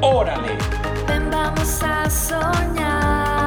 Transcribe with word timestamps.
Órale. 0.00 0.56
Ven, 1.08 1.30
vamos 1.30 1.82
a 1.82 2.08
soñar. 2.08 3.37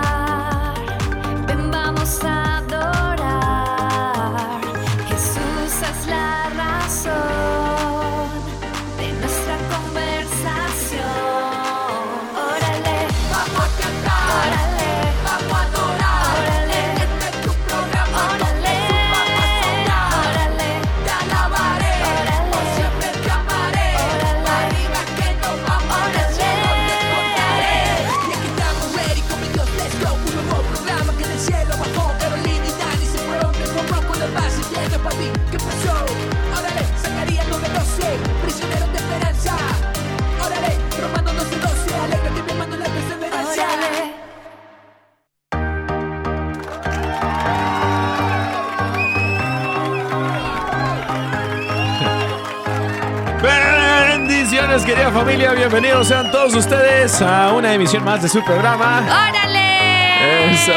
Querida 54.71 55.11
familia. 55.11 55.51
Bienvenidos 55.53 56.07
sean 56.07 56.31
todos 56.31 56.55
ustedes 56.55 57.21
a 57.21 57.51
una 57.51 57.73
emisión 57.73 58.05
más 58.05 58.23
de 58.23 58.29
su 58.29 58.41
programa. 58.41 59.01
¡Órale! 59.29 60.53
Eso. 60.53 60.71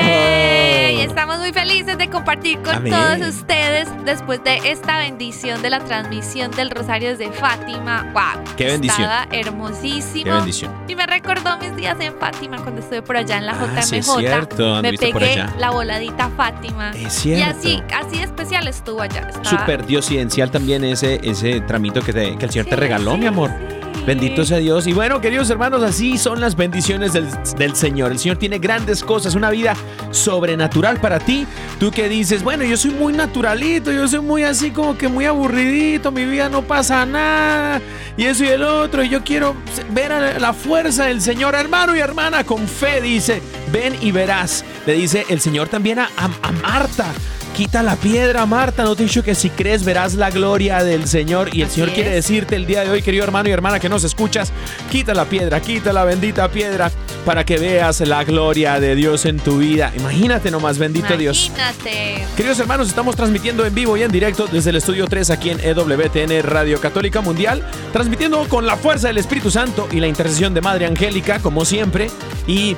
Y 0.98 1.00
estamos 1.02 1.38
muy 1.38 1.52
felices 1.52 1.96
de 1.96 2.10
compartir 2.10 2.58
con 2.58 2.74
Amén. 2.74 2.92
todos 2.92 3.28
ustedes 3.36 3.88
después 4.04 4.42
de 4.42 4.56
esta 4.64 4.98
bendición 4.98 5.62
de 5.62 5.70
la 5.70 5.78
transmisión 5.78 6.50
del 6.50 6.70
Rosario 6.70 7.10
desde 7.16 7.30
Fátima. 7.32 8.10
¡Wow! 8.12 8.44
Qué 8.56 8.66
bendición. 8.66 9.02
Estaba 9.08 9.28
hermosísimo. 9.30 10.24
Qué 10.24 10.30
bendición. 10.32 10.72
Y 10.88 10.96
me 10.96 11.06
recordó 11.06 11.56
mis 11.58 11.74
días 11.76 11.96
en 12.00 12.14
Fátima 12.18 12.56
cuando 12.58 12.80
estuve 12.80 13.00
por 13.00 13.16
allá 13.16 13.38
en 13.38 13.46
la 13.46 13.52
Ah, 13.52 13.66
JMJ. 13.76 13.82
sí 13.84 13.96
es 13.98 14.06
cierto, 14.06 14.82
me 14.82 14.92
pegué 14.94 15.46
la 15.56 15.70
voladita 15.70 16.28
Fátima. 16.36 16.90
Es 16.90 17.00
Y 17.00 17.10
cierto. 17.36 17.58
así, 17.58 17.82
así 17.96 18.16
de 18.18 18.24
especial 18.24 18.66
estuvo 18.66 19.00
allá. 19.00 19.20
Estaba- 19.28 19.44
Súper 19.44 19.86
diosidencial 19.86 20.50
también 20.50 20.82
ese, 20.84 21.20
ese 21.22 21.60
tramito 21.60 22.02
que, 22.02 22.12
te- 22.12 22.36
que 22.36 22.44
el 22.44 22.50
Señor 22.50 22.66
te 22.66 22.74
regaló, 22.76 23.12
sí, 23.12 23.18
mi 23.18 23.26
amor. 23.26 23.50
sí. 23.50 23.74
Bendito 24.06 24.44
sea 24.44 24.58
Dios. 24.58 24.86
Y 24.86 24.92
bueno, 24.92 25.18
queridos 25.20 25.48
hermanos, 25.48 25.82
así 25.82 26.18
son 26.18 26.38
las 26.38 26.56
bendiciones 26.56 27.14
del, 27.14 27.26
del 27.56 27.74
Señor. 27.74 28.12
El 28.12 28.18
Señor 28.18 28.36
tiene 28.36 28.58
grandes 28.58 29.02
cosas, 29.02 29.34
una 29.34 29.48
vida 29.48 29.74
sobrenatural 30.10 31.00
para 31.00 31.18
ti. 31.18 31.46
Tú 31.80 31.90
que 31.90 32.08
dices, 32.10 32.42
bueno, 32.42 32.64
yo 32.64 32.76
soy 32.76 32.90
muy 32.90 33.14
naturalito, 33.14 33.90
yo 33.90 34.06
soy 34.06 34.20
muy 34.20 34.42
así 34.42 34.70
como 34.72 34.98
que 34.98 35.08
muy 35.08 35.24
aburridito, 35.24 36.12
mi 36.12 36.26
vida 36.26 36.50
no 36.50 36.60
pasa 36.62 37.06
nada. 37.06 37.80
Y 38.18 38.24
eso 38.24 38.44
y 38.44 38.48
el 38.48 38.62
otro, 38.62 39.02
y 39.02 39.08
yo 39.08 39.24
quiero 39.24 39.56
ver 39.92 40.38
la 40.38 40.52
fuerza 40.52 41.06
del 41.06 41.22
Señor, 41.22 41.54
hermano 41.54 41.96
y 41.96 42.00
hermana, 42.00 42.44
con 42.44 42.68
fe, 42.68 43.00
dice, 43.00 43.40
ven 43.72 43.96
y 44.02 44.12
verás. 44.12 44.66
Le 44.86 44.92
dice 44.92 45.24
el 45.30 45.40
Señor 45.40 45.68
también 45.68 45.98
a, 45.98 46.10
a- 46.18 46.30
a 46.48 46.52
Marta. 46.52 47.06
Quita 47.54 47.84
la 47.84 47.94
piedra, 47.94 48.46
Marta. 48.46 48.82
No 48.82 48.96
te 48.96 49.04
he 49.04 49.06
dicho 49.06 49.22
que 49.22 49.36
si 49.36 49.48
crees 49.48 49.84
verás 49.84 50.14
la 50.14 50.28
gloria 50.30 50.82
del 50.82 51.06
Señor. 51.06 51.54
Y 51.54 51.60
el 51.60 51.68
Así 51.68 51.76
Señor 51.76 51.92
quiere 51.92 52.10
decirte 52.10 52.56
el 52.56 52.66
día 52.66 52.82
de 52.82 52.90
hoy, 52.90 53.00
querido 53.00 53.22
hermano 53.22 53.48
y 53.48 53.52
hermana 53.52 53.78
que 53.78 53.88
nos 53.88 54.02
escuchas, 54.02 54.52
quita 54.90 55.14
la 55.14 55.24
piedra, 55.26 55.60
quita 55.60 55.92
la 55.92 56.02
bendita 56.04 56.48
piedra 56.50 56.90
para 57.24 57.44
que 57.44 57.56
veas 57.56 58.00
la 58.00 58.24
gloria 58.24 58.80
de 58.80 58.96
Dios 58.96 59.24
en 59.24 59.38
tu 59.38 59.58
vida. 59.58 59.92
Imagínate 59.96 60.50
nomás, 60.50 60.78
bendito 60.78 61.16
Dios. 61.16 61.52
Imagínate. 61.54 62.26
Queridos 62.36 62.58
hermanos, 62.58 62.88
estamos 62.88 63.14
transmitiendo 63.14 63.64
en 63.64 63.72
vivo 63.72 63.96
y 63.96 64.02
en 64.02 64.10
directo 64.10 64.48
desde 64.50 64.70
el 64.70 64.76
estudio 64.76 65.06
3 65.06 65.30
aquí 65.30 65.50
en 65.50 65.60
EWTN 65.60 66.42
Radio 66.42 66.80
Católica 66.80 67.20
Mundial, 67.20 67.64
transmitiendo 67.92 68.48
con 68.48 68.66
la 68.66 68.76
fuerza 68.76 69.06
del 69.06 69.18
Espíritu 69.18 69.52
Santo 69.52 69.86
y 69.92 70.00
la 70.00 70.08
intercesión 70.08 70.54
de 70.54 70.60
Madre 70.60 70.86
Angélica, 70.86 71.38
como 71.38 71.64
siempre. 71.64 72.10
Y. 72.48 72.76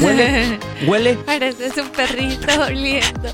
Huele, 0.00 0.58
huele, 0.86 1.14
Pareces 1.26 1.76
un 1.78 1.88
perrito 1.88 2.46
oliendo. 2.62 3.30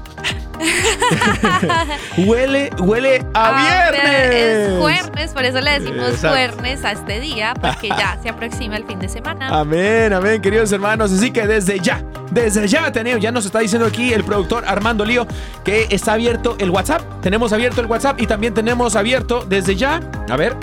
huele, 2.16 2.70
huele 2.78 3.24
a 3.34 3.48
Ah, 3.48 3.90
viernes. 3.90 4.34
Es 4.34 4.78
jueves, 4.80 5.32
por 5.32 5.44
eso 5.44 5.60
le 5.60 5.80
decimos 5.80 6.10
Exacto. 6.10 6.56
jueves 6.58 6.84
a 6.84 6.92
este 6.92 7.20
día, 7.20 7.54
porque 7.60 7.88
ya 7.88 8.18
se 8.22 8.28
aproxima 8.28 8.76
el 8.76 8.86
fin 8.86 8.98
de 8.98 9.08
semana. 9.08 9.48
Amén, 9.48 10.12
amén, 10.12 10.40
queridos 10.40 10.70
hermanos. 10.72 11.12
Así 11.12 11.30
que 11.30 11.46
desde 11.46 11.80
ya, 11.80 12.02
desde 12.30 12.66
ya 12.68 12.90
tenemos, 12.92 13.20
ya 13.22 13.32
nos 13.32 13.44
está 13.46 13.58
diciendo 13.60 13.86
aquí 13.86 14.12
el 14.12 14.22
productor 14.24 14.64
Armando 14.66 15.04
Lío 15.04 15.26
que 15.64 15.88
está 15.90 16.12
abierto 16.14 16.56
el 16.58 16.70
WhatsApp. 16.70 17.02
Tenemos 17.20 17.52
abierto 17.52 17.80
el 17.80 17.86
WhatsApp 17.88 18.20
y 18.20 18.26
también 18.26 18.54
tenemos 18.54 18.94
abierto 18.96 19.44
desde 19.48 19.74
ya, 19.76 20.00
a 20.30 20.36
ver, 20.36 20.56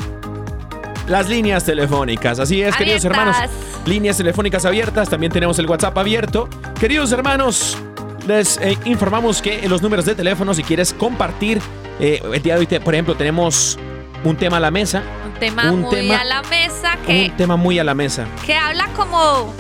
las 1.08 1.28
líneas 1.30 1.64
telefónicas. 1.66 2.40
Así 2.40 2.62
es, 2.62 2.76
queridos 2.76 3.04
hermanos. 3.06 3.36
Líneas 3.86 4.18
telefónicas 4.18 4.66
abiertas, 4.66 5.10
también 5.10 5.32
tenemos 5.32 5.58
el 5.60 5.68
WhatsApp 5.68 5.98
abierto. 5.98 6.48
Queridos 6.80 7.12
hermanos, 7.12 7.78
les 8.28 8.58
eh, 8.58 8.78
informamos 8.86 9.42
que 9.42 9.68
los 9.68 9.82
números 9.82 10.06
de 10.06 10.16
teléfono, 10.16 10.54
si 10.54 10.64
quieres 10.64 10.94
compartir, 10.94 11.60
eh, 12.00 12.22
el 12.34 12.42
día 12.42 12.54
de 12.56 12.60
hoy, 12.62 12.68
te- 12.68 12.80
por 12.80 12.94
ejemplo, 12.94 13.16
tenemos 13.16 13.78
un 14.24 14.36
tema 14.36 14.58
a 14.58 14.60
la 14.60 14.72
mesa. 14.72 15.02
Un 15.26 15.34
tema 15.40 15.72
un 15.72 15.82
muy 15.82 15.90
tema- 15.90 16.18
a 16.20 16.24
la 16.24 16.42
mesa 16.44 16.98
que, 17.06 17.26
Un 17.32 17.38
tema 17.38 17.56
muy 17.56 17.80
a 17.80 17.84
la 17.84 17.94
mesa. 17.96 18.26
que 18.46 18.56
habla 18.56 18.88
como 18.96 19.54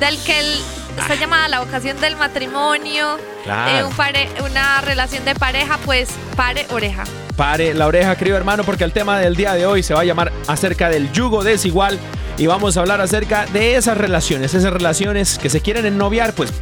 del 0.00 0.18
que 0.24 0.40
el- 0.40 0.58
está 0.98 1.14
llamada 1.14 1.48
la 1.48 1.60
vocación 1.60 2.00
del 2.00 2.16
matrimonio, 2.16 3.16
Claro. 3.44 3.78
eh, 3.78 3.84
un 3.84 3.92
pare- 3.94 4.28
una 4.44 4.80
relación 4.80 5.24
de 5.24 5.34
pareja, 5.36 5.78
pues 5.84 6.08
pare 6.36 6.66
oreja. 6.70 7.04
Pare 7.36 7.74
la 7.74 7.86
oreja, 7.86 8.16
querido 8.16 8.36
hermano, 8.36 8.62
porque 8.62 8.84
el 8.84 8.92
tema 8.92 9.18
del 9.18 9.34
día 9.34 9.54
de 9.54 9.66
hoy 9.66 9.82
se 9.82 9.92
va 9.92 10.02
a 10.02 10.04
llamar 10.04 10.32
acerca 10.46 10.88
del 10.88 11.10
yugo 11.12 11.42
desigual 11.42 11.98
y 12.38 12.46
vamos 12.46 12.76
a 12.76 12.80
hablar 12.80 13.00
acerca 13.00 13.46
de 13.46 13.76
esas 13.76 13.98
relaciones, 13.98 14.54
esas 14.54 14.72
relaciones 14.72 15.38
que 15.38 15.50
se 15.50 15.60
quieren 15.60 15.84
ennoviar, 15.86 16.32
pues 16.34 16.52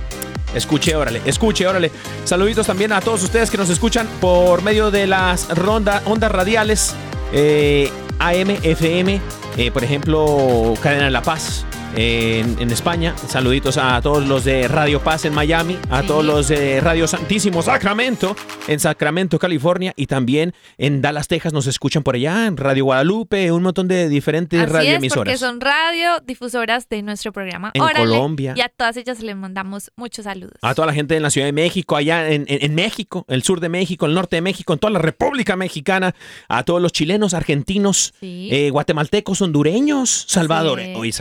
escuche, 0.55 0.97
órale, 0.97 1.21
escuche, 1.27 1.66
órale. 1.66 1.91
Saluditos 2.25 2.66
también 2.66 2.93
a 2.93 3.00
todos 3.00 3.22
ustedes 3.22 3.50
que 3.50 3.59
nos 3.59 3.69
escuchan 3.69 4.09
por 4.21 4.62
medio 4.62 4.91
de 4.91 5.06
las 5.06 5.49
ronda, 5.50 6.03
ondas 6.06 6.32
radiales 6.32 6.94
eh, 7.32 7.91
AM, 8.19 8.50
FM, 8.62 9.21
eh, 9.56 9.71
por 9.71 9.84
ejemplo, 9.84 10.75
Cadena 10.81 11.11
La 11.11 11.22
Paz. 11.22 11.66
En, 11.94 12.56
en 12.58 12.70
España, 12.70 13.14
saluditos 13.28 13.76
a 13.76 14.00
todos 14.00 14.26
los 14.26 14.44
de 14.44 14.66
Radio 14.66 15.00
Paz 15.03 15.26
en 15.26 15.34
Miami, 15.34 15.76
a 15.91 16.00
Sí. 16.00 16.06
todos 16.06 16.25
los 16.25 16.48
de 16.48 16.80
Radio 16.80 17.06
Santísimo 17.06 17.60
Sacramento 17.60 18.34
en 18.66 18.80
Sacramento, 18.80 19.38
California, 19.38 19.92
y 19.94 20.06
también 20.06 20.54
en 20.78 21.02
Dallas, 21.02 21.28
Texas, 21.28 21.52
nos 21.52 21.66
escuchan 21.66 22.02
por 22.02 22.14
allá, 22.14 22.47
en 22.47 22.56
Radio 22.56 22.84
Guadalupe, 22.86 23.52
un 23.52 23.62
montón 23.62 23.88
de 23.88 24.08
diferentes 24.08 24.58
Así 24.58 24.64
es, 24.64 24.70
porque 24.72 24.84
radioemisoras. 24.86 25.38
son 25.41 25.60
radiodifusoras 25.60 26.88
de 26.88 27.02
nuestro 27.02 27.31
programa. 27.32 27.70
En 27.75 27.82
Órale. 27.82 28.06
Colombia. 28.06 28.55
Y 28.56 28.62
a 28.62 28.69
todas 28.70 28.96
ellas 28.96 29.20
les 29.20 29.37
mandamos 29.37 29.90
muchos 29.96 30.25
saludos. 30.25 30.55
A 30.62 30.75
toda 30.75 30.87
la 30.87 30.94
gente 30.94 31.14
en 31.17 31.22
la 31.22 31.31
Ciudad 31.31 31.46
de 31.46 31.52
México, 31.52 31.96
allá 31.96 32.31
en, 32.31 32.46
en- 32.49 32.64
en 32.64 32.75
México, 32.75 33.26
el 33.28 33.43
sur 33.43 33.61
de 33.61 33.69
México, 33.69 34.06
el 34.06 34.14
norte 34.14 34.37
de 34.37 34.43
México, 34.43 34.72
en 34.72 34.78
toda 34.78 34.93
la 34.93 34.99
República 34.99 35.56
Mexicana, 35.56 36.14
a 36.49 36.62
todos 36.62 36.81
los 36.81 36.93
chilenos, 36.93 37.34
argentinos, 37.34 38.14
Sí. 38.19 38.49
eh, 38.50 38.70
guatemaltecos, 38.70 39.43
hondureños, 39.43 40.25
salvadoreños, 40.26 40.94
es. 40.94 40.99
hoy 40.99 41.12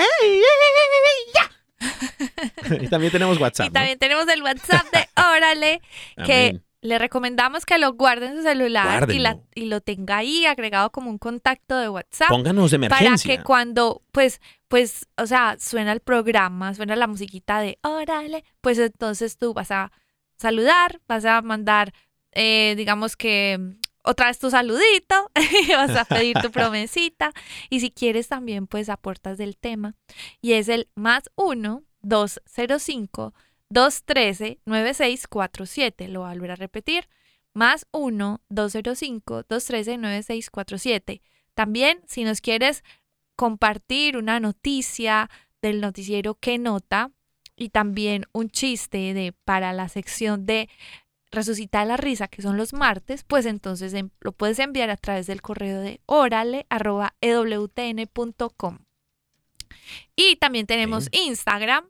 y 2.82 2.88
también 2.88 3.12
tenemos 3.12 3.40
WhatsApp. 3.40 3.68
Y 3.68 3.72
también 3.72 4.00
tenemos 4.00 4.28
el 4.28 4.42
WhatsApp 4.42 4.86
de 4.92 5.08
Órale, 5.36 5.82
que 6.26 6.50
Amén. 6.50 6.64
le 6.82 7.00
recomendamos 7.00 7.66
que 7.66 7.78
lo 7.78 7.94
guarde 7.94 8.28
en 8.28 8.38
su 8.38 8.44
celular 8.44 9.10
y, 9.12 9.20
la- 9.20 9.34
Guárdenlo. 9.34 9.50
y 9.56 9.66
lo 9.66 9.82
tenga 9.82 10.18
ahí 10.18 10.46
agregado 10.46 10.92
como 10.92 11.10
un 11.10 11.18
contacto 11.18 11.78
de 11.78 11.90
WhatsApp. 11.90 12.30
Pónganos 12.30 12.72
de 12.72 12.80
para 12.80 12.98
emergencia. 13.00 13.38
que 13.38 13.44
cuando, 13.44 14.02
pues, 14.12 14.40
pues, 14.68 15.08
o 15.18 15.28
sea, 15.28 15.58
suena 15.60 15.92
el 15.92 16.00
programa, 16.00 16.74
suena 16.74 16.96
la 16.96 17.08
musiquita 17.08 17.60
de 17.60 17.78
Órale, 17.84 18.44
pues 18.62 18.80
entonces 18.80 19.38
tú 19.38 19.54
vas 19.54 19.72
a 19.72 19.92
saludar, 20.38 21.02
vas 21.08 21.26
a 21.26 21.42
mandar, 21.42 21.94
eh, 22.32 22.74
digamos 22.78 23.16
que 23.16 23.78
otra 24.04 24.28
vez 24.28 24.40
tu 24.40 24.50
saludito, 24.50 25.32
y 25.36 25.72
vas 25.74 25.96
a 25.96 26.06
pedir 26.06 26.38
tu 26.42 26.52
promesita, 26.52 27.32
y 27.70 27.80
si 27.80 27.92
quieres 27.92 28.28
también, 28.28 28.68
pues 28.68 28.90
aportas 28.90 29.38
del 29.38 29.58
tema, 29.58 29.96
y 30.42 30.54
es 30.54 30.70
el 30.70 30.90
más 30.96 31.24
1 31.36 31.84
205 32.02 33.34
213 33.70 34.60
9647, 34.66 36.08
lo 36.08 36.22
voy 36.22 36.30
a 36.30 36.34
volver 36.34 36.52
a 36.52 36.56
repetir, 36.56 37.10
más 37.54 37.88
1 37.92 38.42
205 38.50 39.44
213 39.50 39.98
9647. 39.98 41.22
También, 41.56 42.02
si 42.06 42.24
nos 42.26 42.42
quieres 42.42 42.84
compartir 43.36 44.18
una 44.18 44.40
noticia 44.40 45.30
del 45.62 45.82
noticiero 45.82 46.36
que 46.36 46.58
nota 46.58 47.12
y 47.56 47.70
también 47.70 48.26
un 48.32 48.50
chiste 48.50 49.14
de 49.14 49.34
para 49.46 49.74
la 49.74 49.90
sección 49.90 50.46
de 50.46 50.70
resucitar 51.32 51.88
la 51.88 51.98
risa 51.98 52.28
que 52.28 52.42
son 52.42 52.58
los 52.58 52.74
martes, 52.74 53.24
pues 53.24 53.46
entonces 53.46 53.94
em- 53.94 54.10
lo 54.20 54.32
puedes 54.32 54.60
enviar 54.60 54.90
a 54.90 54.98
través 54.98 55.28
del 55.28 55.42
correo 55.42 55.82
de 55.82 56.02
orale@ewtn.com. 56.06 58.80
Y 60.16 60.36
también 60.38 60.66
tenemos 60.66 61.10
Instagram, 61.12 61.86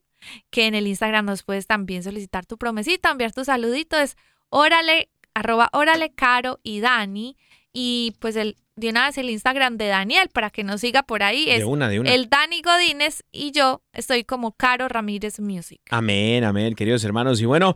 que 0.50 0.66
en 0.66 0.76
el 0.76 0.88
Instagram 0.88 1.26
nos 1.26 1.44
puedes 1.44 1.68
también 1.68 2.04
solicitar 2.04 2.46
tu 2.46 2.58
promesita, 2.58 3.12
enviar 3.12 3.32
tu 3.32 3.46
saludito, 3.46 3.98
es 3.98 4.18
órale, 4.50 5.10
arroba 5.34 5.70
órale, 5.74 6.14
caro 6.14 6.60
y 6.64 6.80
Dani. 6.80 7.38
Y 7.72 8.16
pues 8.20 8.36
el, 8.36 8.58
de 8.76 8.90
una 8.90 9.06
vez 9.06 9.18
el 9.18 9.30
Instagram 9.30 9.78
de 9.78 9.88
Daniel 9.88 10.30
para 10.34 10.50
que 10.50 10.64
nos 10.64 10.82
siga 10.82 11.04
por 11.04 11.24
ahí 11.24 11.50
es 11.50 11.60
de 11.60 11.66
una, 11.66 11.88
de 11.88 12.00
una. 12.02 12.14
el 12.14 12.30
Dani 12.30 12.62
Godínez 12.62 13.24
y 13.32 13.52
yo 13.52 13.82
estoy 13.94 14.26
como 14.26 14.52
Caro 14.52 14.90
Ramírez 14.90 15.40
Music. 15.40 15.80
Amén, 15.90 16.44
amén, 16.44 16.76
queridos 16.76 17.04
hermanos. 17.06 17.40
Y 17.40 17.46
bueno, 17.46 17.76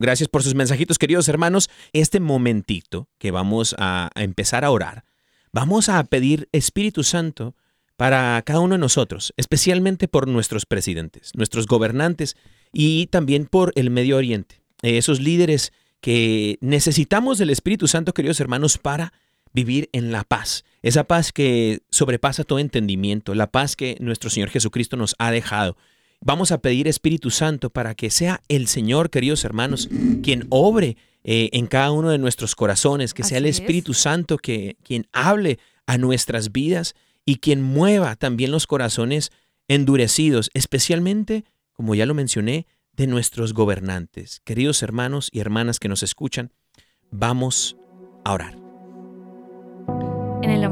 gracias 0.00 0.28
por 0.28 0.42
sus 0.42 0.54
mensajitos, 0.56 0.98
queridos 0.98 1.28
hermanos. 1.28 1.70
Este 1.92 2.18
momentito 2.18 3.08
que 3.18 3.30
vamos 3.30 3.76
a, 3.78 4.10
empezar 4.16 4.64
a 4.64 4.70
orar, 4.70 5.04
vamos 5.52 5.88
a 5.88 6.02
pedir 6.04 6.48
Espíritu 6.50 7.04
Santo 7.04 7.54
para 7.96 8.42
cada 8.42 8.60
uno 8.60 8.74
de 8.74 8.80
nosotros, 8.80 9.32
especialmente 9.36 10.08
por 10.08 10.26
nuestros 10.26 10.66
presidentes, 10.66 11.30
nuestros 11.34 11.66
gobernantes 11.66 12.36
y 12.72 13.06
también 13.06 13.46
por 13.46 13.72
el 13.76 13.90
Medio 13.90 14.16
Oriente. 14.16 14.62
Esos 14.82 15.20
líderes 15.20 15.72
que 16.00 16.58
necesitamos 16.60 17.38
del 17.38 17.50
Espíritu 17.50 17.86
Santo, 17.86 18.14
queridos 18.14 18.40
hermanos, 18.40 18.78
para 18.78 19.12
vivir 19.52 19.88
en 19.92 20.12
la 20.12 20.24
paz. 20.24 20.64
Esa 20.82 21.04
paz 21.04 21.32
que 21.32 21.80
sobrepasa 21.90 22.44
todo 22.44 22.58
entendimiento, 22.58 23.34
la 23.34 23.50
paz 23.50 23.76
que 23.76 23.96
nuestro 24.00 24.30
Señor 24.30 24.50
Jesucristo 24.50 24.96
nos 24.96 25.14
ha 25.18 25.30
dejado. 25.30 25.76
Vamos 26.22 26.52
a 26.52 26.58
pedir 26.58 26.86
Espíritu 26.86 27.30
Santo 27.30 27.70
para 27.70 27.94
que 27.94 28.10
sea 28.10 28.42
el 28.48 28.66
Señor, 28.68 29.10
queridos 29.10 29.44
hermanos, 29.44 29.88
quien 30.22 30.46
obre 30.50 30.96
eh, 31.24 31.50
en 31.52 31.66
cada 31.66 31.92
uno 31.92 32.10
de 32.10 32.18
nuestros 32.18 32.54
corazones, 32.54 33.14
que 33.14 33.22
sea 33.22 33.38
el 33.38 33.46
es. 33.46 33.60
Espíritu 33.60 33.94
Santo 33.94 34.36
que, 34.36 34.76
quien 34.82 35.06
hable 35.12 35.58
a 35.86 35.98
nuestras 35.98 36.52
vidas 36.52 36.94
y 37.24 37.36
quien 37.36 37.62
mueva 37.62 38.16
también 38.16 38.50
los 38.50 38.66
corazones 38.66 39.32
endurecidos, 39.68 40.50
especialmente, 40.52 41.44
como 41.72 41.94
ya 41.94 42.06
lo 42.06 42.14
mencioné, 42.14 42.66
de 42.92 43.06
nuestros 43.06 43.54
gobernantes. 43.54 44.40
Queridos 44.44 44.82
hermanos 44.82 45.30
y 45.32 45.40
hermanas 45.40 45.78
que 45.78 45.88
nos 45.88 46.02
escuchan, 46.02 46.52
vamos 47.10 47.76
a 48.24 48.32
orar. 48.32 48.59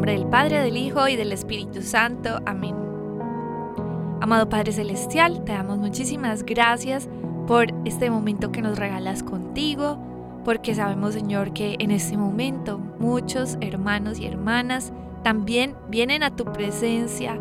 Del 0.09 0.25
Padre, 0.25 0.61
del 0.63 0.79
Hijo 0.79 1.07
y 1.07 1.17
del 1.17 1.33
Espíritu 1.33 1.83
Santo. 1.83 2.41
Amén. 2.47 2.75
Amado 4.23 4.49
Padre 4.49 4.73
Celestial, 4.73 5.45
te 5.45 5.53
damos 5.53 5.77
muchísimas 5.77 6.45
gracias 6.45 7.11
por 7.47 7.67
este 7.85 8.09
momento 8.09 8.51
que 8.51 8.63
nos 8.63 8.79
regalas 8.79 9.23
contigo, 9.23 9.99
porque 10.47 10.75
sabemos, 10.75 11.13
Señor, 11.13 11.53
que 11.53 11.77
en 11.79 11.91
este 11.91 12.17
momento 12.17 12.79
muchos 12.79 13.59
hermanos 13.61 14.19
y 14.19 14.25
hermanas 14.25 14.95
también 15.23 15.75
vienen 15.91 16.23
a 16.23 16.35
tu 16.35 16.47
presencia 16.55 17.39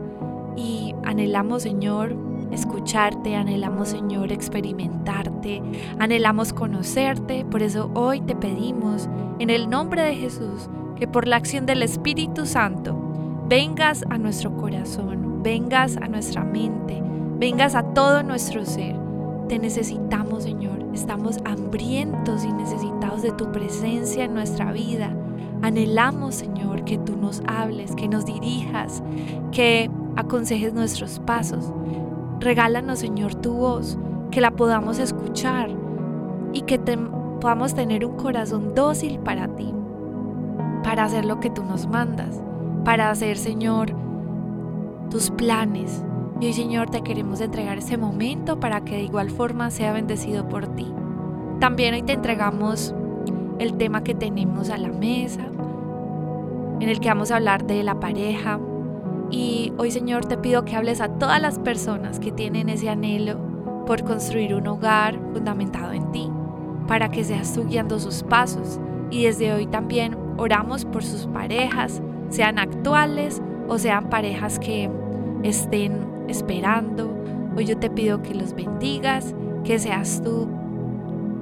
y 0.57 0.93
anhelamos, 1.05 1.63
Señor, 1.63 2.17
escucharte, 2.51 3.37
anhelamos, 3.37 3.87
Señor, 3.87 4.33
experimentarte, 4.33 5.61
anhelamos 5.99 6.51
conocerte. 6.51 7.45
Por 7.45 7.63
eso 7.63 7.89
hoy 7.93 8.19
te 8.19 8.35
pedimos, 8.35 9.07
en 9.39 9.51
el 9.51 9.69
nombre 9.69 10.01
de 10.01 10.15
Jesús, 10.15 10.69
que 10.99 11.07
por 11.07 11.27
la 11.27 11.35
acción 11.37 11.65
del 11.65 11.83
Espíritu 11.83 12.45
Santo 12.45 12.95
vengas 13.47 14.03
a 14.09 14.17
nuestro 14.17 14.55
corazón, 14.57 15.41
vengas 15.43 15.97
a 15.97 16.07
nuestra 16.07 16.43
mente, 16.43 17.01
vengas 17.39 17.75
a 17.75 17.83
todo 17.93 18.23
nuestro 18.23 18.65
ser. 18.65 18.95
Te 19.47 19.59
necesitamos, 19.59 20.43
Señor. 20.43 20.77
Estamos 20.93 21.37
hambrientos 21.45 22.43
y 22.43 22.51
necesitados 22.51 23.21
de 23.21 23.31
tu 23.31 23.51
presencia 23.51 24.25
en 24.25 24.33
nuestra 24.33 24.71
vida. 24.71 25.15
Anhelamos, 25.61 26.35
Señor, 26.35 26.83
que 26.83 26.97
tú 26.97 27.15
nos 27.15 27.41
hables, 27.47 27.95
que 27.95 28.07
nos 28.07 28.25
dirijas, 28.25 29.01
que 29.51 29.89
aconsejes 30.15 30.73
nuestros 30.73 31.19
pasos. 31.19 31.71
Regálanos, 32.39 32.99
Señor, 32.99 33.35
tu 33.35 33.53
voz, 33.53 33.97
que 34.31 34.41
la 34.41 34.51
podamos 34.51 34.99
escuchar 34.99 35.69
y 36.53 36.61
que 36.61 36.77
te- 36.77 36.97
podamos 37.39 37.73
tener 37.73 38.05
un 38.05 38.15
corazón 38.17 38.73
dócil 38.75 39.19
para 39.19 39.47
ti, 39.55 39.73
para 40.87 41.03
hacer 41.03 41.25
lo 41.25 41.41
que 41.41 41.49
tú 41.49 41.65
nos 41.65 41.85
mandas, 41.85 42.41
para 42.85 43.09
hacer, 43.09 43.37
Señor, 43.37 43.93
tus 45.09 45.31
planes. 45.31 46.01
Y 46.39 46.45
hoy, 46.45 46.53
Señor, 46.53 46.89
te 46.89 47.01
queremos 47.01 47.41
entregar 47.41 47.77
ese 47.77 47.97
momento 47.97 48.61
para 48.61 48.85
que 48.85 48.95
de 48.95 49.01
igual 49.01 49.29
forma 49.29 49.69
sea 49.69 49.91
bendecido 49.91 50.47
por 50.47 50.65
ti. 50.77 50.87
También 51.59 51.93
hoy 51.93 52.03
te 52.03 52.13
entregamos 52.13 52.95
el 53.59 53.73
tema 53.73 54.05
que 54.05 54.15
tenemos 54.15 54.69
a 54.69 54.77
la 54.77 54.87
mesa, 54.87 55.41
en 56.79 56.87
el 56.87 57.01
que 57.01 57.09
vamos 57.09 57.31
a 57.31 57.35
hablar 57.35 57.67
de 57.67 57.83
la 57.83 57.99
pareja. 57.99 58.57
Y 59.29 59.73
hoy, 59.77 59.91
Señor, 59.91 60.23
te 60.23 60.37
pido 60.37 60.63
que 60.63 60.77
hables 60.77 61.01
a 61.01 61.09
todas 61.09 61.41
las 61.41 61.59
personas 61.59 62.17
que 62.17 62.31
tienen 62.31 62.69
ese 62.69 62.87
anhelo 62.87 63.35
por 63.85 64.05
construir 64.05 64.55
un 64.55 64.67
hogar 64.67 65.19
fundamentado 65.33 65.91
en 65.91 66.13
ti, 66.13 66.31
para 66.87 67.09
que 67.09 67.25
seas 67.25 67.51
tú 67.53 67.65
guiando 67.65 67.99
sus 67.99 68.23
pasos. 68.23 68.79
Y 69.11 69.25
desde 69.25 69.51
hoy 69.51 69.67
también 69.67 70.26
oramos 70.37 70.85
por 70.85 71.03
sus 71.03 71.27
parejas, 71.27 72.01
sean 72.29 72.59
actuales 72.59 73.41
o 73.67 73.77
sean 73.77 74.09
parejas 74.09 74.59
que 74.59 74.89
estén 75.43 76.07
esperando. 76.27 77.13
Hoy 77.55 77.65
yo 77.65 77.77
te 77.77 77.89
pido 77.89 78.21
que 78.21 78.33
los 78.33 78.53
bendigas, 78.53 79.35
que 79.63 79.79
seas 79.79 80.21
tú 80.23 80.47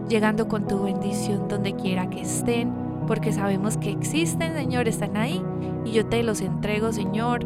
llegando 0.08 0.48
con 0.48 0.68
tu 0.68 0.84
bendición 0.84 1.48
donde 1.48 1.74
quiera 1.74 2.10
que 2.10 2.22
estén, 2.22 2.72
porque 3.08 3.32
sabemos 3.32 3.78
que 3.78 3.92
existen, 3.92 4.54
Señor, 4.56 4.88
están 4.88 5.18
ahí 5.18 5.42
y 5.84 5.92
yo 5.92 6.06
te 6.06 6.24
los 6.24 6.42
entrego, 6.42 6.92
Señor, 6.92 7.46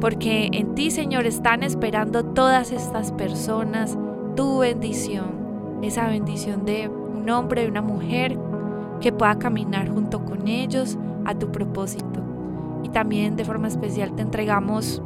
porque 0.00 0.48
en 0.52 0.74
ti, 0.74 0.90
Señor, 0.90 1.26
están 1.26 1.62
esperando 1.62 2.24
todas 2.24 2.72
estas 2.72 3.12
personas 3.12 3.96
tu 4.36 4.58
bendición, 4.58 5.80
esa 5.82 6.08
bendición 6.08 6.64
de 6.64 6.88
un 6.88 7.28
hombre 7.30 7.64
y 7.64 7.68
una 7.68 7.82
mujer 7.82 8.38
que 9.02 9.12
pueda 9.12 9.38
caminar 9.38 9.90
junto 9.90 10.24
con 10.24 10.48
ellos 10.48 10.96
a 11.26 11.34
tu 11.34 11.52
propósito. 11.52 12.22
Y 12.82 12.88
también 12.88 13.36
de 13.36 13.44
forma 13.44 13.68
especial 13.68 14.14
te 14.14 14.22
entregamos 14.22 15.02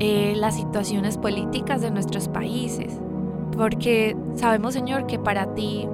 eh, 0.00 0.34
las 0.36 0.56
situaciones 0.56 1.16
políticas 1.16 1.80
de 1.80 1.90
nuestros 1.90 2.28
países, 2.28 3.00
porque 3.56 4.16
sabemos, 4.34 4.74
Señor, 4.74 5.06
que 5.06 5.18
para 5.18 5.54
ti 5.54 5.88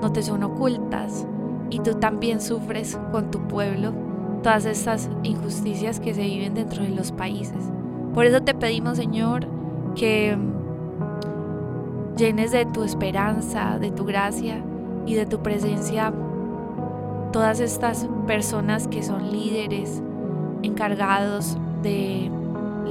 no 0.00 0.12
te 0.12 0.22
son 0.22 0.42
ocultas 0.44 1.26
y 1.70 1.80
tú 1.80 1.94
también 1.94 2.40
sufres 2.40 2.98
con 3.10 3.30
tu 3.30 3.40
pueblo 3.48 3.92
todas 4.42 4.64
estas 4.64 5.10
injusticias 5.22 6.00
que 6.00 6.14
se 6.14 6.22
viven 6.22 6.54
dentro 6.54 6.82
de 6.82 6.90
los 6.90 7.12
países. 7.12 7.70
Por 8.14 8.26
eso 8.26 8.42
te 8.42 8.54
pedimos, 8.54 8.96
Señor, 8.96 9.46
que 9.94 10.36
llenes 12.16 12.52
de 12.52 12.66
tu 12.66 12.82
esperanza, 12.84 13.78
de 13.78 13.90
tu 13.90 14.04
gracia 14.04 14.62
y 15.06 15.14
de 15.14 15.26
tu 15.26 15.42
presencia 15.42 16.12
todas 17.32 17.60
estas 17.60 18.06
personas 18.26 18.86
que 18.88 19.02
son 19.02 19.32
líderes 19.32 20.02
encargados 20.62 21.56
de 21.82 22.30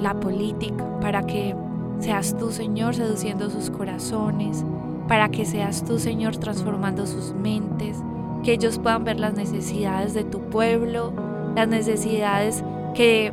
la 0.01 0.19
política 0.19 0.99
para 0.99 1.23
que 1.23 1.55
seas 1.99 2.35
tú, 2.37 2.51
Señor, 2.51 2.95
seduciendo 2.95 3.49
sus 3.49 3.69
corazones, 3.69 4.65
para 5.07 5.29
que 5.29 5.45
seas 5.45 5.83
tú, 5.85 5.99
Señor, 5.99 6.37
transformando 6.37 7.05
sus 7.05 7.33
mentes, 7.33 7.97
que 8.43 8.53
ellos 8.53 8.79
puedan 8.79 9.03
ver 9.03 9.19
las 9.19 9.35
necesidades 9.35 10.13
de 10.13 10.23
tu 10.23 10.41
pueblo, 10.49 11.13
las 11.55 11.67
necesidades 11.67 12.63
que 12.95 13.31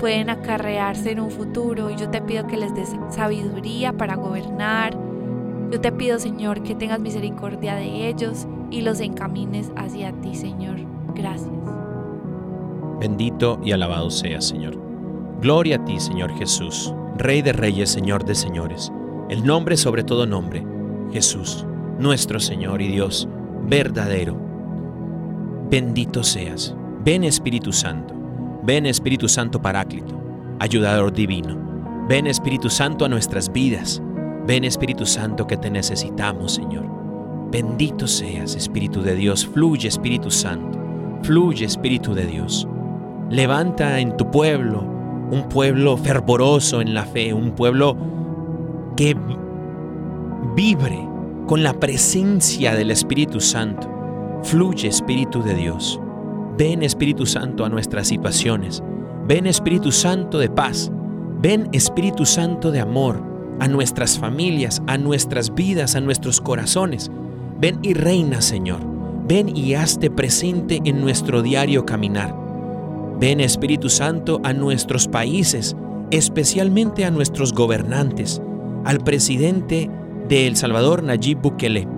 pueden 0.00 0.30
acarrearse 0.30 1.10
en 1.10 1.20
un 1.20 1.30
futuro. 1.30 1.90
Y 1.90 1.96
yo 1.96 2.08
te 2.08 2.22
pido 2.22 2.46
que 2.46 2.56
les 2.56 2.74
des 2.74 2.94
sabiduría 3.10 3.92
para 3.92 4.16
gobernar. 4.16 4.96
Yo 5.70 5.80
te 5.80 5.92
pido, 5.92 6.18
Señor, 6.18 6.62
que 6.62 6.74
tengas 6.74 7.00
misericordia 7.00 7.74
de 7.74 8.08
ellos 8.08 8.46
y 8.70 8.80
los 8.80 9.00
encamines 9.00 9.70
hacia 9.76 10.12
ti, 10.12 10.34
Señor. 10.34 10.76
Gracias. 11.14 11.52
Bendito 13.00 13.60
y 13.62 13.72
alabado 13.72 14.10
seas, 14.10 14.46
Señor. 14.46 14.78
Gloria 15.40 15.76
a 15.76 15.84
ti, 15.84 16.00
Señor 16.00 16.32
Jesús, 16.36 16.92
Rey 17.16 17.42
de 17.42 17.52
reyes, 17.52 17.90
Señor 17.90 18.24
de 18.24 18.34
señores. 18.34 18.92
El 19.28 19.44
nombre 19.44 19.76
sobre 19.76 20.04
todo 20.04 20.26
nombre, 20.26 20.64
Jesús, 21.12 21.66
nuestro 21.98 22.40
Señor 22.40 22.80
y 22.80 22.88
Dios, 22.88 23.28
verdadero. 23.64 24.36
Bendito 25.70 26.22
seas. 26.22 26.74
Ven 27.04 27.24
Espíritu 27.24 27.72
Santo. 27.72 28.14
Ven 28.62 28.86
Espíritu 28.86 29.28
Santo 29.28 29.60
Paráclito, 29.60 30.18
ayudador 30.58 31.12
divino. 31.12 31.56
Ven 32.08 32.26
Espíritu 32.26 32.70
Santo 32.70 33.04
a 33.04 33.08
nuestras 33.08 33.52
vidas. 33.52 34.02
Ven 34.48 34.64
Espíritu 34.64 35.04
Santo 35.04 35.46
que 35.46 35.58
te 35.58 35.70
necesitamos, 35.70 36.54
Señor. 36.54 36.86
Bendito 37.52 38.06
seas, 38.06 38.54
Espíritu 38.56 39.02
de 39.02 39.14
Dios. 39.14 39.46
Fluye, 39.46 39.88
Espíritu 39.88 40.30
Santo. 40.30 40.78
Fluye, 41.22 41.66
Espíritu 41.66 42.14
de 42.14 42.24
Dios. 42.24 42.66
Levanta 43.28 44.00
en 44.00 44.16
tu 44.16 44.30
pueblo 44.30 44.80
un 45.30 45.50
pueblo 45.50 45.98
fervoroso 45.98 46.80
en 46.80 46.94
la 46.94 47.04
fe, 47.04 47.34
un 47.34 47.50
pueblo 47.50 47.94
que 48.96 49.14
vibre 50.56 51.06
con 51.46 51.62
la 51.62 51.74
presencia 51.74 52.74
del 52.74 52.90
Espíritu 52.90 53.42
Santo. 53.42 53.86
Fluye, 54.44 54.88
Espíritu 54.88 55.42
de 55.42 55.56
Dios. 55.56 56.00
Ven, 56.56 56.82
Espíritu 56.82 57.26
Santo, 57.26 57.66
a 57.66 57.68
nuestras 57.68 58.08
situaciones. 58.08 58.82
Ven, 59.26 59.46
Espíritu 59.46 59.92
Santo 59.92 60.38
de 60.38 60.48
paz. 60.48 60.90
Ven, 61.38 61.68
Espíritu 61.72 62.24
Santo 62.24 62.70
de 62.70 62.80
amor, 62.80 63.28
a 63.60 63.68
nuestras 63.68 64.18
familias, 64.18 64.82
a 64.86 64.98
nuestras 64.98 65.54
vidas, 65.54 65.96
a 65.96 66.00
nuestros 66.00 66.40
corazones. 66.40 67.10
Ven 67.60 67.78
y 67.82 67.94
reina, 67.94 68.40
Señor. 68.40 68.80
Ven 69.26 69.54
y 69.54 69.74
hazte 69.74 70.10
presente 70.10 70.80
en 70.84 71.00
nuestro 71.00 71.42
diario 71.42 71.84
caminar. 71.84 72.34
Ven 73.20 73.40
Espíritu 73.40 73.88
Santo 73.88 74.40
a 74.44 74.52
nuestros 74.52 75.08
países, 75.08 75.76
especialmente 76.10 77.04
a 77.04 77.10
nuestros 77.10 77.52
gobernantes, 77.52 78.40
al 78.84 79.00
presidente 79.00 79.90
de 80.28 80.46
El 80.46 80.56
Salvador, 80.56 81.02
Nayib 81.02 81.40
Bukele. 81.40 81.88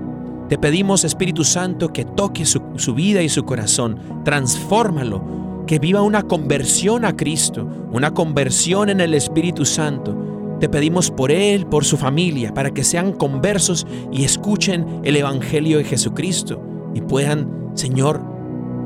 Te 0.49 0.59
pedimos, 0.59 1.05
Espíritu 1.05 1.45
Santo, 1.45 1.93
que 1.93 2.05
toque 2.05 2.47
su, 2.47 2.63
su 2.77 2.95
vida 2.95 3.23
y 3.23 3.29
su 3.29 3.45
corazón, 3.45 4.01
transfórmalo, 4.25 5.23
que 5.67 5.79
viva 5.79 6.03
una 6.03 6.23
conversión 6.25 7.05
a 7.05 7.17
Cristo, 7.17 7.69
una 7.93 8.13
conversión 8.13 8.89
en 8.89 9.01
el 9.01 9.15
Espíritu 9.15 9.65
Santo. 9.65 10.30
Te 10.61 10.69
pedimos 10.69 11.11
por 11.11 11.33
él, 11.33 11.67
por 11.67 11.87
su 11.87 11.97
familia, 11.97 12.53
para 12.53 12.71
que 12.71 12.85
sean 12.85 13.13
conversos 13.13 13.87
y 14.13 14.25
escuchen 14.25 15.01
el 15.05 15.17
Evangelio 15.17 15.79
de 15.79 15.85
Jesucristo 15.85 16.63
y 16.95 17.01
puedan, 17.01 17.71
Señor, 17.75 18.23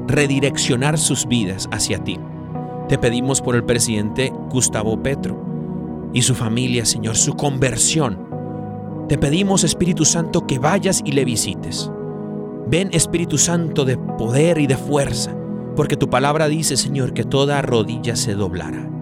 redireccionar 0.06 0.98
sus 0.98 1.26
vidas 1.26 1.68
hacia 1.72 1.98
ti. 1.98 2.16
Te 2.88 2.96
pedimos 2.96 3.40
por 3.40 3.56
el 3.56 3.64
presidente 3.64 4.32
Gustavo 4.50 5.02
Petro 5.02 6.10
y 6.12 6.22
su 6.22 6.36
familia, 6.36 6.84
Señor, 6.84 7.16
su 7.16 7.34
conversión. 7.34 8.18
Te 9.08 9.18
pedimos, 9.18 9.64
Espíritu 9.64 10.04
Santo, 10.04 10.46
que 10.46 10.60
vayas 10.60 11.02
y 11.04 11.10
le 11.10 11.24
visites. 11.24 11.90
Ven, 12.68 12.90
Espíritu 12.92 13.36
Santo, 13.36 13.84
de 13.84 13.98
poder 13.98 14.58
y 14.58 14.68
de 14.68 14.76
fuerza, 14.76 15.34
porque 15.74 15.96
tu 15.96 16.08
palabra 16.08 16.46
dice, 16.46 16.76
Señor, 16.76 17.14
que 17.14 17.24
toda 17.24 17.60
rodilla 17.62 18.14
se 18.14 18.34
doblará. 18.34 18.93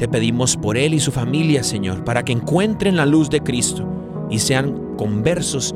Te 0.00 0.08
pedimos 0.08 0.56
por 0.56 0.78
él 0.78 0.94
y 0.94 0.98
su 0.98 1.12
familia, 1.12 1.62
Señor, 1.62 2.04
para 2.04 2.24
que 2.24 2.32
encuentren 2.32 2.96
la 2.96 3.04
luz 3.04 3.28
de 3.28 3.42
Cristo 3.42 3.86
y 4.30 4.38
sean 4.38 4.96
conversos 4.96 5.74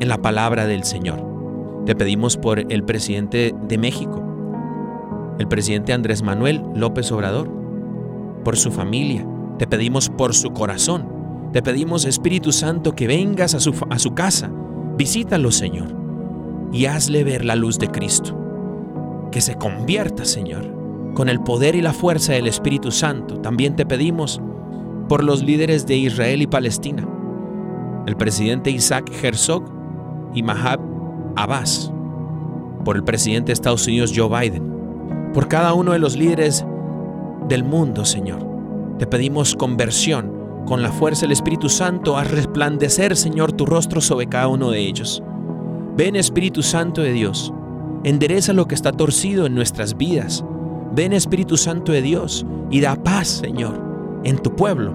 en 0.00 0.08
la 0.08 0.18
palabra 0.18 0.66
del 0.66 0.82
Señor. 0.82 1.24
Te 1.86 1.94
pedimos 1.94 2.36
por 2.36 2.58
el 2.58 2.82
presidente 2.82 3.54
de 3.68 3.78
México, 3.78 4.20
el 5.38 5.46
presidente 5.46 5.92
Andrés 5.92 6.24
Manuel 6.24 6.60
López 6.74 7.12
Obrador, 7.12 7.48
por 8.42 8.56
su 8.56 8.72
familia. 8.72 9.24
Te 9.60 9.68
pedimos 9.68 10.08
por 10.10 10.34
su 10.34 10.50
corazón. 10.50 11.06
Te 11.52 11.62
pedimos, 11.62 12.04
Espíritu 12.04 12.50
Santo, 12.50 12.96
que 12.96 13.06
vengas 13.06 13.54
a 13.54 13.60
su, 13.60 13.72
a 13.90 14.00
su 14.00 14.12
casa. 14.12 14.50
Visítalo, 14.98 15.52
Señor, 15.52 15.94
y 16.72 16.86
hazle 16.86 17.22
ver 17.22 17.44
la 17.44 17.54
luz 17.54 17.78
de 17.78 17.92
Cristo. 17.92 18.36
Que 19.30 19.40
se 19.40 19.54
convierta, 19.54 20.24
Señor, 20.24 20.75
con 21.16 21.30
el 21.30 21.40
poder 21.40 21.74
y 21.74 21.80
la 21.80 21.94
fuerza 21.94 22.34
del 22.34 22.46
Espíritu 22.46 22.92
Santo. 22.92 23.40
También 23.40 23.74
te 23.74 23.86
pedimos 23.86 24.38
por 25.08 25.24
los 25.24 25.42
líderes 25.42 25.86
de 25.86 25.96
Israel 25.96 26.42
y 26.42 26.46
Palestina, 26.46 27.08
el 28.06 28.16
presidente 28.16 28.70
Isaac 28.70 29.10
Herzog 29.22 29.64
y 30.34 30.42
Mahab 30.42 30.78
Abbas, 31.34 31.90
por 32.84 32.96
el 32.96 33.02
presidente 33.02 33.46
de 33.46 33.54
Estados 33.54 33.86
Unidos 33.86 34.12
Joe 34.14 34.28
Biden, 34.28 35.32
por 35.32 35.48
cada 35.48 35.72
uno 35.72 35.92
de 35.92 35.98
los 35.98 36.18
líderes 36.18 36.66
del 37.48 37.64
mundo, 37.64 38.04
Señor. 38.04 38.46
Te 38.98 39.06
pedimos 39.06 39.56
conversión 39.56 40.64
con 40.66 40.82
la 40.82 40.92
fuerza 40.92 41.22
del 41.22 41.32
Espíritu 41.32 41.70
Santo 41.70 42.18
a 42.18 42.24
resplandecer, 42.24 43.16
Señor, 43.16 43.52
tu 43.52 43.64
rostro 43.64 44.02
sobre 44.02 44.26
cada 44.26 44.48
uno 44.48 44.70
de 44.70 44.80
ellos. 44.80 45.22
Ven, 45.96 46.14
Espíritu 46.14 46.62
Santo 46.62 47.00
de 47.00 47.12
Dios, 47.12 47.54
endereza 48.04 48.52
lo 48.52 48.68
que 48.68 48.74
está 48.74 48.92
torcido 48.92 49.46
en 49.46 49.54
nuestras 49.54 49.96
vidas. 49.96 50.44
Ven, 50.96 51.12
Espíritu 51.12 51.58
Santo 51.58 51.92
de 51.92 52.00
Dios, 52.00 52.46
y 52.70 52.80
da 52.80 52.96
paz, 52.96 53.28
Señor, 53.28 53.78
en 54.24 54.38
tu 54.38 54.56
pueblo. 54.56 54.94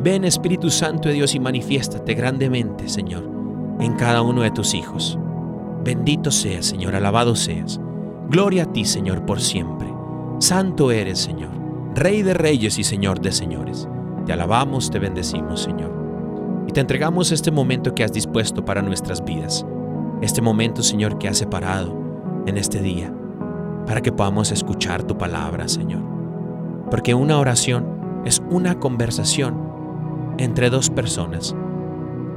Ven, 0.00 0.24
Espíritu 0.24 0.70
Santo 0.70 1.08
de 1.08 1.16
Dios, 1.16 1.34
y 1.34 1.40
manifiéstate 1.40 2.14
grandemente, 2.14 2.88
Señor, 2.88 3.28
en 3.80 3.94
cada 3.94 4.22
uno 4.22 4.42
de 4.42 4.52
tus 4.52 4.72
hijos. 4.72 5.18
Bendito 5.84 6.30
seas, 6.30 6.66
Señor, 6.66 6.94
alabado 6.94 7.34
seas. 7.34 7.80
Gloria 8.30 8.62
a 8.62 8.72
ti, 8.72 8.84
Señor, 8.84 9.26
por 9.26 9.40
siempre. 9.40 9.92
Santo 10.38 10.92
eres, 10.92 11.18
Señor, 11.18 11.50
Rey 11.96 12.22
de 12.22 12.34
reyes 12.34 12.78
y 12.78 12.84
Señor 12.84 13.20
de 13.20 13.32
señores. 13.32 13.88
Te 14.24 14.32
alabamos, 14.32 14.92
te 14.92 15.00
bendecimos, 15.00 15.60
Señor. 15.60 15.92
Y 16.68 16.72
te 16.72 16.80
entregamos 16.80 17.32
este 17.32 17.50
momento 17.50 17.96
que 17.96 18.04
has 18.04 18.12
dispuesto 18.12 18.64
para 18.64 18.80
nuestras 18.80 19.24
vidas. 19.24 19.66
Este 20.22 20.40
momento, 20.40 20.84
Señor, 20.84 21.18
que 21.18 21.26
has 21.26 21.38
separado 21.38 21.94
en 22.46 22.56
este 22.56 22.80
día, 22.80 23.12
para 23.86 24.00
que 24.00 24.12
podamos 24.12 24.52
escuchar 24.52 25.02
tu 25.02 25.16
palabra, 25.16 25.68
Señor. 25.68 26.02
Porque 26.90 27.14
una 27.14 27.38
oración 27.38 28.22
es 28.24 28.42
una 28.50 28.78
conversación 28.78 29.56
entre 30.38 30.70
dos 30.70 30.90
personas, 30.90 31.54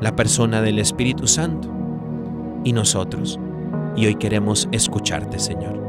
la 0.01 0.15
persona 0.15 0.61
del 0.61 0.79
Espíritu 0.79 1.27
Santo 1.27 1.69
y 2.63 2.73
nosotros. 2.73 3.39
Y 3.95 4.07
hoy 4.07 4.15
queremos 4.15 4.67
escucharte, 4.71 5.39
Señor. 5.39 5.79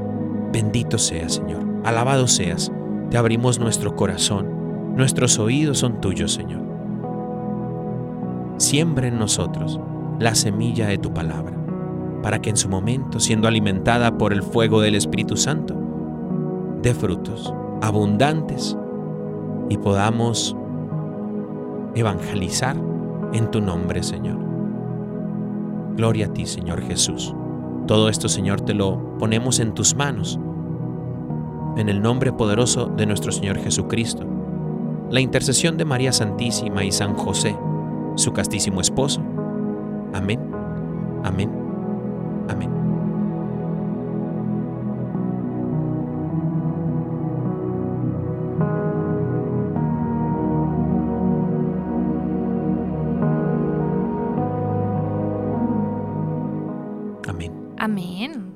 Bendito 0.52 0.98
seas, 0.98 1.34
Señor. 1.34 1.64
Alabado 1.84 2.28
seas. 2.28 2.70
Te 3.10 3.18
abrimos 3.18 3.58
nuestro 3.58 3.96
corazón. 3.96 4.94
Nuestros 4.96 5.38
oídos 5.38 5.78
son 5.78 6.00
tuyos, 6.00 6.32
Señor. 6.32 6.62
Siembra 8.58 9.08
en 9.08 9.18
nosotros 9.18 9.80
la 10.18 10.34
semilla 10.34 10.86
de 10.86 10.98
tu 10.98 11.12
palabra, 11.12 11.54
para 12.26 12.42
que 12.42 12.50
en 12.50 12.56
su 12.56 12.68
momento, 12.68 13.21
siendo 13.21 13.47
alimentada 13.47 14.18
por 14.18 14.33
el 14.33 14.42
fuego 14.42 14.80
del 14.80 14.97
Espíritu 14.97 15.37
Santo, 15.37 15.76
dé 16.83 16.92
frutos 16.92 17.54
abundantes 17.80 18.76
y 19.68 19.78
podamos 19.78 20.56
evangelizar 21.95 22.75
en 23.33 23.49
tu 23.52 23.61
nombre, 23.61 24.02
Señor. 24.02 24.38
Gloria 25.95 26.26
a 26.26 26.33
ti, 26.33 26.47
Señor 26.47 26.83
Jesús. 26.83 27.33
Todo 27.87 28.09
esto, 28.09 28.28
Señor, 28.28 28.61
te 28.61 28.75
lo 28.75 29.16
ponemos 29.21 29.61
en 29.61 29.73
tus 29.73 29.95
manos. 29.95 30.37
En 31.76 31.88
el 31.88 32.02
nombre 32.02 32.33
poderoso 32.33 32.87
de 32.87 33.06
nuestro 33.06 33.30
Señor 33.30 33.59
Jesucristo. 33.59 34.26
La 35.12 35.21
intercesión 35.21 35.76
de 35.76 35.85
María 35.85 36.11
Santísima 36.11 36.83
y 36.83 36.90
San 36.90 37.14
José, 37.14 37.56
su 38.16 38.33
castísimo 38.33 38.80
esposo. 38.80 39.23
Amén. 40.12 40.40
Amén. 41.23 41.65
Amén. 42.49 42.71
Amén. 57.29 57.53
Amén. 57.79 58.53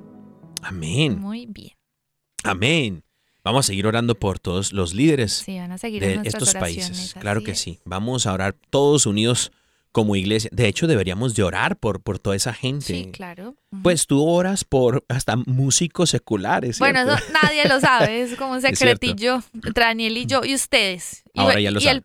Amén. 0.63 1.21
Muy 1.21 1.47
bien. 1.47 1.73
Amén. 2.45 3.05
Vamos 3.43 3.67
a 3.67 3.69
seguir 3.69 3.87
orando 3.87 4.15
por 4.15 4.39
todos 4.39 4.73
los 4.73 4.93
líderes 4.95 5.33
Sí, 5.33 5.59
van 5.59 5.73
a 5.73 5.79
seguir 5.79 6.05
en 6.05 6.23
de 6.23 6.29
estos 6.29 6.53
países. 6.55 7.15
Claro 7.19 7.43
que 7.43 7.53
es. 7.53 7.59
sí. 7.59 7.79
Vamos 7.85 8.27
a 8.27 8.33
orar 8.33 8.55
todos 8.71 9.07
unidos 9.07 9.51
como 9.93 10.17
iglesia. 10.17 10.51
De 10.53 10.69
hecho, 10.69 10.87
deberíamos 10.87 11.35
de 11.35 11.43
orar 11.43 11.77
por, 11.77 12.01
por 12.03 12.19
toda 12.19 12.37
esa 12.37 12.53
gente. 12.53 12.87
Sí, 12.87 13.11
claro. 13.13 13.57
Pues 13.83 14.07
tú 14.07 14.25
oras 14.25 14.65
por 14.65 15.05
hasta 15.09 15.37
músicos 15.37 16.11
seculares. 16.11 16.79
Bueno, 16.79 17.01
eso 17.01 17.17
nadie 17.43 17.67
lo 17.69 17.81
sabe, 17.81 18.23
es 18.23 18.37
como 18.37 18.53
un 18.53 18.61
secretillo 18.63 19.43
entre 19.55 19.85
Daniel 19.85 20.17
y 20.17 20.27
yo 20.27 20.45
y 20.45 20.55
ustedes. 20.55 21.25
Y, 21.35 21.41
Ahora 21.41 21.61
ya 21.61 21.71
lo 21.71 21.81
y 21.81 21.83
saben. 21.83 22.05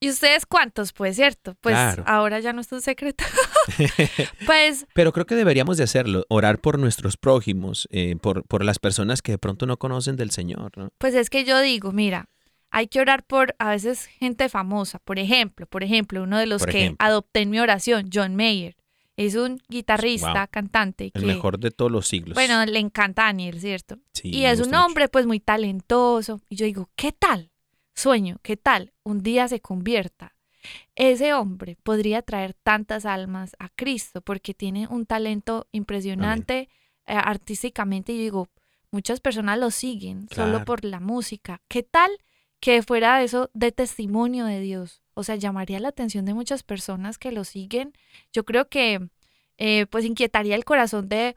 ¿Y 0.00 0.10
ustedes 0.10 0.46
cuántos? 0.46 0.92
Pues 0.92 1.14
cierto, 1.14 1.54
pues 1.60 1.74
Claro. 1.74 2.02
ahora 2.08 2.40
ya 2.40 2.52
no 2.52 2.60
es 2.60 2.72
un 2.72 2.80
secreto. 2.82 3.24
pues 4.46 4.86
Pero 4.94 5.12
creo 5.12 5.26
que 5.26 5.36
deberíamos 5.36 5.76
de 5.76 5.84
hacerlo, 5.84 6.24
orar 6.28 6.58
por 6.58 6.78
nuestros 6.78 7.16
prójimos, 7.16 7.86
eh, 7.92 8.16
por, 8.20 8.42
por 8.44 8.64
las 8.64 8.80
personas 8.80 9.22
que 9.22 9.30
de 9.32 9.38
pronto 9.38 9.64
no 9.64 9.76
conocen 9.76 10.16
del 10.16 10.32
Señor. 10.32 10.72
¿no? 10.76 10.90
Pues 10.98 11.14
es 11.14 11.30
que 11.30 11.44
yo 11.44 11.60
digo, 11.60 11.92
mira, 11.92 12.28
hay 12.72 12.88
que 12.88 13.00
orar 13.00 13.24
por 13.24 13.54
a 13.58 13.68
veces 13.70 14.06
gente 14.06 14.48
famosa. 14.48 14.98
Por 14.98 15.18
ejemplo, 15.18 15.66
por 15.66 15.84
ejemplo, 15.84 16.22
uno 16.22 16.38
de 16.38 16.46
los 16.46 16.62
Por 16.62 16.72
que 16.72 16.78
ejemplo. 16.80 17.06
adopté 17.06 17.40
en 17.42 17.50
mi 17.50 17.60
oración, 17.60 18.08
John 18.12 18.34
Mayer. 18.34 18.76
Es 19.16 19.34
un 19.34 19.60
guitarrista, 19.68 20.32
Wow. 20.32 20.48
cantante. 20.50 21.10
El 21.14 21.26
mejor 21.26 21.58
de 21.60 21.70
todos 21.70 21.92
los 21.92 22.08
siglos. 22.08 22.34
Bueno, 22.34 22.64
le 22.64 22.78
encanta 22.78 23.22
a 23.22 23.26
Daniel, 23.26 23.60
¿cierto? 23.60 23.98
Sí, 24.14 24.30
y 24.30 24.46
es 24.46 24.58
un 24.60 24.68
mucho. 24.70 24.84
hombre 24.86 25.08
pues 25.08 25.26
muy 25.26 25.38
talentoso. 25.38 26.40
Y 26.48 26.56
yo 26.56 26.64
digo, 26.64 26.88
¿qué 26.96 27.12
tal? 27.12 27.50
Sueño, 27.94 28.38
¿qué 28.42 28.56
tal? 28.56 28.94
Un 29.04 29.22
día 29.22 29.48
se 29.48 29.60
convierta. 29.60 30.34
Ese 30.94 31.34
hombre 31.34 31.76
podría 31.82 32.22
traer 32.22 32.54
tantas 32.54 33.04
almas 33.04 33.54
a 33.58 33.68
Cristo 33.68 34.22
porque 34.22 34.54
tiene 34.54 34.86
un 34.88 35.04
talento 35.04 35.66
impresionante 35.72 36.70
eh, 37.06 37.14
artísticamente. 37.14 38.12
Y 38.12 38.16
yo 38.16 38.22
digo, 38.22 38.48
muchas 38.90 39.20
personas 39.20 39.58
lo 39.58 39.70
siguen 39.70 40.26
solo 40.34 40.64
por 40.64 40.84
la 40.86 41.00
música. 41.00 41.60
¿Qué 41.68 41.82
tal 41.82 42.10
que 42.62 42.80
fuera 42.84 43.20
eso 43.24 43.50
de 43.54 43.72
testimonio 43.72 44.46
de 44.46 44.60
Dios? 44.60 45.02
O 45.14 45.24
sea, 45.24 45.34
llamaría 45.34 45.80
la 45.80 45.88
atención 45.88 46.24
de 46.24 46.32
muchas 46.32 46.62
personas 46.62 47.18
que 47.18 47.32
lo 47.32 47.42
siguen. 47.42 47.92
Yo 48.32 48.44
creo 48.44 48.68
que 48.68 49.10
eh, 49.58 49.86
pues 49.86 50.04
inquietaría 50.04 50.54
el 50.54 50.64
corazón 50.64 51.08
de, 51.08 51.34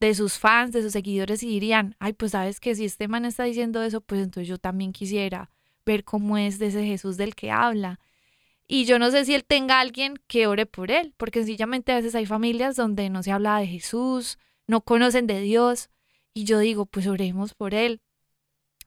de 0.00 0.14
sus 0.14 0.38
fans, 0.38 0.72
de 0.72 0.80
sus 0.80 0.92
seguidores 0.92 1.42
y 1.42 1.48
dirían, 1.48 1.94
ay, 1.98 2.14
pues 2.14 2.32
sabes 2.32 2.58
que 2.58 2.74
si 2.74 2.86
este 2.86 3.06
man 3.06 3.26
está 3.26 3.44
diciendo 3.44 3.82
eso, 3.82 4.00
pues 4.00 4.22
entonces 4.22 4.48
yo 4.48 4.56
también 4.56 4.94
quisiera 4.94 5.50
ver 5.84 6.04
cómo 6.04 6.38
es 6.38 6.58
de 6.58 6.68
ese 6.68 6.86
Jesús 6.86 7.18
del 7.18 7.34
que 7.34 7.50
habla. 7.50 8.00
Y 8.66 8.86
yo 8.86 8.98
no 8.98 9.10
sé 9.10 9.26
si 9.26 9.34
él 9.34 9.44
tenga 9.44 9.78
alguien 9.78 10.14
que 10.26 10.46
ore 10.46 10.64
por 10.64 10.90
él, 10.90 11.12
porque 11.18 11.40
sencillamente 11.40 11.92
a 11.92 11.96
veces 11.96 12.14
hay 12.14 12.24
familias 12.24 12.76
donde 12.76 13.10
no 13.10 13.22
se 13.22 13.30
habla 13.30 13.58
de 13.58 13.66
Jesús, 13.66 14.38
no 14.66 14.80
conocen 14.80 15.26
de 15.26 15.42
Dios, 15.42 15.90
y 16.32 16.44
yo 16.44 16.58
digo, 16.60 16.86
pues 16.86 17.06
oremos 17.06 17.52
por 17.52 17.74
él. 17.74 18.00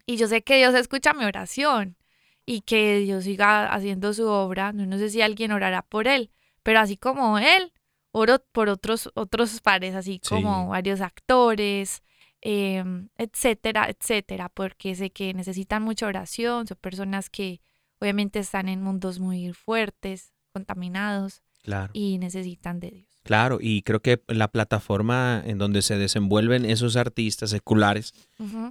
Y 0.10 0.18
yo 0.18 0.28
sé 0.28 0.42
que 0.42 0.58
Dios 0.58 0.74
escucha 0.74 1.14
mi 1.14 1.24
oración 1.24 1.96
y 2.44 2.62
que 2.62 2.98
Dios 2.98 3.26
siga 3.26 3.72
haciendo 3.72 4.12
su 4.14 4.26
obra. 4.28 4.74
No, 4.74 4.88
no 4.88 4.98
sé 4.98 5.12
si 5.12 5.22
alguien 5.22 5.52
orará 5.52 5.84
por 5.84 6.08
él, 6.08 6.32
pero 6.64 6.80
así 6.80 6.98
como 6.98 7.38
él, 7.38 7.74
oro 8.12 8.40
por 8.52 8.70
otros, 8.70 9.12
otros 9.14 9.62
pares, 9.62 9.94
así 9.94 10.20
Sí. 10.24 10.30
como 10.30 10.70
varios 10.70 11.02
actores, 11.02 12.02
em, 12.42 13.10
etcétera, 13.18 13.88
etcétera, 13.88 14.50
porque 14.50 14.96
sé 14.96 15.12
que 15.12 15.32
necesitan 15.36 15.84
mucha 15.84 16.08
oración, 16.08 16.66
son 16.66 16.78
personas 16.82 17.30
que 17.30 17.62
obviamente 18.00 18.40
están 18.40 18.68
en 18.68 18.82
mundos 18.82 19.20
muy 19.20 19.54
fuertes, 19.54 20.34
contaminados 20.54 21.44
Claro. 21.62 21.92
y 21.94 22.18
necesitan 22.18 22.80
de 22.80 22.90
Dios. 22.92 23.09
Claro, 23.30 23.60
y 23.62 23.84
creo 23.84 24.02
que 24.02 24.24
la 24.28 24.48
plataforma 24.48 25.44
en 25.46 25.60
donde 25.60 25.84
se 25.84 26.00
desenvuelven 26.00 26.66
esos 26.66 26.96
artistas 26.96 27.52
seculares, 27.52 28.16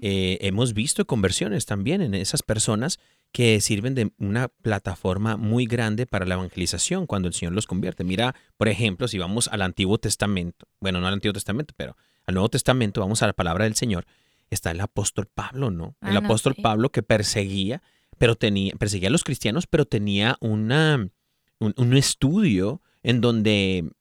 eh, 0.02 0.36
hemos 0.40 0.74
visto 0.74 1.06
conversiones 1.06 1.64
también 1.64 2.02
en 2.02 2.12
esas 2.12 2.42
personas 2.42 2.98
que 3.30 3.60
sirven 3.60 3.94
de 3.94 4.10
una 4.18 4.48
plataforma 4.48 5.36
muy 5.36 5.66
grande 5.66 6.06
para 6.06 6.26
la 6.26 6.34
evangelización 6.34 7.06
cuando 7.06 7.28
el 7.28 7.34
Señor 7.34 7.52
los 7.52 7.68
convierte. 7.68 8.02
Mira, 8.02 8.34
por 8.56 8.66
ejemplo, 8.66 9.06
si 9.06 9.16
vamos 9.16 9.46
al 9.46 9.62
Antiguo 9.62 9.96
Testamento, 9.98 10.66
bueno, 10.80 11.00
no 11.00 11.06
al 11.06 11.14
Antiguo 11.14 11.34
Testamento, 11.34 11.72
pero 11.76 11.96
al 12.26 12.34
Nuevo 12.34 12.48
Testamento, 12.48 13.00
vamos 13.00 13.22
a 13.22 13.28
la 13.28 13.34
palabra 13.34 13.62
del 13.62 13.76
Señor, 13.76 14.06
está 14.50 14.72
el 14.72 14.80
apóstol 14.80 15.28
Pablo, 15.32 15.70
¿no? 15.70 15.94
Ah, 16.00 16.08
el 16.08 16.14
no, 16.14 16.26
apóstol 16.26 16.54
sí. 16.56 16.62
Pablo 16.62 16.90
que 16.90 17.04
perseguía, 17.04 17.80
pero 18.18 18.34
tenía, 18.34 18.72
perseguía 18.74 19.08
a 19.08 19.12
los 19.12 19.22
cristianos, 19.22 19.68
pero 19.68 19.84
tenía 19.84 20.36
una, 20.40 21.08
un, 21.60 21.74
un 21.76 21.96
estudio 21.96 22.82
en 23.04 23.20
donde 23.20 23.92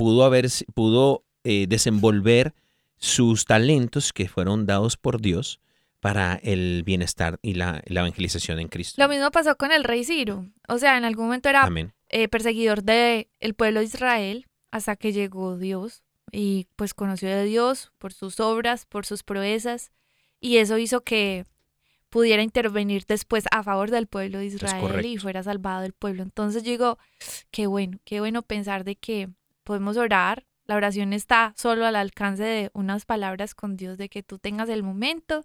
pudo 0.00 0.24
haber, 0.24 0.46
pudo 0.72 1.26
eh, 1.44 1.66
desenvolver 1.68 2.54
sus 2.96 3.44
talentos 3.44 4.14
que 4.14 4.28
fueron 4.28 4.64
dados 4.64 4.96
por 4.96 5.20
Dios 5.20 5.60
para 6.00 6.40
el 6.42 6.84
bienestar 6.84 7.38
y 7.42 7.52
la, 7.52 7.82
la 7.84 8.00
evangelización 8.00 8.58
en 8.60 8.68
Cristo. 8.68 8.94
Lo 8.96 9.10
mismo 9.10 9.30
pasó 9.30 9.58
con 9.58 9.72
el 9.72 9.84
rey 9.84 10.04
Ciro. 10.04 10.46
O 10.68 10.78
sea, 10.78 10.96
en 10.96 11.04
algún 11.04 11.26
momento 11.26 11.50
era 11.50 11.68
eh, 12.08 12.28
perseguidor 12.28 12.82
del 12.82 13.28
el 13.40 13.52
pueblo 13.52 13.80
de 13.80 13.86
Israel 13.86 14.46
hasta 14.70 14.96
que 14.96 15.12
llegó 15.12 15.58
Dios 15.58 16.02
y 16.32 16.66
pues 16.76 16.94
conoció 16.94 17.28
de 17.28 17.44
Dios 17.44 17.92
por 17.98 18.14
sus 18.14 18.40
obras, 18.40 18.86
por 18.86 19.04
sus 19.04 19.22
proezas 19.22 19.92
y 20.40 20.56
eso 20.56 20.78
hizo 20.78 21.02
que 21.02 21.44
pudiera 22.08 22.42
intervenir 22.42 23.04
después 23.04 23.44
a 23.50 23.62
favor 23.62 23.90
del 23.90 24.06
pueblo 24.06 24.38
de 24.38 24.46
Israel 24.46 25.04
y 25.04 25.18
fuera 25.18 25.42
salvado 25.42 25.84
el 25.84 25.92
pueblo. 25.92 26.22
Entonces 26.22 26.62
yo 26.62 26.70
digo, 26.70 26.98
qué 27.50 27.66
bueno, 27.66 27.98
qué 28.04 28.20
bueno 28.20 28.40
pensar 28.40 28.84
de 28.84 28.96
que 28.96 29.28
podemos 29.70 29.96
orar. 29.96 30.46
La 30.66 30.74
oración 30.74 31.12
está 31.12 31.54
solo 31.56 31.86
al 31.86 31.94
alcance 31.94 32.42
de 32.42 32.70
unas 32.74 33.04
palabras 33.06 33.54
con 33.54 33.76
Dios, 33.76 33.98
de 33.98 34.08
que 34.08 34.24
tú 34.24 34.40
tengas 34.40 34.68
el 34.68 34.82
momento 34.82 35.44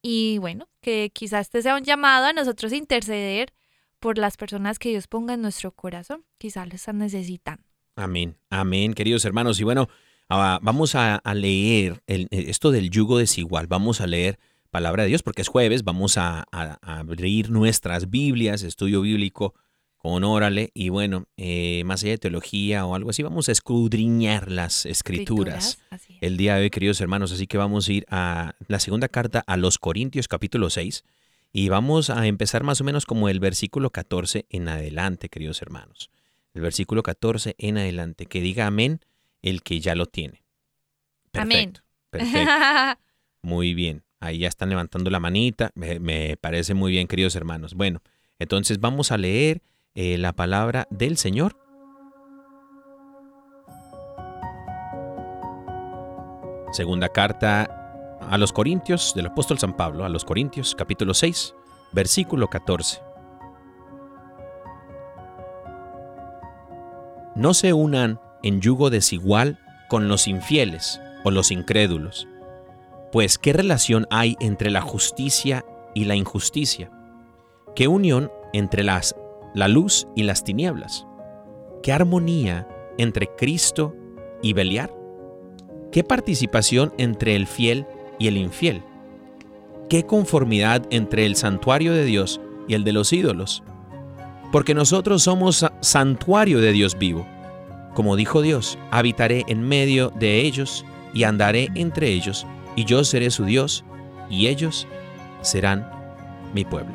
y 0.00 0.38
bueno, 0.38 0.66
que 0.80 1.10
quizás 1.12 1.42
este 1.48 1.60
sea 1.60 1.76
un 1.76 1.82
llamado 1.84 2.24
a 2.24 2.32
nosotros 2.32 2.72
interceder 2.72 3.52
por 4.00 4.16
las 4.16 4.38
personas 4.38 4.78
que 4.78 4.88
Dios 4.88 5.08
ponga 5.08 5.34
en 5.34 5.42
nuestro 5.42 5.72
corazón. 5.72 6.24
Quizás 6.38 6.66
lo 6.68 6.74
están 6.74 6.96
necesitando. 6.96 7.62
Amén. 7.96 8.38
Amén, 8.48 8.94
queridos 8.94 9.26
hermanos. 9.26 9.60
Y 9.60 9.64
bueno, 9.64 9.88
ah, 10.30 10.58
vamos 10.62 10.94
a, 10.94 11.20
leer 11.34 12.02
el- 12.06 12.28
eh, 12.30 12.46
esto 12.48 12.70
del 12.70 12.88
yugo 12.88 13.18
desigual. 13.18 13.66
Vamos 13.66 14.00
a 14.00 14.06
leer 14.06 14.38
palabra 14.70 15.02
de 15.02 15.10
Dios 15.10 15.22
porque 15.22 15.42
es 15.42 15.48
jueves. 15.48 15.84
Vamos 15.84 16.16
a 16.16 16.46
abrir 16.80 17.50
nuestras 17.50 18.08
Biblias, 18.08 18.62
estudio 18.62 19.02
bíblico 19.02 19.52
con 19.96 20.24
órale. 20.24 20.70
Y 20.74 20.88
bueno, 20.88 21.26
eh, 21.36 21.82
más 21.84 22.02
allá 22.02 22.12
de 22.12 22.18
teología 22.18 22.86
o 22.86 22.94
algo 22.94 23.10
así, 23.10 23.22
vamos 23.22 23.48
a 23.48 23.52
escudriñar 23.52 24.50
las 24.50 24.86
escrituras. 24.86 25.78
Es. 25.90 26.02
el 26.20 26.36
día 26.36 26.56
de 26.56 26.62
hoy, 26.62 26.70
queridos 26.70 27.00
hermanos. 27.00 27.32
Así 27.32 27.46
que 27.46 27.58
vamos 27.58 27.88
a 27.88 27.92
ir 27.92 28.06
a 28.10 28.54
la 28.68 28.78
segunda 28.78 29.08
carta 29.08 29.42
a 29.46 29.56
los 29.56 29.78
Corintios, 29.78 30.28
capítulo 30.28 30.70
6. 30.70 31.04
Y 31.52 31.68
vamos 31.68 32.10
a 32.10 32.26
empezar 32.26 32.62
más 32.64 32.80
o 32.80 32.84
menos 32.84 33.06
como 33.06 33.28
el 33.28 33.40
versículo 33.40 33.90
14 33.90 34.46
en 34.50 34.68
adelante, 34.68 35.28
queridos 35.28 35.62
hermanos. 35.62 36.10
El 36.54 36.62
versículo 36.62 37.02
14 37.02 37.54
en 37.58 37.78
adelante. 37.78 38.26
Que 38.26 38.40
diga 38.40 38.66
amén 38.66 39.00
el 39.42 39.62
que 39.62 39.80
ya 39.80 39.94
lo 39.94 40.06
tiene. 40.06 40.42
Amén. 41.32 41.72
Perfecto. 41.72 41.82
Perfecto. 42.10 43.00
Muy 43.42 43.74
bien. 43.74 44.02
Ahí 44.20 44.38
ya 44.38 44.48
están 44.48 44.70
levantando 44.70 45.10
la 45.10 45.20
manita. 45.20 45.70
Me, 45.74 46.00
me 46.00 46.36
parece 46.36 46.74
muy 46.74 46.90
bien, 46.90 47.06
queridos 47.06 47.36
hermanos. 47.36 47.74
Bueno, 47.74 48.02
entonces 48.38 48.80
vamos 48.80 49.12
a 49.12 49.18
leer 49.18 49.62
eh, 49.96 50.18
la 50.18 50.32
palabra 50.32 50.86
del 50.90 51.16
Señor. 51.16 51.56
Segunda 56.70 57.08
carta 57.08 58.18
a 58.20 58.36
los 58.36 58.52
Corintios 58.52 59.14
del 59.14 59.26
apóstol 59.26 59.58
San 59.58 59.74
Pablo, 59.74 60.04
a 60.04 60.08
los 60.08 60.24
Corintios, 60.24 60.74
capítulo 60.74 61.14
6, 61.14 61.54
versículo 61.92 62.48
14. 62.48 63.00
No 67.34 67.54
se 67.54 67.72
unan 67.72 68.20
en 68.42 68.60
yugo 68.60 68.90
desigual 68.90 69.58
con 69.88 70.08
los 70.08 70.28
infieles 70.28 71.00
o 71.24 71.30
los 71.30 71.50
incrédulos, 71.50 72.28
pues 73.12 73.38
¿qué 73.38 73.54
relación 73.54 74.06
hay 74.10 74.36
entre 74.40 74.70
la 74.70 74.82
justicia 74.82 75.64
y 75.94 76.04
la 76.04 76.16
injusticia? 76.16 76.90
¿Qué 77.74 77.88
unión 77.88 78.30
entre 78.52 78.84
las, 78.84 79.16
la 79.56 79.68
luz 79.68 80.06
y 80.14 80.22
las 80.22 80.44
tinieblas? 80.44 81.06
¿Qué 81.82 81.90
armonía 81.90 82.68
entre 82.98 83.26
Cristo 83.36 83.96
y 84.42 84.52
Beliar? 84.52 84.94
¿Qué 85.90 86.04
participación 86.04 86.92
entre 86.98 87.34
el 87.34 87.46
fiel 87.46 87.86
y 88.18 88.28
el 88.28 88.36
infiel? 88.36 88.82
¿Qué 89.88 90.04
conformidad 90.04 90.86
entre 90.90 91.24
el 91.24 91.36
santuario 91.36 91.94
de 91.94 92.04
Dios 92.04 92.38
y 92.68 92.74
el 92.74 92.84
de 92.84 92.92
los 92.92 93.14
ídolos? 93.14 93.62
Porque 94.52 94.74
nosotros 94.74 95.22
somos 95.22 95.56
sa- 95.56 95.72
santuario 95.80 96.60
de 96.60 96.72
Dios 96.72 96.98
vivo. 96.98 97.26
Como 97.94 98.14
dijo 98.14 98.42
Dios, 98.42 98.78
habitaré 98.90 99.44
en 99.48 99.62
medio 99.62 100.10
de 100.10 100.42
ellos 100.42 100.84
y 101.14 101.24
andaré 101.24 101.70
entre 101.74 102.08
ellos, 102.10 102.46
y 102.74 102.84
yo 102.84 103.04
seré 103.04 103.30
su 103.30 103.46
Dios, 103.46 103.86
y 104.28 104.48
ellos 104.48 104.86
serán 105.40 105.88
mi 106.52 106.66
pueblo. 106.66 106.92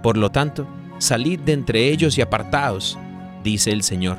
Por 0.00 0.16
lo 0.16 0.30
tanto, 0.30 0.68
salid 1.02 1.40
de 1.40 1.52
entre 1.52 1.88
ellos 1.88 2.16
y 2.16 2.20
apartaos, 2.20 2.96
dice 3.42 3.72
el 3.72 3.82
Señor. 3.82 4.18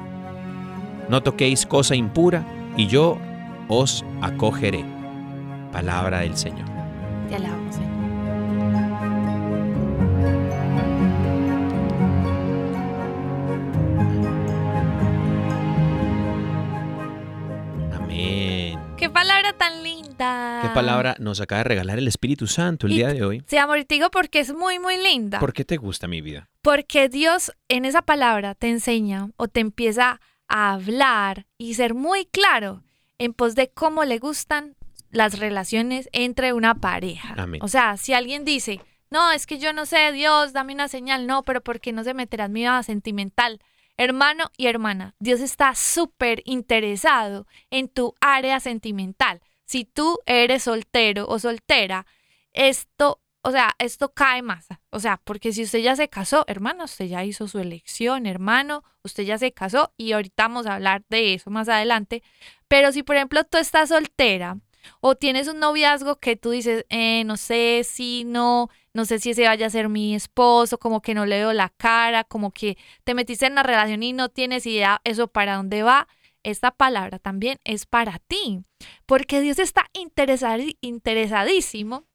No 1.10 1.24
toquéis 1.24 1.66
cosa 1.66 1.96
impura, 1.96 2.46
y 2.76 2.88
yo 2.88 3.18
os 3.70 4.04
acogeré. 4.22 4.84
Palabra 5.72 6.20
del 6.20 6.36
Señor. 6.36 6.68
Linda! 20.18 20.60
¿Qué 20.62 20.70
palabra 20.70 21.16
nos 21.20 21.42
acaba 21.42 21.60
de 21.60 21.64
regalar 21.66 21.98
el 21.98 22.08
Espíritu 22.08 22.48
Santo 22.48 22.88
el 22.88 22.94
Y- 22.94 22.98
día 22.98 23.10
de 23.10 23.24
hoy? 23.24 23.44
Sí, 23.48 23.58
amor, 23.58 23.80
y 23.80 23.86
te 23.86 23.96
digo 23.96 24.10
porque 24.12 24.40
es 24.40 24.54
muy, 24.54 24.80
muy 24.80 24.98
linda. 24.98 25.40
¿Por 25.40 25.54
qué 25.54 25.66
te 25.66 25.78
gusta 25.78 26.08
mi 26.08 26.22
vida? 26.22 26.50
Porque 26.62 27.10
Dios 27.10 27.52
en 27.68 27.86
esa 27.86 28.02
palabra 28.02 28.56
te 28.56 28.70
enseña 28.70 29.30
o 29.38 29.48
te 29.48 29.60
empieza 29.60 30.22
a 30.48 30.74
hablar 30.74 31.46
y 31.58 31.74
ser 31.76 31.94
muy 31.94 32.26
claro 32.26 32.84
en 33.18 33.34
pos 33.34 33.56
de 33.56 33.70
cómo 33.70 34.04
le 34.06 34.20
gustan 34.20 34.76
las 35.10 35.40
relaciones 35.40 36.10
entre 36.12 36.54
una 36.54 36.76
pareja. 36.76 37.36
Amén. 37.38 37.62
O 37.64 37.68
sea, 37.68 37.98
si 37.98 38.14
alguien 38.14 38.46
dice, 38.46 38.82
no, 39.12 39.32
es 39.32 39.46
que 39.46 39.60
yo 39.60 39.74
no 39.74 39.86
sé, 39.86 40.12
Dios, 40.12 40.54
dame 40.54 40.74
una 40.74 40.88
señal, 40.88 41.28
no, 41.28 41.44
pero 41.44 41.62
¿por 41.62 41.80
qué 41.80 41.92
no 41.92 42.04
se 42.04 42.14
meterá 42.14 42.46
en 42.46 42.54
mi 42.54 42.62
vida 42.62 42.82
sentimental? 42.84 43.60
Hermano 43.96 44.50
y 44.58 44.66
hermana, 44.68 45.14
Dios 45.20 45.40
está 45.40 45.76
súper 45.76 46.42
interesado 46.46 47.46
en 47.70 47.90
tu 47.90 48.16
área 48.22 48.60
sentimental. 48.60 49.42
Si 49.66 49.86
tú 49.86 50.20
eres 50.26 50.64
soltero 50.64 51.28
o 51.28 51.40
soltera, 51.40 52.06
esto, 52.52 53.22
o 53.42 53.52
sea, 53.52 53.72
esto 53.80 54.14
cae 54.14 54.42
más. 54.42 54.68
O 54.90 55.00
sea, 55.00 55.20
porque 55.24 55.52
si 55.54 55.64
usted 55.64 55.80
ya 55.80 55.96
se 55.96 56.10
casó, 56.10 56.44
hermano, 56.48 56.86
usted 56.86 57.06
ya 57.06 57.24
hizo 57.24 57.48
su 57.48 57.60
elección, 57.60 58.26
hermano, 58.26 58.84
usted 59.04 59.24
ya 59.24 59.38
se 59.38 59.52
casó 59.52 59.94
y 59.98 60.14
ahorita 60.14 60.44
vamos 60.44 60.66
a 60.66 60.76
hablar 60.76 61.04
de 61.10 61.34
eso 61.34 61.50
más 61.50 61.70
adelante. 61.70 62.24
Pero 62.68 62.92
si, 62.92 63.04
por 63.04 63.16
ejemplo, 63.16 63.44
tú 63.44 63.58
estás 63.58 63.90
soltera 63.90 64.58
o 65.00 65.16
tienes 65.16 65.48
un 65.48 65.60
noviazgo 65.60 66.20
que 66.20 66.36
tú 66.36 66.52
dices, 66.52 66.86
eh, 66.90 67.24
no 67.26 67.38
sé 67.38 67.84
si 67.84 68.24
no, 68.26 68.70
no 68.94 69.06
sé 69.06 69.20
si 69.20 69.32
ese 69.32 69.46
vaya 69.46 69.68
a 69.68 69.70
ser 69.70 69.90
mi 69.90 70.16
esposo, 70.16 70.78
como 70.78 71.02
que 71.02 71.14
no 71.14 71.26
le 71.26 71.38
veo 71.38 71.54
la 71.54 71.70
cara, 71.70 72.24
como 72.24 72.52
que 72.52 72.78
te 73.04 73.14
metiste 73.14 73.46
en 73.46 73.54
una 73.54 73.64
relación 73.64 74.04
y 74.04 74.14
no 74.14 74.30
tienes 74.30 74.66
idea 74.66 75.02
eso 75.04 75.28
para 75.28 75.56
dónde 75.56 75.84
va. 75.84 76.08
Esta 76.44 76.72
palabra 76.72 77.20
también 77.20 77.60
es 77.64 77.86
para 77.86 78.20
ti, 78.20 78.64
porque 79.06 79.42
Dios 79.42 79.60
está 79.60 79.86
interesadísimo 79.94 82.06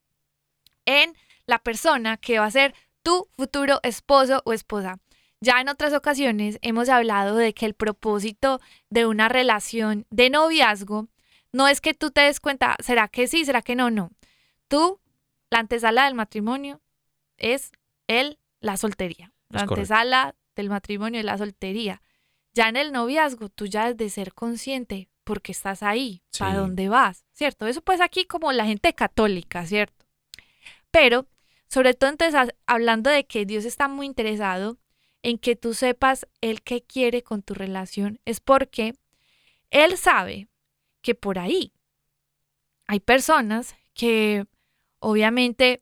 en 0.85 1.15
la 1.45 1.59
persona 1.59 2.17
que 2.17 2.39
va 2.39 2.45
a 2.45 2.51
ser 2.51 2.73
tu 3.03 3.27
futuro 3.35 3.79
esposo 3.83 4.41
o 4.45 4.53
esposa. 4.53 4.99
Ya 5.41 5.61
en 5.61 5.69
otras 5.69 5.93
ocasiones 5.93 6.59
hemos 6.61 6.89
hablado 6.89 7.37
de 7.37 7.53
que 7.53 7.65
el 7.65 7.73
propósito 7.73 8.59
de 8.89 9.05
una 9.05 9.29
relación 9.29 10.05
de 10.09 10.29
noviazgo 10.29 11.07
no 11.51 11.67
es 11.67 11.81
que 11.81 11.93
tú 11.93 12.11
te 12.11 12.21
des 12.21 12.39
cuenta, 12.39 12.75
¿será 12.83 13.07
que 13.07 13.27
sí? 13.27 13.45
¿Será 13.45 13.61
que 13.61 13.75
no? 13.75 13.89
No. 13.89 14.11
Tú, 14.67 14.99
la 15.49 15.59
antesala 15.59 16.05
del 16.05 16.13
matrimonio 16.13 16.81
es 17.37 17.71
el, 18.07 18.37
la 18.59 18.77
soltería. 18.77 19.31
La 19.49 19.61
Es 19.61 19.65
correcto. 19.65 19.93
antesala 19.93 20.35
del 20.55 20.69
matrimonio 20.69 21.19
es 21.19 21.25
la 21.25 21.37
soltería. 21.37 22.01
Ya 22.59 22.67
en 22.67 22.75
el 22.75 22.91
noviazgo, 22.91 23.47
tú 23.47 23.67
ya 23.67 23.85
has 23.85 23.95
de 23.95 24.09
ser 24.09 24.33
consciente 24.33 25.07
porque 25.23 25.53
estás 25.53 25.81
ahí, 25.81 26.23
para 26.37 26.55
dónde 26.55 26.89
vas, 26.89 27.23
¿cierto? 27.31 27.67
Eso 27.67 27.81
pues 27.81 28.01
aquí 28.01 28.25
como 28.25 28.51
la 28.51 28.65
gente 28.65 28.93
católica, 28.93 29.65
¿cierto? 29.65 30.05
Pero, 30.91 31.25
sobre 31.69 31.93
todo 31.93 32.09
entonces, 32.09 32.35
ha- 32.35 32.53
hablando 32.67 33.09
de 33.09 33.25
que 33.25 33.45
Dios 33.45 33.63
está 33.63 33.87
muy 33.87 34.07
interesado 34.07 34.77
en 35.23 35.37
que 35.37 35.55
tú 35.55 35.73
sepas 35.73 36.27
Él 36.41 36.61
qué 36.61 36.81
quiere 36.81 37.23
con 37.23 37.43
tu 37.43 37.53
relación, 37.53 38.19
es 38.25 38.41
porque 38.41 38.93
Él 39.71 39.97
sabe 39.97 40.49
que 41.01 41.15
por 41.15 41.39
ahí 41.39 41.71
hay 42.87 42.99
personas 42.99 43.73
que 43.93 44.47
obviamente 44.99 45.81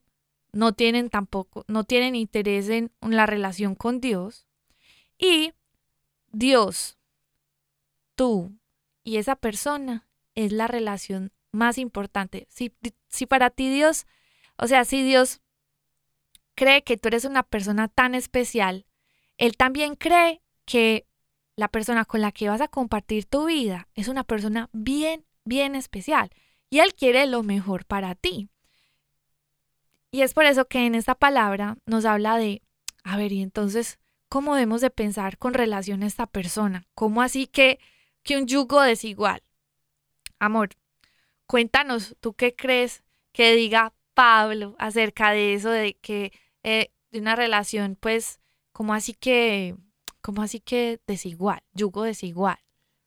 no 0.51 0.73
tienen 0.73 1.09
tampoco, 1.09 1.65
no 1.67 1.85
tienen 1.85 2.13
interés 2.13 2.69
en 2.69 2.91
la 3.01 3.25
relación 3.25 3.73
con 3.73 3.99
Dios 3.99 4.45
y 5.17 5.53
Dios, 6.31 6.97
tú 8.15 8.51
y 9.03 9.17
esa 9.17 9.35
persona 9.35 10.07
es 10.35 10.51
la 10.51 10.67
relación 10.67 11.31
más 11.51 11.77
importante. 11.77 12.47
Si, 12.49 12.73
si 13.07 13.25
para 13.25 13.49
ti 13.49 13.69
Dios, 13.69 14.05
o 14.57 14.67
sea, 14.67 14.85
si 14.85 15.03
Dios 15.03 15.41
cree 16.55 16.83
que 16.83 16.97
tú 16.97 17.07
eres 17.07 17.25
una 17.25 17.43
persona 17.43 17.87
tan 17.87 18.15
especial, 18.15 18.85
Él 19.37 19.55
también 19.55 19.95
cree 19.95 20.41
que 20.65 21.07
la 21.55 21.67
persona 21.67 22.05
con 22.05 22.21
la 22.21 22.31
que 22.31 22.49
vas 22.49 22.61
a 22.61 22.67
compartir 22.67 23.25
tu 23.25 23.45
vida 23.45 23.87
es 23.95 24.07
una 24.07 24.23
persona 24.23 24.69
bien, 24.73 25.25
bien 25.43 25.75
especial. 25.75 26.29
Y 26.69 26.79
Él 26.79 26.93
quiere 26.93 27.25
lo 27.25 27.43
mejor 27.43 27.85
para 27.85 28.15
ti. 28.15 28.49
Y 30.11 30.21
es 30.21 30.33
por 30.33 30.45
eso 30.45 30.65
que 30.65 30.85
en 30.85 30.95
esta 30.95 31.15
palabra 31.15 31.77
nos 31.85 32.05
habla 32.05 32.37
de, 32.37 32.61
a 33.03 33.17
ver, 33.17 33.31
y 33.31 33.41
entonces, 33.41 33.99
¿cómo 34.29 34.55
debemos 34.55 34.81
de 34.81 34.89
pensar 34.89 35.37
con 35.37 35.53
relación 35.53 36.03
a 36.03 36.07
esta 36.07 36.27
persona? 36.27 36.85
¿Cómo 36.93 37.21
así 37.21 37.47
que, 37.47 37.79
que 38.23 38.37
un 38.37 38.47
yugo 38.47 38.81
desigual? 38.81 39.41
Amor, 40.39 40.69
cuéntanos, 41.45 42.15
¿tú 42.19 42.33
qué 42.33 42.55
crees 42.55 43.03
que 43.31 43.55
diga 43.55 43.93
Pablo 44.13 44.75
acerca 44.79 45.31
de 45.31 45.53
eso, 45.53 45.69
de 45.69 45.95
que 45.95 46.31
eh, 46.63 46.91
de 47.11 47.19
una 47.19 47.35
relación, 47.35 47.97
pues, 47.99 48.39
como 48.71 48.93
así 48.93 49.13
que, 49.13 49.75
como 50.21 50.41
así 50.41 50.59
que 50.59 50.99
desigual, 51.07 51.61
yugo 51.73 52.03
desigual? 52.03 52.57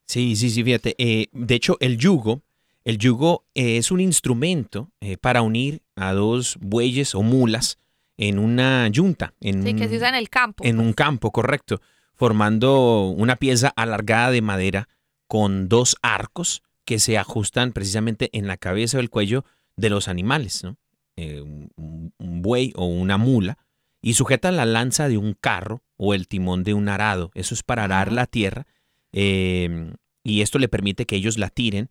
Sí, 0.07 0.35
sí, 0.37 0.51
sí, 0.51 0.65
fíjate. 0.65 0.95
eh, 0.99 1.29
de 1.33 1.55
hecho, 1.55 1.77
el 1.81 1.97
yugo, 1.97 2.43
el 2.85 2.99
yugo 2.99 3.45
es 3.55 3.91
un 3.91 4.01
instrumento 4.01 4.91
eh, 5.01 5.17
para 5.17 5.43
unir 5.43 5.83
a 5.95 6.13
dos 6.13 6.57
bueyes 6.61 7.15
o 7.15 7.23
mulas 7.23 7.79
en 8.23 8.39
una 8.39 8.87
yunta, 8.89 9.33
en, 9.41 9.63
Sí, 9.65 9.75
que 9.75 9.85
un- 9.85 9.89
se 9.89 9.97
usa 9.97 10.09
en 10.11 10.15
el 10.15 10.29
campo. 10.29 10.63
en 10.65 10.79
un 10.79 10.93
campo, 10.93 11.31
correcto, 11.33 11.81
formando 12.15 13.09
una 13.09 13.37
pieza 13.37 13.73
alargada 13.77 14.31
de 14.31 14.43
madera 14.43 14.89
con 15.27 15.69
dos 15.71 15.97
arcos 16.03 16.63
que 16.85 16.99
se 16.99 17.17
ajustan 17.17 17.73
precisamente 17.73 18.29
en 18.33 18.47
la 18.47 18.57
cabeza 18.59 18.99
o 18.99 19.01
el 19.01 19.09
cuello 19.11 19.45
de 19.77 19.89
los 19.91 20.07
animales, 20.09 20.63
¿no? 20.65 20.77
Eh, 21.17 21.41
un, 21.41 22.13
un 22.19 22.43
buey 22.43 22.73
o 22.77 22.85
una 22.87 23.17
mula 23.17 23.57
y 24.03 24.15
sujetan 24.15 24.57
la 24.57 24.65
lanza 24.67 25.09
de 25.09 25.17
un 25.19 25.35
carro 25.35 25.83
o 25.97 26.13
el 26.15 26.29
timón 26.29 26.63
de 26.63 26.75
un 26.75 26.89
arado. 26.89 27.31
Eso 27.35 27.55
es 27.55 27.63
para 27.63 27.85
arar 27.85 28.13
la 28.13 28.27
tierra 28.27 28.67
eh, 29.13 29.93
y 30.23 30.43
esto 30.43 30.59
le 30.59 30.69
permite 30.69 31.07
que 31.07 31.17
ellos 31.17 31.39
la 31.39 31.49
tiren 31.51 31.89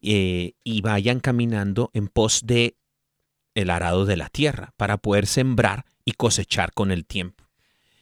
eh, 0.00 0.54
y 0.64 0.80
vayan 0.80 1.20
caminando 1.20 1.90
en 1.92 2.08
pos 2.08 2.42
de 2.44 2.76
el 3.54 3.70
arado 3.70 4.04
de 4.04 4.16
la 4.16 4.28
tierra 4.28 4.72
para 4.76 4.98
poder 4.98 5.26
sembrar 5.26 5.84
y 6.04 6.12
cosechar 6.12 6.72
con 6.72 6.90
el 6.90 7.04
tiempo. 7.04 7.44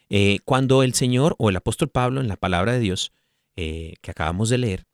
Eh, 0.08 0.38
cuando 0.44 0.82
el 0.82 0.94
Señor 0.94 1.36
o 1.38 1.50
el 1.50 1.56
apóstol 1.56 1.88
Pablo 1.88 2.20
en 2.20 2.28
la 2.28 2.36
palabra 2.36 2.72
de 2.72 2.80
Dios 2.80 3.12
eh, 3.56 3.94
que 4.00 4.10
acabamos 4.10 4.48
de 4.48 4.58
leer 4.58 4.86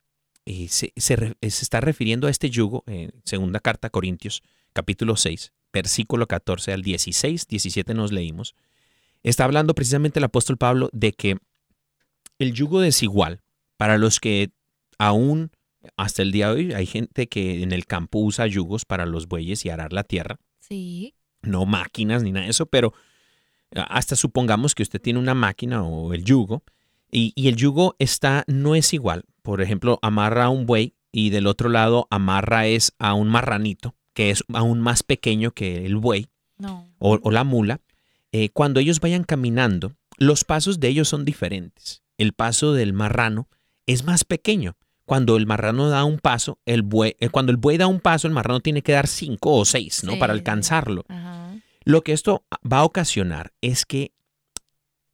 eh, 0.44 0.68
se, 0.68 0.92
está 1.40 1.80
refiriendo 1.80 2.26
a 2.26 2.30
este 2.30 2.50
yugo 2.50 2.84
en 2.86 3.12
segunda 3.24 3.60
carta 3.60 3.88
a 3.88 3.90
Corintios 3.90 4.42
capítulo 4.74 5.16
6 5.16 5.52
versículo 5.76 6.26
14 6.26 6.72
al 6.72 6.82
16, 6.82 7.48
17 7.48 7.92
nos 7.92 8.10
leímos, 8.10 8.54
está 9.22 9.44
hablando 9.44 9.74
precisamente 9.74 10.18
el 10.20 10.24
apóstol 10.24 10.56
Pablo 10.56 10.88
de 10.92 11.12
que 11.12 11.36
el 12.38 12.54
yugo 12.54 12.80
desigual 12.80 13.42
para 13.76 13.98
los 13.98 14.18
que 14.18 14.50
aún 14.98 15.50
hasta 15.96 16.22
el 16.22 16.32
día 16.32 16.48
de 16.48 16.52
hoy 16.52 16.72
hay 16.72 16.86
gente 16.86 17.28
que 17.28 17.62
en 17.62 17.72
el 17.72 17.86
campo 17.86 18.18
usa 18.18 18.46
yugos 18.46 18.84
para 18.84 19.06
los 19.06 19.28
bueyes 19.28 19.64
y 19.64 19.70
arar 19.70 19.92
la 19.92 20.04
tierra, 20.04 20.38
Sí, 20.58 21.14
no 21.42 21.64
máquinas 21.64 22.22
ni 22.22 22.32
nada 22.32 22.46
de 22.46 22.50
eso, 22.50 22.66
pero 22.66 22.92
hasta 23.72 24.16
supongamos 24.16 24.74
que 24.74 24.82
usted 24.82 25.00
tiene 25.00 25.18
una 25.18 25.34
máquina 25.34 25.84
o 25.84 26.12
el 26.12 26.24
yugo 26.24 26.64
y, 27.10 27.32
y 27.36 27.48
el 27.48 27.56
yugo 27.56 27.94
está 27.98 28.44
no 28.48 28.74
es 28.74 28.92
igual. 28.92 29.24
Por 29.42 29.60
ejemplo, 29.60 29.98
amarra 30.02 30.46
a 30.46 30.48
un 30.48 30.66
buey 30.66 30.94
y 31.12 31.30
del 31.30 31.46
otro 31.46 31.68
lado 31.68 32.08
amarra 32.10 32.66
es 32.66 32.92
a 32.98 33.14
un 33.14 33.28
marranito 33.28 33.94
que 34.12 34.30
es 34.30 34.42
aún 34.54 34.80
más 34.80 35.02
pequeño 35.02 35.52
que 35.52 35.84
el 35.84 35.96
buey 35.96 36.26
no. 36.58 36.88
o, 36.98 37.18
o 37.22 37.30
la 37.30 37.44
mula. 37.44 37.80
Eh, 38.32 38.48
cuando 38.50 38.80
ellos 38.80 39.00
vayan 39.00 39.24
caminando, 39.24 39.92
los 40.18 40.44
pasos 40.44 40.80
de 40.80 40.88
ellos 40.88 41.08
son 41.08 41.24
diferentes. 41.24 42.02
El 42.18 42.32
paso 42.32 42.72
del 42.72 42.92
marrano 42.92 43.48
es 43.86 44.04
más 44.04 44.24
pequeño. 44.24 44.76
Cuando 45.06 45.36
el 45.36 45.46
marrano 45.46 45.88
da 45.88 46.04
un 46.04 46.18
paso, 46.18 46.58
el 46.66 46.82
buey, 46.82 47.16
eh, 47.20 47.30
cuando 47.30 47.52
el 47.52 47.56
buey 47.56 47.78
da 47.78 47.86
un 47.86 48.00
paso, 48.00 48.26
el 48.26 48.34
marrano 48.34 48.60
tiene 48.60 48.82
que 48.82 48.92
dar 48.92 49.06
cinco 49.06 49.54
o 49.54 49.64
seis, 49.64 50.04
¿no? 50.04 50.12
Sí, 50.12 50.18
Para 50.18 50.34
alcanzarlo. 50.34 51.04
Ajá. 51.08 51.54
Lo 51.84 52.02
que 52.02 52.12
esto 52.12 52.44
va 52.70 52.78
a 52.78 52.84
ocasionar 52.84 53.52
es 53.60 53.86
que 53.86 54.12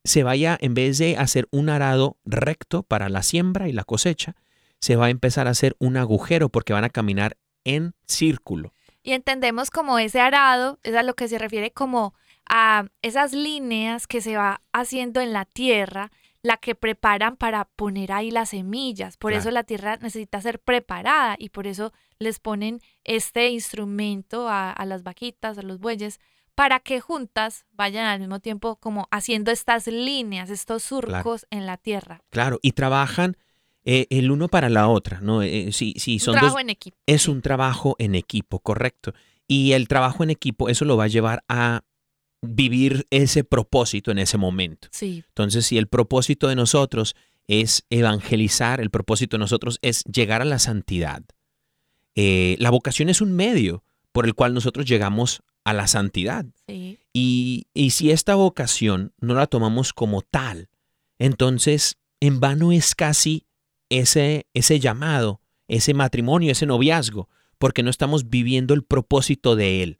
se 0.04 0.22
vaya, 0.22 0.56
en 0.60 0.74
vez 0.74 0.98
de 0.98 1.16
hacer 1.16 1.46
un 1.50 1.68
arado 1.68 2.16
recto 2.24 2.82
para 2.82 3.10
la 3.10 3.22
siembra 3.22 3.68
y 3.68 3.72
la 3.72 3.84
cosecha, 3.84 4.34
se 4.80 4.96
va 4.96 5.06
a 5.06 5.10
empezar 5.10 5.46
a 5.46 5.50
hacer 5.50 5.76
un 5.78 5.98
agujero 5.98 6.48
porque 6.48 6.72
van 6.72 6.84
a 6.84 6.90
caminar 6.90 7.36
en 7.64 7.94
círculo. 8.06 8.72
Y 9.02 9.12
entendemos 9.12 9.70
como 9.70 9.98
ese 9.98 10.20
arado, 10.20 10.78
es 10.82 10.94
a 10.94 11.02
lo 11.02 11.14
que 11.14 11.28
se 11.28 11.38
refiere 11.38 11.72
como 11.72 12.14
a 12.48 12.86
esas 13.02 13.32
líneas 13.32 14.06
que 14.06 14.20
se 14.20 14.36
va 14.36 14.62
haciendo 14.72 15.20
en 15.20 15.32
la 15.32 15.44
tierra, 15.44 16.10
la 16.42 16.56
que 16.56 16.74
preparan 16.74 17.36
para 17.36 17.66
poner 17.76 18.12
ahí 18.12 18.30
las 18.30 18.50
semillas. 18.50 19.16
Por 19.16 19.32
eso 19.32 19.50
la 19.50 19.62
tierra 19.62 19.96
necesita 19.96 20.40
ser 20.40 20.58
preparada 20.60 21.36
y 21.38 21.50
por 21.50 21.66
eso 21.66 21.92
les 22.18 22.40
ponen 22.40 22.80
este 23.04 23.48
instrumento 23.50 24.48
a, 24.48 24.72
a 24.72 24.84
las 24.84 25.02
vaquitas, 25.04 25.56
a 25.58 25.62
los 25.62 25.78
bueyes, 25.78 26.18
para 26.54 26.80
que 26.80 27.00
juntas 27.00 27.64
vayan 27.72 28.04
al 28.06 28.20
mismo 28.20 28.40
tiempo 28.40 28.76
como 28.76 29.08
haciendo 29.10 29.50
estas 29.50 29.86
líneas, 29.86 30.50
estos 30.50 30.82
surcos 30.82 31.46
en 31.50 31.64
la 31.66 31.76
tierra. 31.76 32.20
Claro, 32.30 32.58
y 32.60 32.72
trabajan 32.72 33.36
eh, 33.84 34.06
el 34.10 34.30
uno 34.30 34.48
para 34.48 34.68
la 34.68 34.88
otra, 34.88 35.20
¿no? 35.20 35.42
Eh, 35.42 35.70
sí, 35.72 35.94
sí, 35.96 36.14
Un 36.14 36.20
son 36.20 36.32
trabajo 36.34 36.54
dos, 36.54 36.60
en 36.62 36.70
equipo. 36.70 36.96
es 37.06 37.28
un 37.28 37.40
trabajo 37.40 37.96
en 37.98 38.14
equipo, 38.14 38.58
correcto. 38.58 39.14
Y 39.48 39.72
el 39.72 39.88
trabajo 39.88 40.22
en 40.24 40.30
equipo, 40.30 40.68
eso 40.68 40.84
lo 40.84 40.96
va 40.96 41.04
a 41.04 41.08
llevar 41.08 41.42
a 41.48 41.82
vivir 42.42 43.06
ese 43.10 43.44
propósito 43.44 44.10
en 44.10 44.18
ese 44.18 44.36
momento. 44.36 44.88
Sí. 44.90 45.24
Entonces, 45.28 45.64
si 45.66 45.78
el 45.78 45.86
propósito 45.86 46.48
de 46.48 46.56
nosotros 46.56 47.14
es 47.46 47.84
evangelizar, 47.90 48.80
el 48.80 48.90
propósito 48.90 49.36
de 49.36 49.40
nosotros 49.40 49.78
es 49.82 50.02
llegar 50.04 50.42
a 50.42 50.44
la 50.44 50.58
santidad. 50.58 51.22
eh, 52.14 52.56
la 52.58 52.70
vocación 52.70 53.08
es 53.08 53.20
un 53.20 53.32
medio 53.32 53.84
por 54.12 54.26
el 54.26 54.34
cual 54.34 54.52
nosotros 54.52 54.84
llegamos 54.86 55.42
a 55.64 55.72
la 55.72 55.86
santidad. 55.86 56.44
Sí. 56.68 56.98
Y, 57.14 57.66
y 57.72 57.90
si 57.90 58.10
esta 58.10 58.34
vocación 58.34 59.12
no 59.20 59.34
la 59.34 59.46
tomamos 59.46 59.92
como 59.92 60.20
tal, 60.22 60.68
entonces 61.18 61.96
en 62.20 62.40
vano 62.40 62.72
es 62.72 62.94
casi 62.94 63.46
ese, 63.88 64.46
ese 64.54 64.78
llamado, 64.80 65.40
ese 65.68 65.94
matrimonio, 65.94 66.52
ese 66.52 66.66
noviazgo, 66.66 67.28
porque 67.58 67.82
no 67.82 67.90
estamos 67.90 68.28
viviendo 68.28 68.74
el 68.74 68.82
propósito 68.82 69.56
de 69.56 69.82
él. 69.82 69.98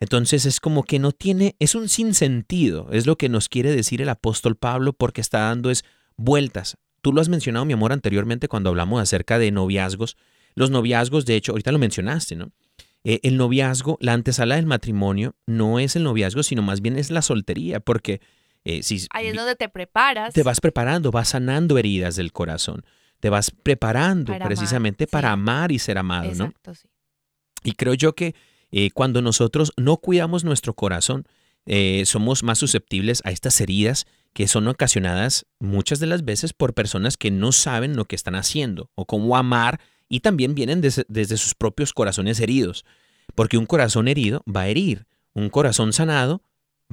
Entonces 0.00 0.46
es 0.46 0.60
como 0.60 0.82
que 0.82 0.98
no 0.98 1.12
tiene, 1.12 1.56
es 1.58 1.74
un 1.74 1.88
sinsentido, 1.88 2.88
es 2.90 3.06
lo 3.06 3.16
que 3.16 3.28
nos 3.28 3.48
quiere 3.50 3.74
decir 3.74 4.00
el 4.00 4.08
apóstol 4.08 4.56
Pablo 4.56 4.94
porque 4.94 5.20
está 5.20 5.40
dando 5.40 5.70
es 5.70 5.84
vueltas. 6.16 6.78
Tú 7.02 7.12
lo 7.12 7.20
has 7.20 7.28
mencionado, 7.28 7.66
mi 7.66 7.74
amor, 7.74 7.92
anteriormente 7.92 8.48
cuando 8.48 8.70
hablamos 8.70 9.00
acerca 9.00 9.38
de 9.38 9.50
noviazgos. 9.50 10.16
Los 10.54 10.70
noviazgos, 10.70 11.26
de 11.26 11.36
hecho, 11.36 11.52
ahorita 11.52 11.70
lo 11.70 11.78
mencionaste, 11.78 12.34
¿no? 12.34 12.50
Eh, 13.04 13.20
el 13.22 13.36
noviazgo, 13.36 13.96
la 14.00 14.12
antesala 14.12 14.56
del 14.56 14.66
matrimonio, 14.66 15.34
no 15.46 15.78
es 15.78 15.96
el 15.96 16.02
noviazgo, 16.02 16.42
sino 16.42 16.60
más 16.62 16.80
bien 16.82 16.98
es 16.98 17.10
la 17.10 17.22
soltería, 17.22 17.80
porque 17.80 18.20
eh, 18.64 18.82
si 18.82 19.06
Ahí 19.10 19.28
es 19.28 19.34
donde 19.36 19.56
te 19.56 19.68
preparas. 19.70 20.34
te 20.34 20.42
vas 20.42 20.60
preparando, 20.60 21.10
vas 21.10 21.28
sanando 21.28 21.78
heridas 21.78 22.16
del 22.16 22.32
corazón, 22.32 22.84
te 23.20 23.30
vas 23.30 23.50
preparando 23.50 24.32
Para 24.32 24.44
amar, 24.44 24.48
precisamente 24.48 25.06
para 25.06 25.28
sí. 25.28 25.32
amar 25.32 25.72
y 25.72 25.78
ser 25.78 25.96
amado, 25.96 26.34
¿no? 26.34 26.44
Exacto, 26.46 26.74
sí. 26.74 26.88
Y 27.62 27.72
creo 27.72 27.94
yo 27.94 28.14
que 28.14 28.34
eh, 28.72 28.90
cuando 28.90 29.22
nosotros 29.22 29.72
no 29.76 29.96
cuidamos 29.98 30.44
nuestro 30.44 30.74
corazón, 30.74 31.26
eh, 31.66 32.04
somos 32.06 32.42
más 32.42 32.58
susceptibles 32.58 33.22
a 33.24 33.30
estas 33.30 33.60
heridas 33.60 34.06
que 34.32 34.48
son 34.48 34.68
ocasionadas 34.68 35.46
muchas 35.58 35.98
de 35.98 36.06
las 36.06 36.24
veces 36.24 36.52
por 36.52 36.74
personas 36.74 37.16
que 37.16 37.30
no 37.30 37.52
saben 37.52 37.96
lo 37.96 38.04
que 38.04 38.16
están 38.16 38.34
haciendo 38.34 38.90
o 38.94 39.06
cómo 39.06 39.36
amar 39.36 39.80
y 40.08 40.20
también 40.20 40.54
vienen 40.54 40.80
desde, 40.80 41.04
desde 41.08 41.36
sus 41.36 41.54
propios 41.54 41.92
corazones 41.92 42.40
heridos. 42.40 42.84
Porque 43.34 43.58
un 43.58 43.66
corazón 43.66 44.08
herido 44.08 44.42
va 44.44 44.62
a 44.62 44.68
herir, 44.68 45.06
un 45.34 45.50
corazón 45.50 45.92
sanado 45.92 46.42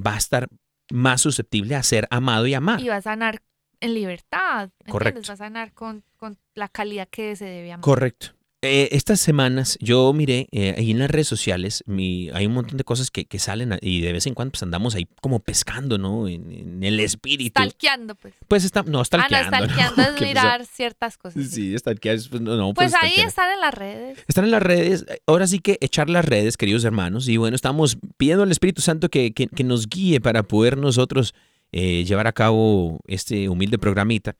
va 0.04 0.14
a 0.14 0.18
estar 0.18 0.48
más 0.90 1.20
susceptible 1.20 1.74
a 1.74 1.82
ser 1.82 2.06
amado 2.10 2.46
y 2.46 2.54
amar. 2.54 2.80
Y 2.80 2.88
va 2.88 2.96
a 2.96 3.02
sanar 3.02 3.42
en 3.80 3.94
libertad. 3.94 4.70
¿me 4.84 4.92
Correcto. 4.92 5.18
entiendes? 5.18 5.30
Va 5.30 5.34
a 5.34 5.36
sanar 5.36 5.72
con, 5.72 6.04
con 6.16 6.38
la 6.54 6.68
calidad 6.68 7.08
que 7.08 7.34
se 7.36 7.44
debe 7.44 7.72
amar. 7.72 7.84
Correcto. 7.84 8.37
Eh, 8.60 8.88
estas 8.90 9.20
semanas 9.20 9.78
yo 9.80 10.12
miré 10.12 10.48
eh, 10.50 10.74
ahí 10.76 10.90
en 10.90 10.98
las 10.98 11.08
redes 11.08 11.28
sociales, 11.28 11.84
mi- 11.86 12.28
hay 12.30 12.44
un 12.46 12.54
montón 12.54 12.76
de 12.76 12.82
cosas 12.82 13.12
que, 13.12 13.24
que 13.24 13.38
salen 13.38 13.72
a- 13.74 13.78
y 13.80 14.00
de 14.00 14.12
vez 14.12 14.26
en 14.26 14.34
cuando 14.34 14.50
pues 14.50 14.64
andamos 14.64 14.96
ahí 14.96 15.06
como 15.20 15.38
pescando, 15.38 15.96
¿no? 15.96 16.26
En, 16.26 16.50
en 16.50 16.82
el 16.82 16.98
espíritu. 16.98 17.52
Stalkeando, 17.62 18.16
pues. 18.16 18.34
Pues 18.48 18.64
está, 18.64 18.82
no, 18.82 18.88
Ah, 18.88 18.90
no, 18.90 19.04
stalkeando. 19.04 19.50
¿no? 19.60 19.64
stalkeando 19.66 20.02
es 20.02 20.08
Que 20.18 20.24
mirar 20.26 20.66
ciertas 20.66 21.16
cosas. 21.16 21.34
pues, 21.34 21.50
sí. 21.52 21.78
Stalkear 21.78 22.16
es, 22.16 22.26
pues, 22.26 22.42
no, 22.42 22.56
no, 22.56 22.74
Pues 22.74 22.92
ahí 22.94 23.10
stalkear. 23.12 23.28
están 23.28 23.52
en 23.52 23.60
las 23.60 23.74
redes. 23.74 24.18
Están 24.26 24.44
en 24.46 24.50
las 24.50 24.62
redes, 24.62 25.06
ahora 25.28 25.46
sí 25.46 25.60
que 25.60 25.78
echar 25.80 26.10
las 26.10 26.24
redes, 26.24 26.56
queridos 26.56 26.82
hermanos, 26.82 27.28
y 27.28 27.36
bueno, 27.36 27.54
estamos 27.54 27.96
pidiendo 28.16 28.42
al 28.42 28.50
Espíritu 28.50 28.82
Santo 28.82 29.08
que, 29.08 29.32
que- 29.34 29.46
que 29.46 29.62
nos 29.62 29.88
guíe 29.88 30.20
para 30.20 30.42
poder 30.42 30.76
nosotros 30.78 31.32
eh, 31.70 32.04
llevar 32.04 32.26
a 32.26 32.32
cabo 32.32 32.98
este 33.06 33.48
humilde 33.48 33.78
programita. 33.78 34.34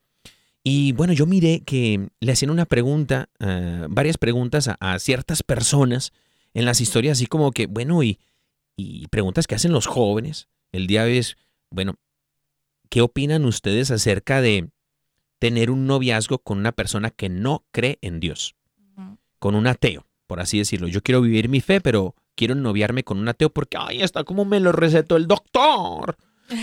Y 0.70 0.92
bueno, 0.92 1.14
yo 1.14 1.24
miré 1.24 1.62
que 1.64 2.10
le 2.20 2.32
hacían 2.32 2.50
una 2.50 2.66
pregunta, 2.66 3.30
eh, 3.38 3.86
varias 3.88 4.18
preguntas 4.18 4.68
a, 4.68 4.76
a 4.80 4.98
ciertas 4.98 5.42
personas 5.42 6.12
en 6.52 6.66
las 6.66 6.82
historias, 6.82 7.16
así 7.16 7.26
como 7.26 7.52
que, 7.52 7.64
bueno, 7.64 8.02
y, 8.02 8.20
y 8.76 9.06
preguntas 9.06 9.46
que 9.46 9.54
hacen 9.54 9.72
los 9.72 9.86
jóvenes. 9.86 10.46
El 10.70 10.86
día 10.86 11.06
es, 11.06 11.38
bueno, 11.70 11.94
¿qué 12.90 13.00
opinan 13.00 13.46
ustedes 13.46 13.90
acerca 13.90 14.42
de 14.42 14.68
tener 15.38 15.70
un 15.70 15.86
noviazgo 15.86 16.38
con 16.40 16.58
una 16.58 16.72
persona 16.72 17.08
que 17.08 17.30
no 17.30 17.64
cree 17.70 17.98
en 18.02 18.20
Dios? 18.20 18.54
Con 19.38 19.54
un 19.54 19.68
ateo, 19.68 20.04
por 20.26 20.38
así 20.38 20.58
decirlo. 20.58 20.86
Yo 20.86 21.02
quiero 21.02 21.22
vivir 21.22 21.48
mi 21.48 21.62
fe, 21.62 21.80
pero 21.80 22.14
quiero 22.34 22.54
noviarme 22.54 23.04
con 23.04 23.18
un 23.18 23.28
ateo 23.28 23.48
porque, 23.48 23.78
ay, 23.80 24.02
está 24.02 24.22
como 24.22 24.44
me 24.44 24.60
lo 24.60 24.72
recetó 24.72 25.16
el 25.16 25.28
doctor. 25.28 26.18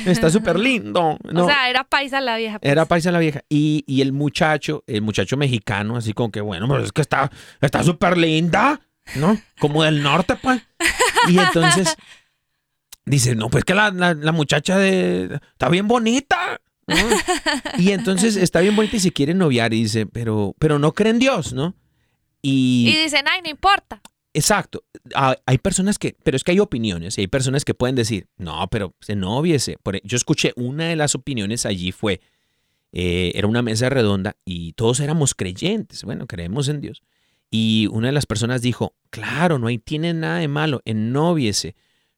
Está 0.05 0.29
súper 0.29 0.59
lindo. 0.59 1.17
No, 1.31 1.43
O 1.43 1.47
sea, 1.47 1.69
era 1.69 1.83
paisa 1.83 2.19
la 2.21 2.37
vieja. 2.37 2.59
pues. 2.59 2.71
era 2.71 2.85
paisa 2.85 3.11
la 3.11 3.19
vieja. 3.19 3.41
Y, 3.49 3.83
y 3.87 4.01
el 4.01 4.13
muchacho, 4.13 4.83
el 4.87 5.01
muchacho 5.01 5.37
mexicano, 5.37 5.95
así 5.97 6.13
como 6.13 6.31
que, 6.31 6.41
bueno, 6.41 6.67
pero 6.67 6.83
es 6.83 6.91
que 6.91 7.01
está 7.01 7.31
está 7.61 7.83
súper 7.83 8.17
linda, 8.17 8.81
¿no? 9.15 9.37
Como 9.59 9.83
del 9.83 10.01
norte, 10.03 10.35
pues. 10.35 10.61
Y 11.27 11.37
entonces 11.39 11.95
dice, 13.05 13.35
no, 13.35 13.49
pues 13.49 13.63
que 13.63 13.75
la, 13.75 13.91
la- 13.91 14.13
la 14.15 14.31
muchacha 14.31 14.77
de, 14.77 15.39
está 15.51 15.69
bien 15.69 15.87
bonita. 15.87 16.59
¿no? 16.87 16.95
Y 17.79 17.91
entonces 17.91 18.35
está 18.35 18.59
bien 18.61 18.75
bonita 18.75 18.97
y 18.97 18.99
se 18.99 19.11
quiere 19.11 19.33
noviar 19.33 19.73
y 19.73 19.81
dice, 19.83 20.05
pero, 20.05 20.53
pero 20.59 20.77
no 20.77 20.93
cree 20.93 21.09
en 21.11 21.17
Dios, 21.19 21.51
¿no? 21.53 21.73
Y 22.43 22.95
dicen, 23.03 23.25
ay, 23.27 23.41
no 23.41 23.49
importa. 23.49 24.01
Exacto. 24.35 24.83
Hay 25.45 25.57
personas 25.59 25.97
que, 25.97 26.17
pero 26.23 26.35
es 26.35 26.43
que 26.43 26.51
hay 26.51 26.59
opiniones 26.59 27.17
y 27.17 27.21
hay 27.21 27.27
personas 27.27 27.63
que 27.63 27.73
pueden 27.73 27.95
decir, 27.95 28.27
no, 28.37 28.67
pero 28.69 28.93
se 28.99 29.15
noviese. 29.15 29.77
E- 29.93 30.01
Yo 30.03 30.17
escuché 30.17 30.51
una 30.57 30.89
de 30.89 30.97
las 30.97 31.15
opiniones 31.15 31.65
allí 31.65 31.93
fue, 31.93 32.19
eh, 32.91 33.31
era 33.35 33.47
una 33.47 33.61
mesa 33.61 33.89
redonda 33.89 34.35
y 34.43 34.73
todos 34.73 34.99
éramos 34.99 35.33
creyentes, 35.35 36.03
bueno, 36.03 36.27
creemos 36.27 36.67
en 36.67 36.81
Dios. 36.81 37.01
Y 37.49 37.87
una 37.91 38.07
de 38.07 38.13
las 38.13 38.25
personas 38.25 38.61
dijo, 38.61 38.93
claro, 39.09 39.57
no 39.57 39.67
hay, 39.67 39.77
tiene 39.77 40.13
nada 40.13 40.39
de 40.39 40.49
malo 40.49 40.81
en 40.83 41.13
noviese 41.13 41.75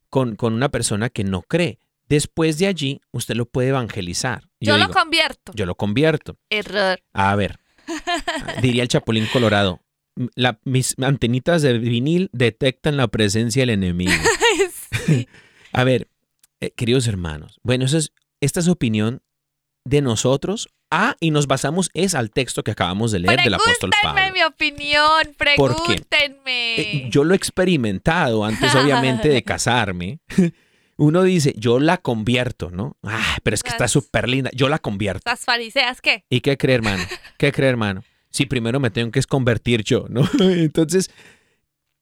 con, 0.09 0.35
con 0.35 0.53
una 0.53 0.69
persona 0.69 1.09
que 1.09 1.23
no 1.23 1.43
cree. 1.43 1.77
Después 2.09 2.57
de 2.57 2.65
allí, 2.65 3.01
usted 3.11 3.35
lo 3.35 3.45
puede 3.45 3.67
evangelizar. 3.69 4.49
Yo, 4.59 4.77
lo 4.77 4.87
digo, 4.87 4.93
convierto. 4.99 5.51
yo 5.53 5.65
lo 5.67 5.75
convierto. 5.75 6.37
Error. 6.49 6.99
A 7.13 7.35
ver, 7.35 7.59
diría 8.63 8.81
el 8.81 8.89
Chapulín 8.89 9.27
Colorado, 9.31 9.81
la- 10.35 10.59
mis 10.63 10.95
antenitas 11.01 11.61
de 11.61 11.77
vinil 11.77 12.29
detectan 12.33 12.97
la 12.97 13.07
presencia 13.07 13.61
del 13.63 13.71
enemigo. 13.71 14.11
Sí. 15.05 15.27
A 15.71 15.83
ver, 15.85 16.09
eh, 16.59 16.71
queridos 16.71 17.07
hermanos, 17.07 17.59
bueno, 17.63 17.85
eso 17.85 17.97
es, 17.97 18.11
esta 18.41 18.59
es 18.59 18.67
opinión 18.67 19.21
de 19.85 20.01
nosotros. 20.01 20.67
Ah, 20.91 21.15
y 21.19 21.31
nos 21.31 21.47
basamos 21.47 21.89
es 21.93 22.13
al 22.15 22.29
texto 22.31 22.63
que 22.63 22.71
acabamos 22.71 23.11
de 23.11 23.19
leer 23.19 23.41
del 23.41 23.53
apóstol 23.53 23.91
Pregúntenme 23.91 24.21
Pablo. 24.21 24.33
mi 24.33 24.43
opinión. 24.43 25.35
Pregúntenme. 25.37 26.75
Eh, 26.81 27.07
yo 27.09 27.23
lo 27.23 27.33
he 27.33 27.37
experimentado 27.37 28.43
antes, 28.45 28.73
obviamente, 28.75 29.29
de 29.29 29.43
casarme. 29.43 30.19
Uno 30.97 31.23
dice, 31.23 31.53
yo 31.57 31.79
la 31.79 31.97
convierto, 31.97 32.69
¿no? 32.71 32.97
Ah, 33.03 33.37
pero 33.43 33.53
es 33.53 33.63
que 33.63 33.69
está 33.69 33.87
súper 33.87 34.27
linda. 34.27 34.49
Yo 34.53 34.67
la 34.69 34.79
convierto. 34.79 35.21
Las 35.29 35.41
fariseas, 35.45 36.01
¿qué? 36.01 36.25
¿Y 36.29 36.41
qué 36.41 36.57
cree, 36.57 36.75
hermano? 36.75 37.03
¿Qué 37.37 37.51
cree, 37.51 37.69
hermano? 37.69 38.03
Si 38.37 38.45
primero 38.45 38.79
me 38.79 38.91
tengo 38.91 39.09
que 39.09 39.23
convertir 39.23 39.83
yo, 39.83 40.05
¿no? 40.09 40.21
Entonces, 40.39 41.09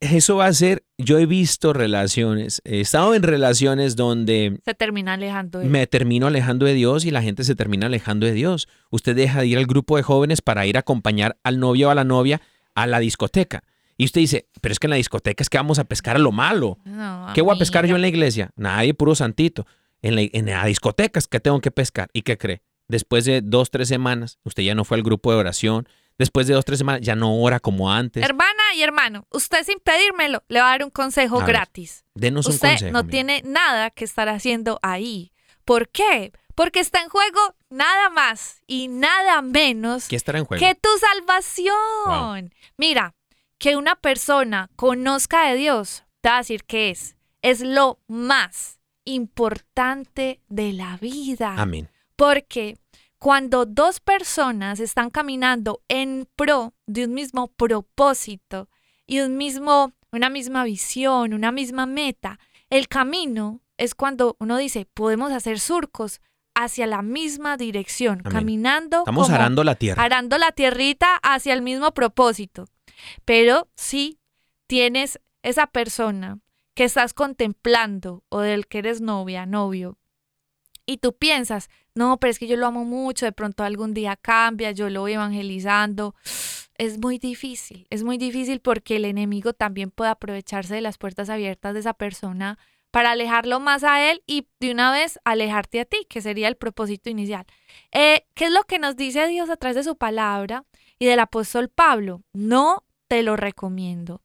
eso 0.02 0.36
va 0.36 0.48
a 0.48 0.54
ser, 0.54 0.84
yo 0.98 1.18
he 1.18 1.26
visto 1.26 1.72
relaciones, 1.72 2.62
he 2.66 2.82
estado 2.82 3.16
en 3.16 3.24
relaciones 3.24 3.96
donde 3.96 4.60
Se 4.66 4.74
termina 4.74 5.14
alejando 5.14 5.60
de 5.60 5.70
me 5.70 5.88
termino 5.88 6.28
alejando 6.28 6.66
de 6.66 6.74
Dios 6.74 7.06
y 7.06 7.12
la 7.12 7.22
gente 7.22 7.46
se 7.46 7.56
termina 7.56 7.86
alejando 7.86 8.26
de 8.26 8.34
Dios. 8.34 8.68
Usted 8.90 9.16
deja 9.16 9.40
de 9.40 9.48
ir 9.48 9.58
al 9.58 9.66
grupo 9.66 9.96
de 9.96 10.04
jóvenes 10.04 10.42
para 10.42 10.66
ir 10.66 10.76
a 10.76 10.82
acompañar 10.82 11.38
al 11.42 11.58
novio 11.58 11.88
o 11.88 11.92
a 11.92 11.96
la 11.96 12.04
novia 12.04 12.42
a 12.74 12.86
la 12.86 13.00
discoteca. 13.00 13.64
Y 13.96 14.04
usted 14.04 14.20
dice, 14.20 14.50
pero 14.60 14.74
es 14.74 14.80
que 14.80 14.88
en 14.88 14.92
la 14.92 14.98
discoteca 14.98 15.42
es 15.42 15.50
que 15.50 15.58
vamos 15.58 15.80
a 15.80 15.86
pescar 15.86 16.18
a 16.18 16.20
lo 16.20 16.34
malo. 16.34 16.80
No, 16.84 17.32
¿Qué 17.34 17.42
voy 17.42 17.56
a 17.56 17.58
pescar 17.58 17.86
yo 17.86 17.96
en 17.96 18.02
la 18.02 18.10
iglesia? 18.10 18.52
Nadie, 18.58 18.94
puro 18.94 19.16
santito. 19.16 19.66
En 20.02 20.16
la, 20.16 20.22
en 20.22 20.48
la 20.48 20.66
discoteca 20.66 21.18
es 21.18 21.28
que 21.28 21.40
tengo 21.40 21.62
que 21.62 21.72
pescar. 21.72 22.10
¿Y 22.12 22.24
qué 22.24 22.38
cree? 22.38 22.62
Después 22.90 23.24
de 23.24 23.42
dos, 23.42 23.72
tres 23.72 23.88
semanas, 23.88 24.38
usted 24.44 24.64
ya 24.64 24.76
no 24.76 24.84
fue 24.84 24.98
al 24.98 25.04
grupo 25.04 25.32
de 25.32 25.38
oración. 25.38 25.88
Después 26.18 26.48
de 26.48 26.54
dos, 26.54 26.64
tres 26.64 26.78
semanas, 26.80 27.02
ya 27.02 27.16
no 27.16 27.36
ora 27.42 27.60
como 27.60 27.92
antes. 27.92 28.24
Hermana 28.24 28.64
y 28.76 28.82
hermano, 28.84 29.28
usted 29.32 29.64
sin 29.66 29.80
pedírmelo 29.80 30.44
le 30.48 30.62
va 30.62 30.68
a 30.68 30.72
dar 30.72 30.84
un 30.86 30.90
consejo 30.92 31.40
ver, 31.40 31.48
gratis. 31.48 32.06
Denos 32.14 32.46
un 32.46 32.54
usted 32.54 32.70
consejo. 32.70 32.92
no 32.94 33.04
mira. 33.04 33.12
tiene 33.12 33.42
nada 33.46 33.90
que 33.92 34.06
estar 34.06 34.30
haciendo 34.30 34.80
ahí. 34.82 35.34
¿Por 35.66 35.90
qué? 35.90 36.32
Porque 36.56 36.80
está 36.80 37.02
en 37.02 37.10
juego 37.10 37.56
nada 37.70 38.10
más 38.10 38.62
y 38.66 38.88
nada 38.88 39.42
menos 39.42 40.08
¿Qué 40.08 40.16
estará 40.16 40.40
en 40.40 40.46
juego? 40.46 40.66
que 40.66 40.74
tu 40.76 40.88
salvación. 41.00 42.54
Mira, 42.78 43.14
que 43.58 43.76
una 43.76 43.96
persona 43.96 44.70
conozca 44.78 45.50
de 45.50 45.56
Dios, 45.56 46.04
te 46.22 46.30
va 46.30 46.36
a 46.36 46.40
decir 46.40 46.64
que 46.64 46.92
es. 46.92 47.18
Es 47.42 47.60
lo 47.62 48.00
más 48.08 48.80
importante 49.04 50.42
de 50.48 50.74
la 50.74 50.98
vida. 50.98 51.56
Amén. 51.58 51.90
Porque 52.16 52.78
cuando 53.26 53.66
dos 53.66 54.02
personas 54.02 54.80
están 54.80 55.10
caminando 55.10 55.82
en 55.88 56.30
pro 56.36 56.76
de 56.86 57.06
un 57.06 57.16
mismo 57.16 57.48
propósito 57.48 58.70
y 59.08 59.22
un 59.22 59.36
mismo, 59.36 59.94
una 60.12 60.30
misma 60.30 60.64
visión, 60.64 61.34
una 61.34 61.52
misma 61.52 61.88
meta, 61.88 62.38
el 62.70 62.88
camino 62.88 63.62
es 63.78 63.96
cuando 63.96 64.36
uno 64.40 64.58
dice, 64.58 64.86
podemos 64.94 65.32
hacer 65.32 65.60
surcos 65.60 66.22
hacia 66.54 66.86
la 66.86 67.02
misma 67.02 67.58
dirección, 67.58 68.22
Amén. 68.24 68.32
caminando. 68.32 69.00
Estamos 69.00 69.26
como- 69.26 69.36
arando 69.36 69.64
la 69.64 69.74
tierra. 69.74 70.04
arando 70.04 70.38
la 70.38 70.52
tierrita 70.52 71.16
hacia 71.24 71.56
el 71.56 71.64
mismo 71.64 71.96
propósito. 71.96 72.66
Pero 73.26 73.68
si 73.76 74.20
tienes 74.68 75.20
esa 75.42 75.66
persona 75.66 76.38
que 76.76 76.84
estás 76.84 77.16
contemplando 77.16 78.24
o 78.30 78.42
del 78.42 78.68
que 78.68 78.78
eres 78.78 79.02
novia, 79.02 79.48
novio, 79.48 79.98
y 80.86 80.98
tú 80.98 81.14
piensas, 81.14 81.70
no, 81.94 82.18
pero 82.20 82.32
es 82.32 82.40
que 82.40 82.48
yo 82.48 82.58
lo 82.58 82.68
amo 82.68 82.86
mucho, 82.86 83.26
de 83.26 83.32
pronto 83.32 83.64
algún 83.64 83.94
día 83.94 84.16
cambia, 84.16 84.72
yo 84.72 84.90
lo 84.90 85.02
voy 85.02 85.14
evangelizando. 85.14 86.16
Es 86.78 87.00
muy 87.00 87.20
difícil, 87.20 87.88
es 87.90 88.04
muy 88.04 88.18
difícil 88.18 88.60
porque 88.60 88.98
el 88.98 89.06
enemigo 89.06 89.54
también 89.54 89.92
puede 89.92 90.12
aprovecharse 90.12 90.76
de 90.76 90.82
las 90.82 90.98
puertas 90.98 91.30
abiertas 91.30 91.74
de 91.74 91.80
esa 91.80 91.94
persona 91.94 92.60
para 92.92 93.12
alejarlo 93.12 93.62
más 93.62 93.86
a 93.86 94.12
él 94.12 94.24
y 94.28 94.50
de 94.60 94.72
una 94.72 94.92
vez 94.92 95.18
alejarte 95.24 95.80
a 95.80 95.86
ti, 95.86 96.06
que 96.10 96.22
sería 96.22 96.50
el 96.50 96.58
propósito 96.58 97.10
inicial. 97.10 97.46
Eh, 97.94 98.26
¿Qué 98.34 98.46
es 98.46 98.52
lo 98.52 98.64
que 98.64 98.80
nos 98.80 98.98
dice 98.98 99.26
Dios 99.28 99.50
a 99.50 99.56
través 99.56 99.78
de 99.78 99.84
su 99.86 99.96
palabra 99.96 100.66
y 101.00 101.06
del 101.06 101.20
apóstol 101.20 101.70
Pablo? 101.70 102.24
No 102.34 102.84
te 103.08 103.24
lo 103.24 103.38
recomiendo. 103.38 104.22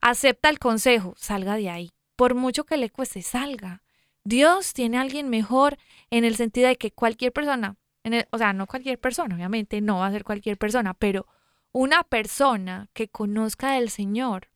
Acepta 0.00 0.50
el 0.50 0.58
consejo, 0.58 1.14
salga 1.16 1.56
de 1.56 1.70
ahí. 1.70 1.90
Por 2.16 2.34
mucho 2.34 2.64
que 2.64 2.76
le 2.76 2.90
cueste, 2.90 3.22
salga. 3.22 3.82
Dios 4.26 4.72
tiene 4.72 4.98
a 4.98 5.02
alguien 5.02 5.28
mejor 5.28 5.78
en 6.10 6.24
el 6.24 6.34
sentido 6.36 6.66
de 6.66 6.76
que 6.76 6.90
cualquier 6.90 7.32
persona, 7.32 7.76
en 8.02 8.14
el- 8.14 8.28
o 8.32 8.38
sea, 8.38 8.52
no 8.52 8.66
cualquier 8.66 8.98
persona, 8.98 9.36
obviamente 9.36 9.80
no 9.80 9.98
va 9.98 10.06
a 10.06 10.10
ser 10.10 10.24
cualquier 10.24 10.58
persona, 10.58 10.94
pero 10.94 11.26
una 11.70 12.02
persona 12.02 12.88
que 12.92 13.06
conozca 13.08 13.72
del 13.72 13.88
Señor 13.88 14.48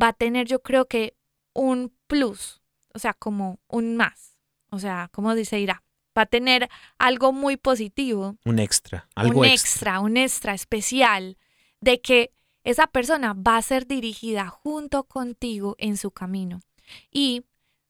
va 0.00 0.08
a 0.08 0.12
tener, 0.12 0.46
yo 0.46 0.62
creo 0.62 0.86
que, 0.86 1.16
un 1.54 1.92
plus, 2.06 2.62
o 2.94 2.98
sea, 3.00 3.14
como 3.14 3.58
un 3.68 3.96
más, 3.96 4.36
o 4.70 4.78
sea, 4.78 5.08
como 5.12 5.34
dice 5.34 5.58
Ira, 5.58 5.82
va 6.16 6.22
a 6.22 6.26
tener 6.26 6.68
algo 6.98 7.32
muy 7.32 7.56
positivo 7.56 8.36
Un 8.44 8.60
extra, 8.60 9.08
algo 9.16 9.40
un 9.40 9.46
extra. 9.46 9.70
extra, 9.70 10.00
un 10.00 10.16
extra 10.16 10.54
especial 10.54 11.36
de 11.80 12.00
que 12.00 12.32
esa 12.62 12.86
persona 12.86 13.34
va 13.34 13.56
a 13.56 13.62
ser 13.62 13.86
dirigida 13.86 14.48
junto 14.48 15.04
contigo 15.04 15.74
en 15.78 15.96
su 15.96 16.12
camino. 16.12 16.60
Y 17.10 17.44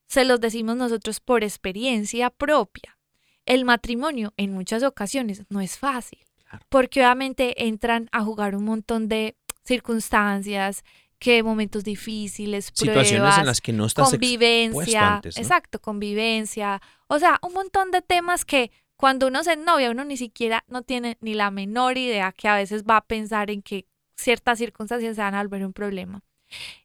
se 0.07 0.25
los 0.25 0.41
decimos 0.41 0.77
nosotros 0.77 1.21
por 1.21 1.43
experiencia 1.45 2.31
propia. 2.31 2.99
El 3.47 3.65
matrimonio 3.65 4.33
en 4.37 4.53
muchas 4.53 4.83
ocasiones 4.83 5.43
no 5.49 5.61
es 5.61 5.79
fácil, 5.79 6.21
Claro. 6.49 6.65
porque 6.69 7.01
obviamente 7.01 7.67
entran 7.67 8.09
a 8.13 8.23
jugar 8.23 8.55
un 8.55 8.65
montón 8.65 9.09
de 9.09 9.37
circunstancias, 9.65 10.85
que 11.19 11.43
momentos 11.43 11.85
difíciles, 11.85 12.67
Situaciones 12.67 13.09
pruebas, 13.13 13.39
en 13.39 13.47
las 13.47 13.61
que 13.61 13.73
no 13.73 13.87
estás 13.87 14.11
convivencia, 14.11 15.15
antes, 15.17 15.37
¿no? 15.37 15.43
exacto, 15.43 15.81
convivencia, 15.81 16.83
o 17.07 17.19
sea, 17.19 17.39
un 17.43 17.55
montón 17.55 17.91
de 17.91 18.03
temas 18.03 18.45
que 18.45 18.71
cuando 18.97 19.29
uno 19.29 19.43
se 19.43 19.57
novia 19.57 19.91
uno 19.91 20.05
ni 20.05 20.17
siquiera 20.17 20.65
no 20.69 20.83
tiene 20.83 21.17
ni 21.21 21.35
la 21.35 21.51
menor 21.51 21.97
idea 21.99 22.33
que 22.33 22.49
a 22.49 22.57
veces 22.57 22.85
va 22.85 22.99
a 22.99 23.05
pensar 23.07 23.51
en 23.51 23.63
que 23.63 23.87
ciertas 24.17 24.59
circunstancias 24.59 25.17
se 25.17 25.23
van 25.23 25.35
a 25.35 25.43
volver 25.43 25.65
un 25.65 25.73
problema. 25.73 26.23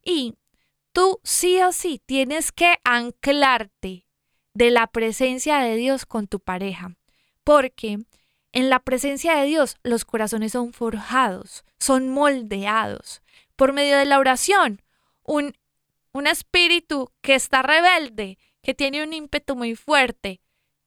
Y 0.04 0.36
tú 0.94 1.20
sí 1.24 1.62
o 1.62 1.72
sí 1.72 2.02
tienes 2.06 2.52
que 2.52 2.76
anclarte 2.84 4.06
de 4.54 4.72
la 4.72 4.88
presencia 4.88 5.60
de 5.60 5.76
Dios 5.76 6.06
con 6.06 6.28
tu 6.28 6.40
pareja, 6.40 6.96
porque 7.44 8.00
en 8.52 8.70
la 8.70 8.80
presencia 8.80 9.36
de 9.36 9.46
Dios 9.46 9.78
los 9.84 10.06
corazones 10.06 10.54
son 10.54 10.74
forjados, 10.74 11.64
son 11.80 12.10
moldeados 12.10 13.22
por 13.56 13.74
medio 13.74 13.98
de 13.98 14.06
la 14.06 14.20
oración. 14.20 14.82
Un, 15.24 15.54
un 16.12 16.28
espíritu 16.28 17.12
que 17.22 17.36
está 17.36 17.62
rebelde, 17.62 18.38
que 18.62 18.74
tiene 18.74 19.04
un 19.04 19.14
ímpetu 19.14 19.56
muy 19.56 19.76
fuerte, 19.76 20.42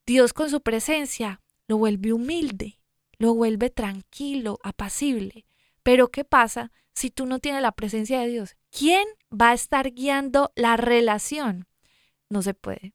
Dios 0.07 0.33
con 0.33 0.51
su 0.51 0.61
presencia 0.61 1.41
lo 1.69 1.79
vuelve 1.79 2.13
humilde, 2.13 2.79
lo 3.19 3.35
vuelve 3.35 3.71
tranquilo, 3.71 4.59
apacible. 4.63 5.47
Pero 5.83 6.11
¿qué 6.11 6.25
pasa 6.25 6.73
si 6.93 7.11
tú 7.11 7.27
no 7.27 7.39
tienes 7.39 7.63
la 7.63 7.73
presencia 7.73 8.21
de 8.21 8.29
Dios? 8.29 8.57
¿Quién 8.77 9.07
va 9.31 9.51
a 9.51 9.55
estar 9.55 9.93
guiando 9.93 10.51
la 10.57 10.77
relación? 10.77 11.69
No 12.31 12.43
se 12.43 12.55
puede. 12.55 12.95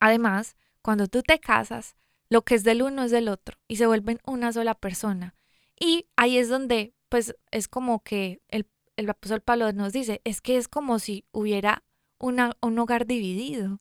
Además, 0.00 0.56
cuando 0.82 1.08
tú 1.08 1.22
te 1.22 1.40
casas, 1.40 1.96
lo 2.30 2.42
que 2.42 2.54
es 2.54 2.64
del 2.64 2.82
uno 2.82 3.02
es 3.02 3.10
del 3.10 3.28
otro 3.28 3.58
y 3.66 3.76
se 3.76 3.86
vuelven 3.86 4.20
una 4.24 4.52
sola 4.52 4.74
persona. 4.74 5.34
Y 5.78 6.06
ahí 6.16 6.38
es 6.38 6.48
donde, 6.48 6.94
pues, 7.08 7.34
es 7.50 7.68
como 7.68 8.02
que 8.02 8.40
el, 8.48 8.68
el 8.96 9.10
apóstol 9.10 9.40
Pablo 9.40 9.72
nos 9.72 9.92
dice, 9.92 10.20
es 10.24 10.40
que 10.40 10.56
es 10.56 10.68
como 10.68 10.98
si 10.98 11.24
hubiera 11.32 11.84
una- 12.18 12.56
un 12.60 12.78
hogar 12.78 13.06
dividido. 13.06 13.80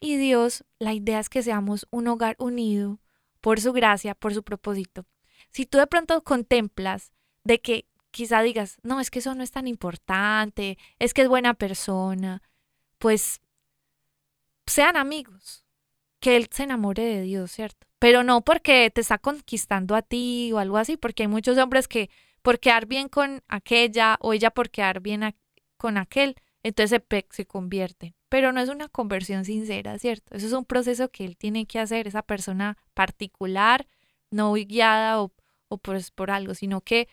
Y 0.00 0.16
Dios, 0.16 0.64
la 0.78 0.92
idea 0.92 1.20
es 1.20 1.30
que 1.30 1.42
seamos 1.42 1.86
un 1.90 2.08
hogar 2.08 2.36
unido 2.38 3.00
por 3.40 3.60
su 3.60 3.72
gracia, 3.72 4.14
por 4.14 4.34
su 4.34 4.42
propósito. 4.42 5.06
Si 5.50 5.64
tú 5.66 5.78
de 5.78 5.86
pronto 5.86 6.22
contemplas 6.22 7.12
de 7.44 7.60
que 7.60 7.86
quizá 8.14 8.42
digas, 8.42 8.78
no, 8.84 9.00
es 9.00 9.10
que 9.10 9.18
eso 9.18 9.34
no 9.34 9.42
es 9.42 9.50
tan 9.50 9.66
importante, 9.66 10.78
es 11.00 11.12
que 11.12 11.22
es 11.22 11.28
buena 11.28 11.54
persona, 11.54 12.42
pues 12.98 13.40
sean 14.66 14.96
amigos, 14.96 15.64
que 16.20 16.36
él 16.36 16.48
se 16.52 16.62
enamore 16.62 17.02
de 17.02 17.22
Dios, 17.22 17.50
¿cierto? 17.50 17.88
Pero 17.98 18.22
no 18.22 18.42
porque 18.42 18.88
te 18.94 19.00
está 19.00 19.18
conquistando 19.18 19.96
a 19.96 20.02
ti 20.02 20.52
o 20.52 20.58
algo 20.58 20.78
así, 20.78 20.96
porque 20.96 21.24
hay 21.24 21.28
muchos 21.28 21.58
hombres 21.58 21.88
que 21.88 22.08
por 22.40 22.60
quedar 22.60 22.86
bien 22.86 23.08
con 23.08 23.42
aquella 23.48 24.16
o 24.20 24.32
ella 24.32 24.50
por 24.50 24.70
quedar 24.70 25.00
bien 25.00 25.34
con 25.76 25.98
aquel, 25.98 26.36
entonces 26.62 27.02
se, 27.10 27.26
se 27.30 27.46
convierte. 27.46 28.14
Pero 28.28 28.52
no 28.52 28.60
es 28.60 28.68
una 28.68 28.88
conversión 28.88 29.44
sincera, 29.44 29.98
¿cierto? 29.98 30.36
Eso 30.36 30.46
es 30.46 30.52
un 30.52 30.64
proceso 30.64 31.10
que 31.10 31.24
él 31.24 31.36
tiene 31.36 31.66
que 31.66 31.80
hacer, 31.80 32.06
esa 32.06 32.22
persona 32.22 32.78
particular, 32.94 33.88
no 34.30 34.52
guiada 34.52 35.20
o, 35.20 35.32
o 35.66 35.78
pues 35.78 36.12
por 36.12 36.30
algo, 36.30 36.54
sino 36.54 36.80
que 36.80 37.08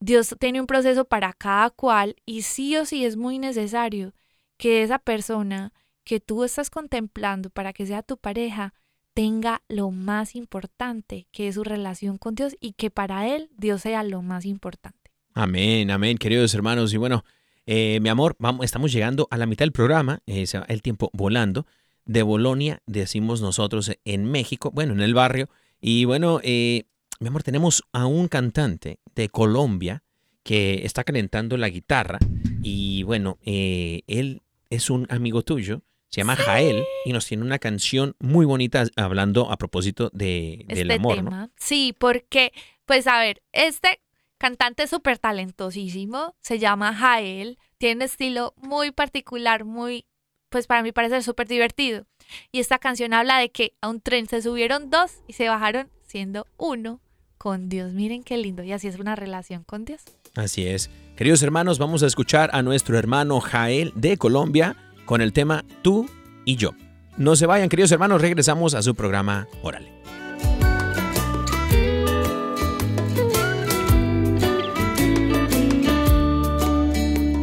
Dios 0.00 0.34
tiene 0.38 0.60
un 0.60 0.66
proceso 0.66 1.04
para 1.04 1.34
cada 1.34 1.68
cual 1.68 2.16
y 2.24 2.42
sí 2.42 2.76
o 2.76 2.86
sí 2.86 3.04
es 3.04 3.16
muy 3.16 3.38
necesario 3.38 4.14
que 4.56 4.82
esa 4.82 4.98
persona 4.98 5.72
que 6.04 6.20
tú 6.20 6.42
estás 6.42 6.70
contemplando 6.70 7.50
para 7.50 7.74
que 7.74 7.86
sea 7.86 8.02
tu 8.02 8.16
pareja 8.16 8.72
tenga 9.12 9.62
lo 9.68 9.90
más 9.90 10.34
importante, 10.34 11.26
que 11.30 11.48
es 11.48 11.56
su 11.56 11.64
relación 11.64 12.16
con 12.16 12.34
Dios 12.34 12.56
y 12.60 12.72
que 12.72 12.90
para 12.90 13.28
él 13.28 13.50
Dios 13.58 13.82
sea 13.82 14.02
lo 14.02 14.22
más 14.22 14.46
importante. 14.46 14.98
Amén, 15.34 15.90
amén, 15.90 16.16
queridos 16.16 16.54
hermanos. 16.54 16.94
Y 16.94 16.96
bueno, 16.96 17.24
eh, 17.66 18.00
mi 18.00 18.08
amor, 18.08 18.36
vamos, 18.38 18.64
estamos 18.64 18.92
llegando 18.92 19.28
a 19.30 19.36
la 19.36 19.46
mitad 19.46 19.64
del 19.64 19.72
programa, 19.72 20.20
eh, 20.26 20.46
se 20.46 20.58
va 20.58 20.64
el 20.68 20.80
tiempo 20.80 21.10
volando. 21.12 21.66
De 22.06 22.22
Bolonia, 22.22 22.82
decimos 22.86 23.42
nosotros 23.42 23.92
en 24.04 24.24
México, 24.24 24.70
bueno, 24.72 24.94
en 24.94 25.00
el 25.02 25.14
barrio. 25.14 25.48
Y 25.80 26.06
bueno, 26.06 26.40
eh, 26.42 26.84
mi 27.20 27.28
amor, 27.28 27.42
tenemos 27.42 27.84
a 27.92 28.06
un 28.06 28.28
cantante 28.28 28.98
de 29.14 29.28
Colombia 29.28 30.02
que 30.42 30.86
está 30.86 31.04
calentando 31.04 31.58
la 31.58 31.68
guitarra. 31.68 32.18
Y 32.62 33.02
bueno, 33.02 33.38
eh, 33.42 34.00
él 34.06 34.42
es 34.70 34.88
un 34.88 35.06
amigo 35.10 35.42
tuyo, 35.42 35.82
se 36.08 36.22
llama 36.22 36.34
Jael, 36.34 36.82
y 37.04 37.12
nos 37.12 37.26
tiene 37.26 37.44
una 37.44 37.58
canción 37.58 38.16
muy 38.20 38.46
bonita 38.46 38.84
hablando 38.96 39.52
a 39.52 39.58
propósito 39.58 40.08
de, 40.14 40.64
del 40.66 40.90
este 40.90 40.94
amor, 40.94 41.22
¿no? 41.22 41.50
Sí, 41.56 41.94
porque, 41.98 42.54
pues 42.86 43.06
a 43.06 43.20
ver, 43.20 43.42
este 43.52 44.00
cantante 44.38 44.86
súper 44.86 45.18
talentosísimo, 45.18 46.34
se 46.40 46.58
llama 46.58 46.94
Jael, 46.94 47.58
tiene 47.76 47.96
un 47.96 48.02
estilo 48.02 48.54
muy 48.56 48.92
particular, 48.92 49.66
muy, 49.66 50.06
pues 50.48 50.66
para 50.66 50.82
mí 50.82 50.90
parece 50.90 51.20
súper 51.20 51.48
divertido. 51.48 52.06
Y 52.50 52.60
esta 52.60 52.78
canción 52.78 53.12
habla 53.12 53.38
de 53.38 53.50
que 53.50 53.74
a 53.82 53.90
un 53.90 54.00
tren 54.00 54.26
se 54.26 54.40
subieron 54.40 54.88
dos 54.88 55.18
y 55.28 55.34
se 55.34 55.48
bajaron 55.48 55.90
siendo 56.06 56.46
uno 56.56 57.02
con 57.40 57.70
Dios. 57.70 57.94
Miren 57.94 58.22
qué 58.22 58.36
lindo. 58.36 58.62
Y 58.62 58.72
así 58.72 58.86
es 58.86 58.98
una 58.98 59.16
relación 59.16 59.64
con 59.64 59.86
Dios. 59.86 60.02
Así 60.36 60.66
es. 60.66 60.90
Queridos 61.16 61.42
hermanos, 61.42 61.78
vamos 61.78 62.02
a 62.02 62.06
escuchar 62.06 62.50
a 62.52 62.60
nuestro 62.60 62.98
hermano 62.98 63.40
Jael 63.40 63.92
de 63.96 64.18
Colombia 64.18 64.76
con 65.06 65.22
el 65.22 65.32
tema 65.32 65.64
Tú 65.80 66.06
y 66.44 66.56
yo. 66.56 66.72
No 67.16 67.36
se 67.36 67.46
vayan, 67.46 67.70
queridos 67.70 67.92
hermanos, 67.92 68.20
regresamos 68.20 68.74
a 68.74 68.82
su 68.82 68.94
programa 68.94 69.48
Órale. 69.62 69.90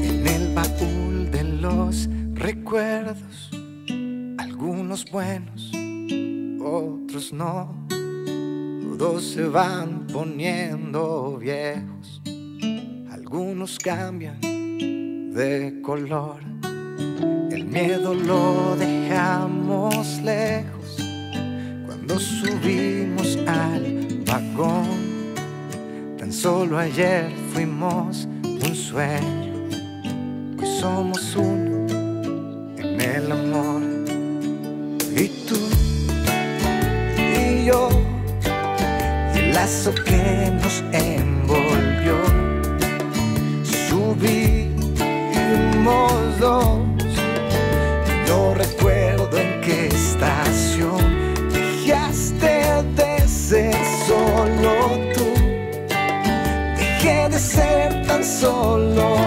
En 0.04 0.28
el 0.28 0.54
baúl 0.54 1.32
de 1.32 1.44
los 1.44 2.08
recuerdos, 2.36 3.50
algunos 4.38 5.10
buenos, 5.10 5.72
otros 6.62 7.34
no. 7.34 7.87
Todos 8.98 9.26
se 9.26 9.44
van 9.44 10.08
poniendo 10.12 11.38
viejos, 11.40 12.20
algunos 13.12 13.78
cambian 13.78 14.42
de 14.42 15.80
color. 15.84 16.40
El 17.52 17.66
miedo 17.66 18.16
lo 18.16 18.76
dejamos 18.76 20.20
lejos 20.24 20.98
cuando 21.86 22.20
subimos 22.20 23.38
al 23.46 24.24
vagón. 24.26 25.36
Tan 26.18 26.34
solo 26.34 26.80
ayer 26.80 27.32
fuimos 27.54 28.28
un 28.44 28.76
sueño, 28.76 29.54
hoy 30.60 30.80
somos 30.82 31.36
uno 31.36 31.86
en 32.78 33.00
el 33.00 33.32
amor. 33.32 33.84
Y 35.16 35.28
tú 35.48 35.58
lazo 39.58 39.92
que 40.06 40.52
nos 40.62 40.84
envolvió. 40.92 42.18
Subimos 43.88 44.92
dos, 46.40 46.80
no 48.28 48.54
recuerdo 48.54 49.36
en 49.36 49.62
qué 49.62 49.88
estación 49.88 51.02
dejaste 51.52 52.54
de 53.00 53.28
ser 53.28 53.76
solo 54.08 54.74
tú. 55.16 55.28
Dejé 56.78 57.18
de 57.30 57.40
ser 57.40 58.06
tan 58.06 58.24
solo 58.24 59.27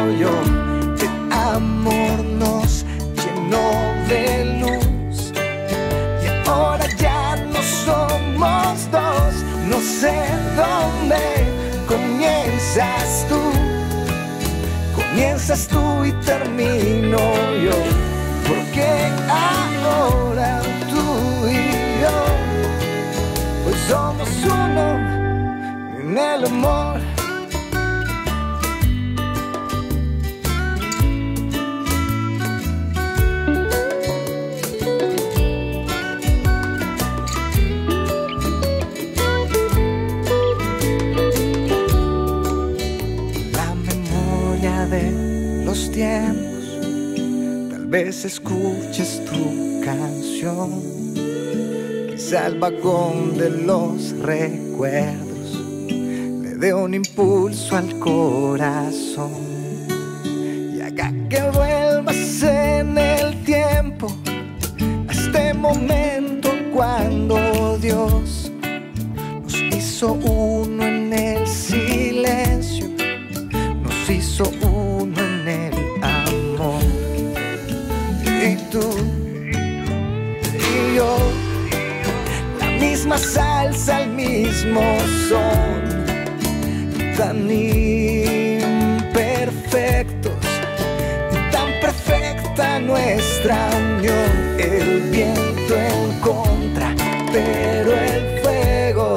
Comienzas 15.51 15.67
tú 15.67 16.05
y 16.05 16.13
termino 16.25 17.19
yo. 17.65 17.73
Porque 18.47 18.87
ahora 19.29 20.63
tú 20.89 21.49
y 21.49 22.01
yo, 22.01 23.65
pues 23.65 23.77
somos 23.89 24.29
uno 24.45 25.99
en 25.99 26.17
el 26.17 26.45
amor. 26.45 27.20
Escuches 48.11 49.25
tu 49.25 49.81
canción, 49.85 50.83
quizá 52.11 52.49
el 52.49 52.59
vagón 52.59 53.39
de 53.39 53.51
los 53.51 54.11
recuerdos 54.19 55.55
le 56.43 56.57
dé 56.57 56.75
un 56.75 56.93
impulso 56.93 57.77
al 57.77 58.01
corazón 58.01 59.31
y 60.75 60.81
haga 60.81 61.13
que 61.29 61.41
vuelvas 61.53 62.43
en 62.43 62.99
el 62.99 63.45
tiempo 63.45 64.09
a 65.07 65.13
este 65.13 65.55
momento 65.55 66.51
cuando 66.75 67.79
Dios 67.79 68.51
nos 69.45 69.55
hizo 69.55 70.15
uno 70.15 70.70
salsa, 83.61 84.03
el 84.03 84.11
mismo 84.11 84.81
son, 85.29 85.81
tan 87.17 87.51
imperfectos, 87.51 88.73
tan 91.53 91.69
perfecta 91.81 92.79
nuestra 92.81 93.69
unión, 93.77 94.31
el 94.59 95.01
viento 95.11 95.75
en 95.77 96.21
contra, 96.21 96.95
pero 97.33 97.93
el 97.93 98.41
fuego 98.41 99.17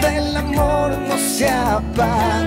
del 0.00 0.36
amor 0.36 0.98
no 0.98 1.18
se 1.18 1.48
apagó. 1.48 2.45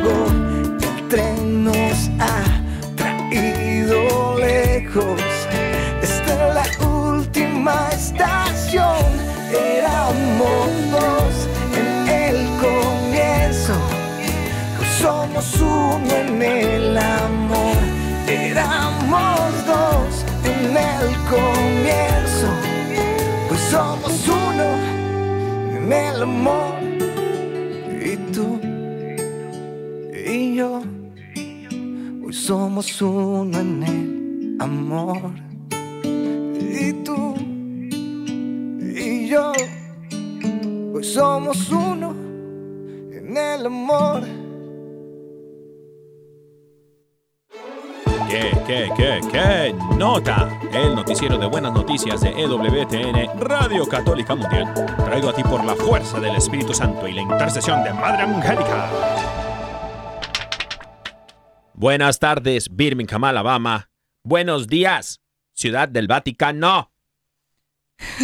En 16.20 16.42
el 16.42 16.98
amor. 16.98 17.78
Éramos 18.28 19.66
dos 19.66 20.26
en 20.44 20.78
el 20.78 21.08
comienzo. 21.34 22.50
Pues 23.48 23.62
somos 23.72 24.28
uno 24.28 24.68
en 25.78 25.92
el 25.92 26.22
amor. 26.24 26.76
Y 28.02 28.16
tú 28.34 28.60
y 30.26 30.56
yo, 30.56 30.82
hoy 32.24 32.34
somos 32.34 33.02
uno 33.02 33.60
en 33.60 33.84
el 33.84 34.58
amor. 34.60 35.32
Y 36.82 36.94
tú 37.04 37.36
y 38.96 39.28
yo, 39.30 39.54
hoy 40.94 41.04
somos 41.04 41.70
uno 41.72 42.14
en 43.12 43.38
el 43.38 43.66
amor. 43.66 44.39
¿Qué, 48.70 48.88
qué, 48.96 49.20
qué, 49.32 49.76
nota? 49.98 50.60
El 50.72 50.94
noticiero 50.94 51.40
de 51.40 51.48
buenas 51.48 51.74
noticias 51.74 52.22
de 52.22 52.30
EWTN, 52.30 53.40
Radio 53.40 53.88
Católica 53.88 54.36
Mundial, 54.36 54.72
traído 54.96 55.32
a 55.32 55.34
ti 55.34 55.42
por 55.42 55.66
la 55.66 55.76
fuerza 55.76 56.20
del 56.20 56.36
Espíritu 56.36 56.72
Santo 56.76 57.08
y 57.08 57.14
la 57.14 57.22
intercesión 57.22 57.84
de 57.84 57.92
Madre 57.94 58.22
Angélica. 58.22 58.88
Buenas 61.74 62.20
tardes, 62.20 62.70
Birmingham, 62.70 63.24
Alabama. 63.24 63.90
Buenos 64.24 64.68
días, 64.68 65.20
Ciudad 65.56 65.90
del 65.90 66.06
Vaticano. 66.06 66.92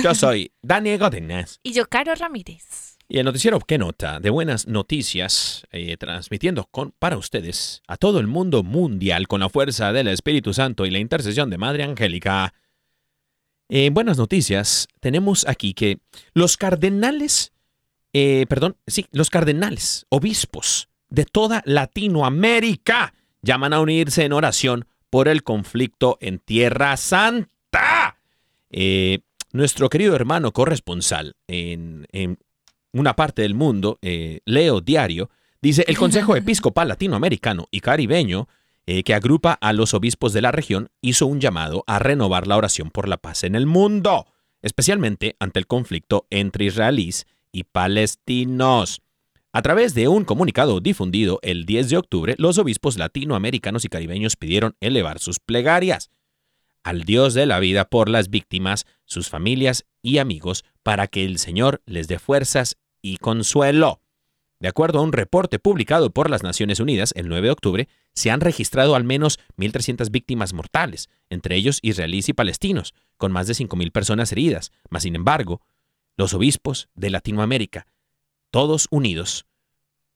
Yo 0.03 0.13
soy 0.13 0.53
Daniel 0.61 0.99
Godínez. 0.99 1.59
Y 1.63 1.73
yo, 1.73 1.87
Caro 1.87 2.13
Ramírez. 2.13 2.94
Y 3.07 3.19
el 3.19 3.25
noticiero 3.25 3.59
¿Qué 3.59 3.77
nota? 3.77 4.19
De 4.19 4.31
buenas 4.31 4.67
noticias, 4.67 5.65
eh, 5.71 5.95
transmitiendo 5.97 6.65
con, 6.71 6.91
para 6.97 7.17
ustedes 7.17 7.83
a 7.87 7.97
todo 7.97 8.19
el 8.19 8.25
mundo 8.25 8.63
mundial 8.63 9.27
con 9.27 9.41
la 9.41 9.49
fuerza 9.49 9.93
del 9.93 10.07
Espíritu 10.07 10.53
Santo 10.53 10.85
y 10.85 10.91
la 10.91 10.97
intercesión 10.97 11.51
de 11.51 11.59
Madre 11.59 11.83
Angélica. 11.83 12.53
En 13.69 13.93
buenas 13.93 14.17
noticias, 14.17 14.87
tenemos 15.01 15.47
aquí 15.47 15.75
que 15.75 15.99
los 16.33 16.57
cardenales, 16.57 17.53
eh, 18.13 18.45
perdón, 18.49 18.75
sí, 18.87 19.05
los 19.11 19.29
cardenales, 19.29 20.07
obispos 20.09 20.89
de 21.09 21.25
toda 21.25 21.61
Latinoamérica 21.65 23.13
llaman 23.43 23.73
a 23.73 23.81
unirse 23.81 24.25
en 24.25 24.33
oración 24.33 24.87
por 25.11 25.27
el 25.27 25.43
conflicto 25.43 26.17
en 26.21 26.39
Tierra 26.39 26.97
Santa. 26.97 28.17
Eh, 28.71 29.19
nuestro 29.51 29.89
querido 29.89 30.15
hermano 30.15 30.51
corresponsal 30.51 31.35
en, 31.47 32.07
en 32.11 32.39
una 32.95 33.15
parte 33.15 33.41
del 33.41 33.55
mundo, 33.55 33.99
eh, 34.01 34.39
Leo 34.45 34.79
Diario, 34.79 35.29
dice 35.61 35.83
el 35.87 35.97
Consejo 35.97 36.35
Episcopal 36.37 36.87
Latinoamericano 36.87 37.67
y 37.69 37.81
Caribeño, 37.81 38.47
eh, 38.87 39.03
que 39.03 39.13
agrupa 39.13 39.53
a 39.53 39.73
los 39.73 39.93
obispos 39.93 40.31
de 40.31 40.41
la 40.41 40.51
región, 40.51 40.89
hizo 41.01 41.27
un 41.27 41.41
llamado 41.41 41.83
a 41.87 41.99
renovar 41.99 42.47
la 42.47 42.55
oración 42.55 42.91
por 42.91 43.09
la 43.09 43.17
paz 43.17 43.43
en 43.43 43.55
el 43.55 43.65
mundo, 43.65 44.27
especialmente 44.61 45.35
ante 45.39 45.59
el 45.59 45.67
conflicto 45.67 46.25
entre 46.29 46.65
israelíes 46.65 47.27
y 47.51 47.65
palestinos. 47.65 49.01
A 49.51 49.61
través 49.61 49.93
de 49.93 50.07
un 50.07 50.23
comunicado 50.23 50.79
difundido 50.79 51.39
el 51.41 51.65
10 51.65 51.89
de 51.89 51.97
octubre, 51.97 52.35
los 52.37 52.57
obispos 52.57 52.97
latinoamericanos 52.97 53.83
y 53.83 53.89
caribeños 53.89 54.35
pidieron 54.35 54.75
elevar 54.79 55.19
sus 55.19 55.39
plegarias 55.39 56.09
al 56.85 57.01
Dios 57.01 57.33
de 57.33 57.47
la 57.47 57.59
vida 57.59 57.85
por 57.85 58.09
las 58.09 58.29
víctimas, 58.29 58.85
sus 59.05 59.27
familias 59.27 59.85
y 60.03 60.19
amigos, 60.19 60.63
para 60.83 61.07
que 61.07 61.25
el 61.25 61.39
Señor 61.39 61.81
les 61.87 62.07
dé 62.07 62.19
fuerzas 62.19 62.77
y 63.05 63.17
consuelo. 63.17 64.01
De 64.59 64.67
acuerdo 64.67 64.97
a 64.97 65.03
un 65.03 65.13
reporte 65.13 65.59
publicado 65.59 66.09
por 66.09 66.31
las 66.31 66.41
Naciones 66.41 66.79
Unidas 66.79 67.13
el 67.15 67.29
9 67.29 67.47
de 67.47 67.51
octubre, 67.51 67.87
se 68.15 68.31
han 68.31 68.41
registrado 68.41 68.95
al 68.95 69.03
menos 69.03 69.39
1.300 69.57 70.09
víctimas 70.09 70.53
mortales, 70.53 71.09
entre 71.29 71.55
ellos 71.55 71.77
israelíes 71.83 72.29
y 72.29 72.33
palestinos, 72.33 72.95
con 73.17 73.31
más 73.31 73.45
de 73.45 73.53
5.000 73.53 73.91
personas 73.91 74.31
heridas. 74.31 74.71
Mas, 74.89 75.03
sin 75.03 75.15
embargo, 75.15 75.61
los 76.17 76.33
obispos 76.33 76.89
de 76.95 77.11
Latinoamérica, 77.11 77.85
todos 78.49 78.87
unidos 78.89 79.45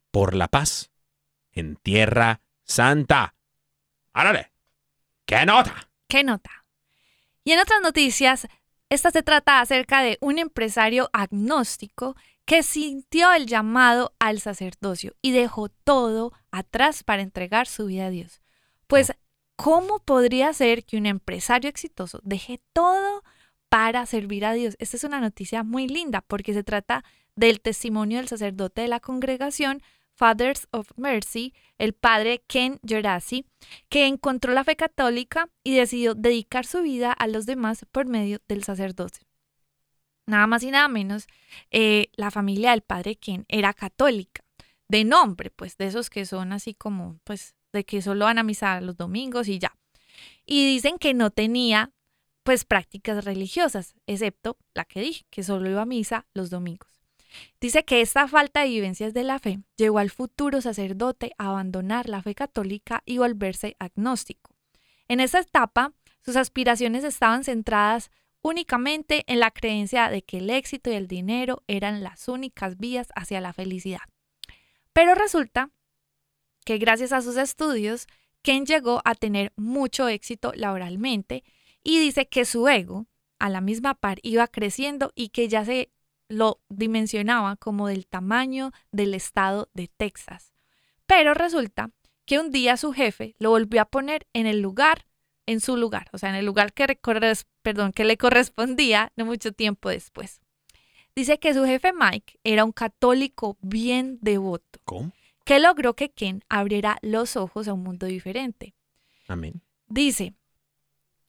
por 0.09 0.33
la 0.33 0.47
paz 0.47 0.89
en 1.51 1.75
Tierra 1.75 2.41
Santa. 2.63 3.35
¡Árale! 4.13 4.51
¡Qué 5.27 5.45
nota! 5.45 5.91
¿Qué 6.07 6.23
nota? 6.23 6.65
Y 7.43 7.51
en 7.51 7.59
otras 7.59 7.81
noticias, 7.83 8.47
esta 8.89 9.11
se 9.11 9.21
trata 9.21 9.61
acerca 9.61 10.01
de 10.01 10.17
un 10.21 10.39
empresario 10.39 11.11
agnóstico 11.13 12.15
que 12.49 12.63
sintió 12.63 13.31
el 13.31 13.45
llamado 13.45 14.15
al 14.17 14.39
sacerdocio 14.39 15.13
y 15.21 15.33
dejó 15.33 15.69
todo 15.69 16.33
atrás 16.49 17.03
para 17.03 17.21
entregar 17.21 17.67
su 17.67 17.85
vida 17.85 18.07
a 18.07 18.09
Dios. 18.09 18.41
Pues, 18.87 19.13
¿cómo 19.55 19.99
podría 19.99 20.51
ser 20.53 20.83
que 20.83 20.97
un 20.97 21.05
empresario 21.05 21.69
exitoso 21.69 22.19
deje 22.23 22.59
todo 22.73 23.21
para 23.69 24.07
servir 24.07 24.45
a 24.45 24.53
Dios. 24.53 24.75
Esta 24.79 24.97
es 24.97 25.03
una 25.03 25.21
noticia 25.21 25.61
muy 25.61 25.87
linda 25.87 26.21
porque 26.21 26.55
se 26.55 26.63
trata 26.63 27.03
del 27.35 27.61
testimonio 27.61 28.17
del 28.17 28.27
sacerdote 28.27 28.81
de 28.81 28.87
la 28.87 28.99
congregación 28.99 29.83
Fathers 30.15 30.67
of 30.71 30.89
Mercy, 30.97 31.53
el 31.77 31.93
padre 31.93 32.41
Ken 32.47 32.79
Gerasi, 32.83 33.45
que 33.89 34.07
encontró 34.07 34.53
la 34.53 34.63
fe 34.63 34.75
católica 34.75 35.49
y 35.63 35.75
decidió 35.75 36.15
dedicar 36.15 36.65
su 36.65 36.81
vida 36.81 37.13
a 37.13 37.27
los 37.27 37.45
demás 37.45 37.85
por 37.91 38.07
medio 38.07 38.39
del 38.47 38.63
sacerdocio. 38.63 39.28
Nada 40.29 40.45
más 40.45 40.61
y 40.61 40.69
nada 40.69 40.87
menos, 40.87 41.25
eh, 41.71 42.11
la 42.13 42.29
familia 42.29 42.69
del 42.69 42.83
padre 42.83 43.15
Ken 43.15 43.45
era 43.47 43.73
católica, 43.73 44.43
de 44.87 45.03
nombre, 45.03 45.49
pues 45.49 45.75
de 45.77 45.87
esos 45.87 46.11
que 46.11 46.23
son 46.27 46.53
así 46.53 46.75
como, 46.75 47.19
pues, 47.23 47.55
de 47.73 47.83
que 47.83 48.03
solo 48.03 48.25
van 48.25 48.37
a 48.37 48.43
misa 48.43 48.79
los 48.79 48.95
domingos 48.95 49.47
y 49.47 49.57
ya. 49.57 49.75
Y 50.45 50.67
dicen 50.67 50.99
que 50.99 51.15
no 51.15 51.31
tenía, 51.31 51.93
pues, 52.43 52.63
prácticas 52.63 53.25
religiosas, 53.25 53.95
excepto 54.05 54.59
la 54.75 54.85
que 54.85 55.01
dije, 55.01 55.25
que 55.31 55.41
solo 55.41 55.67
iba 55.67 55.81
a 55.81 55.87
misa 55.87 56.27
los 56.35 56.51
domingos. 56.51 56.91
Dice 57.59 57.83
que 57.83 58.01
esta 58.01 58.27
falta 58.27 58.61
de 58.61 58.69
vivencias 58.69 59.15
de 59.15 59.23
la 59.23 59.39
fe 59.39 59.61
llevó 59.77 59.97
al 59.97 60.11
futuro 60.11 60.61
sacerdote 60.61 61.31
a 61.39 61.47
abandonar 61.47 62.07
la 62.07 62.21
fe 62.21 62.35
católica 62.35 63.01
y 63.03 63.17
volverse 63.17 63.75
agnóstico. 63.79 64.51
En 65.07 65.21
esa 65.21 65.39
etapa, 65.39 65.93
sus 66.23 66.35
aspiraciones 66.35 67.03
estaban 67.03 67.43
centradas 67.43 68.11
únicamente 68.41 69.23
en 69.27 69.39
la 69.39 69.51
creencia 69.51 70.09
de 70.09 70.21
que 70.21 70.37
el 70.37 70.49
éxito 70.49 70.89
y 70.89 70.95
el 70.95 71.07
dinero 71.07 71.63
eran 71.67 72.03
las 72.03 72.27
únicas 72.27 72.77
vías 72.77 73.09
hacia 73.15 73.41
la 73.41 73.53
felicidad. 73.53 74.01
Pero 74.93 75.15
resulta 75.15 75.71
que 76.65 76.77
gracias 76.77 77.11
a 77.11 77.21
sus 77.21 77.37
estudios, 77.37 78.07
Ken 78.41 78.65
llegó 78.65 79.01
a 79.05 79.15
tener 79.15 79.53
mucho 79.55 80.07
éxito 80.07 80.51
laboralmente 80.55 81.43
y 81.83 81.99
dice 81.99 82.27
que 82.27 82.45
su 82.45 82.67
ego, 82.67 83.07
a 83.39 83.49
la 83.49 83.61
misma 83.61 83.95
par, 83.95 84.19
iba 84.23 84.47
creciendo 84.47 85.11
y 85.15 85.29
que 85.29 85.47
ya 85.47 85.65
se 85.65 85.91
lo 86.27 86.61
dimensionaba 86.69 87.55
como 87.55 87.87
del 87.87 88.07
tamaño 88.07 88.71
del 88.91 89.13
estado 89.13 89.69
de 89.73 89.87
Texas. 89.87 90.53
Pero 91.05 91.33
resulta 91.33 91.91
que 92.25 92.39
un 92.39 92.51
día 92.51 92.77
su 92.77 92.93
jefe 92.93 93.35
lo 93.39 93.49
volvió 93.49 93.81
a 93.81 93.85
poner 93.85 94.27
en 94.33 94.45
el 94.45 94.61
lugar, 94.61 95.07
en 95.49 95.61
su 95.61 95.77
lugar, 95.77 96.09
o 96.13 96.19
sea, 96.19 96.29
en 96.29 96.35
el 96.35 96.45
lugar 96.45 96.73
que, 96.73 96.85
perdón, 97.63 97.91
que 97.91 98.05
le 98.05 98.17
correspondía 98.17 99.11
no 99.15 99.25
mucho 99.25 99.51
tiempo 99.51 99.89
después. 99.89 100.41
Dice 101.15 101.39
que 101.39 101.55
su 101.55 101.65
jefe 101.65 101.91
Mike 101.91 102.39
era 102.43 102.63
un 102.63 102.71
católico 102.71 103.57
bien 103.59 104.19
devoto. 104.21 104.79
¿Cómo? 104.85 105.11
Que 105.45 105.59
logró 105.59 105.95
que 105.95 106.11
Ken 106.11 106.43
abriera 106.49 106.99
los 107.01 107.35
ojos 107.35 107.67
a 107.67 107.73
un 107.73 107.81
mundo 107.81 108.05
diferente. 108.05 108.75
Amén. 109.27 109.63
Dice, 109.87 110.35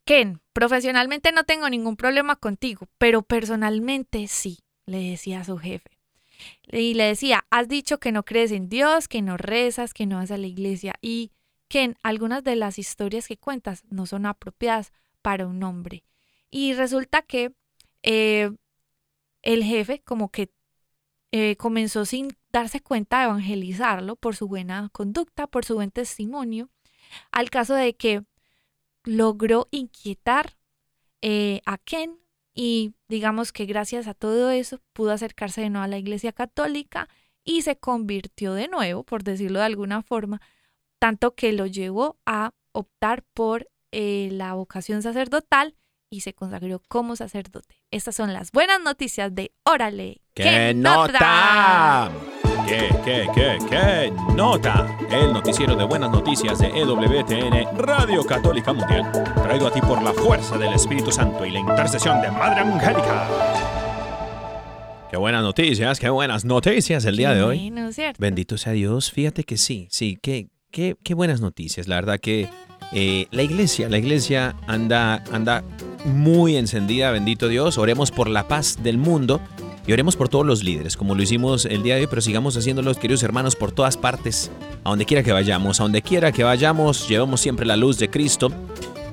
Ken, 0.05 0.43
profesionalmente 0.53 1.33
no 1.33 1.45
tengo 1.45 1.71
ningún 1.71 1.97
problema 1.97 2.37
contigo, 2.37 2.89
pero 2.99 3.23
personalmente 3.23 4.29
sí 4.29 4.59
le 4.85 4.99
decía 4.99 5.41
a 5.41 5.45
su 5.45 5.57
jefe. 5.57 5.99
Y 6.71 6.93
le 6.93 7.05
decía, 7.05 7.47
has 7.49 7.69
dicho 7.69 7.99
que 7.99 8.13
no 8.13 8.23
crees 8.25 8.53
en 8.53 8.69
Dios, 8.69 9.09
que 9.09 9.23
no 9.23 9.39
rezas, 9.39 9.95
que 9.95 10.05
no 10.05 10.17
vas 10.17 10.31
a 10.31 10.37
la 10.37 10.47
iglesia 10.47 10.97
y 11.01 11.33
que 11.71 11.85
en 11.85 11.97
algunas 12.03 12.43
de 12.43 12.57
las 12.57 12.81
historias 12.81 13.29
que 13.29 13.37
cuentas 13.37 13.85
no 13.91 14.05
son 14.05 14.27
apropiadas 14.27 14.93
para 15.23 15.47
un 15.47 15.63
hombre. 15.63 16.03
Y 16.51 16.75
resulta 16.75 17.23
que 17.23 17.55
eh, 18.03 18.51
el 19.43 19.63
jefe 19.63 20.01
como 20.01 20.31
que 20.31 20.51
eh, 21.31 21.55
comenzó 21.55 22.05
sin 22.05 22.37
darse 22.51 22.81
cuenta 22.81 23.21
de 23.21 23.27
evangelizarlo 23.27 24.17
por 24.17 24.35
su 24.35 24.49
buena 24.49 24.89
conducta, 24.93 25.47
por 25.47 25.65
su 25.65 25.77
buen 25.77 25.93
testimonio, 25.93 26.71
al 27.31 27.51
caso 27.51 27.75
de 27.75 27.95
que 27.95 28.25
logró 29.05 29.69
inquietar 29.71 30.57
eh, 31.23 31.63
a 31.67 31.79
Ken 31.79 32.19
y 32.53 32.95
digamos 33.07 33.53
que 33.53 33.65
gracias 33.67 34.09
a 34.09 34.15
todo 34.15 34.51
eso 34.51 34.81
pudo 34.93 35.13
acercarse 35.13 35.61
de 35.61 35.71
nuevo 35.71 35.85
a 35.85 35.89
la 35.89 35.99
Iglesia 35.99 36.33
Católica 36.33 37.09
y 37.45 37.63
se 37.63 37.77
convirtió 37.77 38.55
de 38.55 38.67
nuevo, 38.67 39.05
por 39.05 39.23
decirlo 39.23 39.61
de 39.61 39.67
alguna 39.67 40.03
forma, 40.03 40.41
tanto 41.01 41.35
que 41.35 41.53
lo 41.53 41.67
llevó 41.67 42.19
a 42.27 42.53
optar 42.73 43.25
por 43.35 43.69
eh, 43.91 44.29
la 44.31 44.55
vocación 44.55 45.03
sacerdotal 45.03 45.75
y 46.11 46.21
se 46.21 46.35
consagró 46.35 46.83
como 46.89 47.17
sacerdote. 47.17 47.83
Estas 47.91 48.17
son 48.17 48.33
las 48.33 48.53
buenas 48.53 48.81
noticias 48.81 49.35
de 49.35 49.53
Órale. 49.65 50.21
¡Qué, 50.35 50.75
nota! 50.75 52.11
¿Qué, 52.67 52.89
qué, 53.05 53.29
qué, 53.35 53.59
qué 53.69 54.13
nota? 54.35 54.97
El 55.11 55.33
noticiero 55.33 55.75
de 55.75 55.85
buenas 55.85 56.11
noticias 56.11 56.59
de 56.59 56.67
EWTN, 56.67 57.79
Radio 57.79 58.23
Católica 58.25 58.73
Mundial, 58.73 59.11
traído 59.43 59.69
a 59.69 59.73
ti 59.73 59.81
por 59.81 60.03
la 60.03 60.13
fuerza 60.13 60.59
del 60.59 60.75
Espíritu 60.75 61.11
Santo 61.11 61.45
y 61.47 61.51
la 61.51 61.61
intercesión 61.61 62.21
de 62.21 62.31
Madre 62.31 62.61
Angélica. 62.61 63.27
Qué 65.11 65.17
buenas 65.17 65.43
noticias, 65.43 65.99
qué 65.99 66.11
buenas 66.11 66.45
noticias 66.45 67.05
el 67.05 67.17
día 67.17 67.33
de 67.33 67.43
hoy. 67.43 67.71
Bueno, 67.71 67.91
¿cierto? 67.93 68.19
Bendito 68.21 68.59
sea 68.59 68.73
Dios. 68.73 69.11
Fíjate 69.11 69.43
que 69.45 69.57
sí, 69.57 69.89
sí, 69.91 70.17
qué, 70.23 70.51
qué, 70.71 70.97
buenas 71.15 71.41
noticias. 71.41 71.89
La 71.89 71.97
verdad 71.97 72.19
que 72.21 72.49
eh, 72.93 73.27
la 73.31 73.43
iglesia, 73.43 73.89
la 73.89 73.99
iglesia 73.99 74.57
anda, 74.67 75.23
anda 75.33 75.65
muy 76.05 76.57
encendida, 76.57 77.11
bendito 77.11 77.49
Dios. 77.49 77.79
Oremos 77.79 78.11
por 78.11 78.29
la 78.29 78.49
paz 78.49 78.79
del 78.83 78.99
mundo 78.99 79.41
y 79.87 79.93
oremos 79.93 80.17
por 80.17 80.29
todos 80.29 80.47
los 80.47 80.63
líderes, 80.63 80.97
como 80.97 81.15
lo 81.15 81.23
hicimos 81.23 81.65
el 81.65 81.83
día 81.83 81.97
de 81.97 82.03
hoy, 82.03 82.07
pero 82.09 82.23
sigamos 82.23 82.57
haciéndolo, 82.57 82.95
queridos 82.95 83.23
hermanos, 83.23 83.57
por 83.57 83.73
todas 83.73 83.97
partes, 83.97 84.51
a 84.85 84.91
donde 84.91 85.05
quiera 85.05 85.23
que 85.23 85.33
vayamos, 85.33 85.81
a 85.81 85.85
donde 85.85 86.03
quiera 86.03 86.33
que 86.33 86.45
vayamos, 86.45 87.09
llevamos 87.09 87.41
siempre 87.41 87.67
la 87.67 87.77
luz 87.77 87.99
de 87.99 88.11
Cristo. 88.11 88.53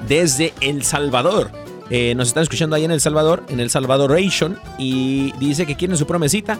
desde 0.09 0.55
El 0.61 0.83
Salvador. 0.83 1.51
Eh, 1.91 2.15
nos 2.15 2.29
están 2.29 2.43
escuchando 2.43 2.77
ahí 2.77 2.85
en 2.85 2.91
El 2.91 3.01
Salvador, 3.01 3.45
en 3.49 3.61
El 3.61 3.71
Salvadoration, 3.71 4.59
y 4.79 5.33
dice 5.39 5.67
que 5.67 5.77
quieren 5.77 5.97
su 5.97 6.07
promesita. 6.07 6.59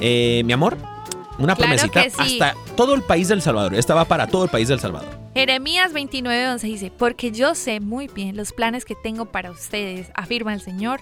Eh, 0.00 0.42
mi 0.44 0.52
amor, 0.52 0.76
una 1.38 1.54
Claro 1.54 1.74
promesita 1.76 2.02
sí. 2.24 2.40
hasta 2.40 2.54
todo 2.76 2.94
el 2.94 3.02
país 3.02 3.28
del 3.28 3.42
Salvador. 3.42 3.74
Esta 3.74 3.94
va 3.94 4.04
para 4.04 4.26
todo 4.26 4.44
el 4.44 4.50
país 4.50 4.68
del 4.68 4.80
Salvador. 4.80 5.18
Jeremías 5.34 5.92
29:11 5.92 6.60
dice, 6.60 6.92
porque 6.96 7.32
yo 7.32 7.54
sé 7.54 7.80
muy 7.80 8.08
bien 8.08 8.36
los 8.36 8.52
planes 8.52 8.84
que 8.84 8.94
tengo 8.94 9.26
para 9.26 9.50
ustedes, 9.50 10.10
afirma 10.14 10.54
el 10.54 10.60
Señor, 10.60 11.00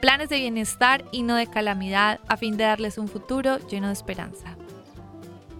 planes 0.00 0.28
de 0.28 0.36
bienestar 0.36 1.04
y 1.12 1.22
no 1.22 1.34
de 1.36 1.46
calamidad, 1.46 2.20
a 2.28 2.36
fin 2.36 2.56
de 2.56 2.64
darles 2.64 2.98
un 2.98 3.08
futuro 3.08 3.58
lleno 3.68 3.88
de 3.88 3.92
esperanza. 3.92 4.56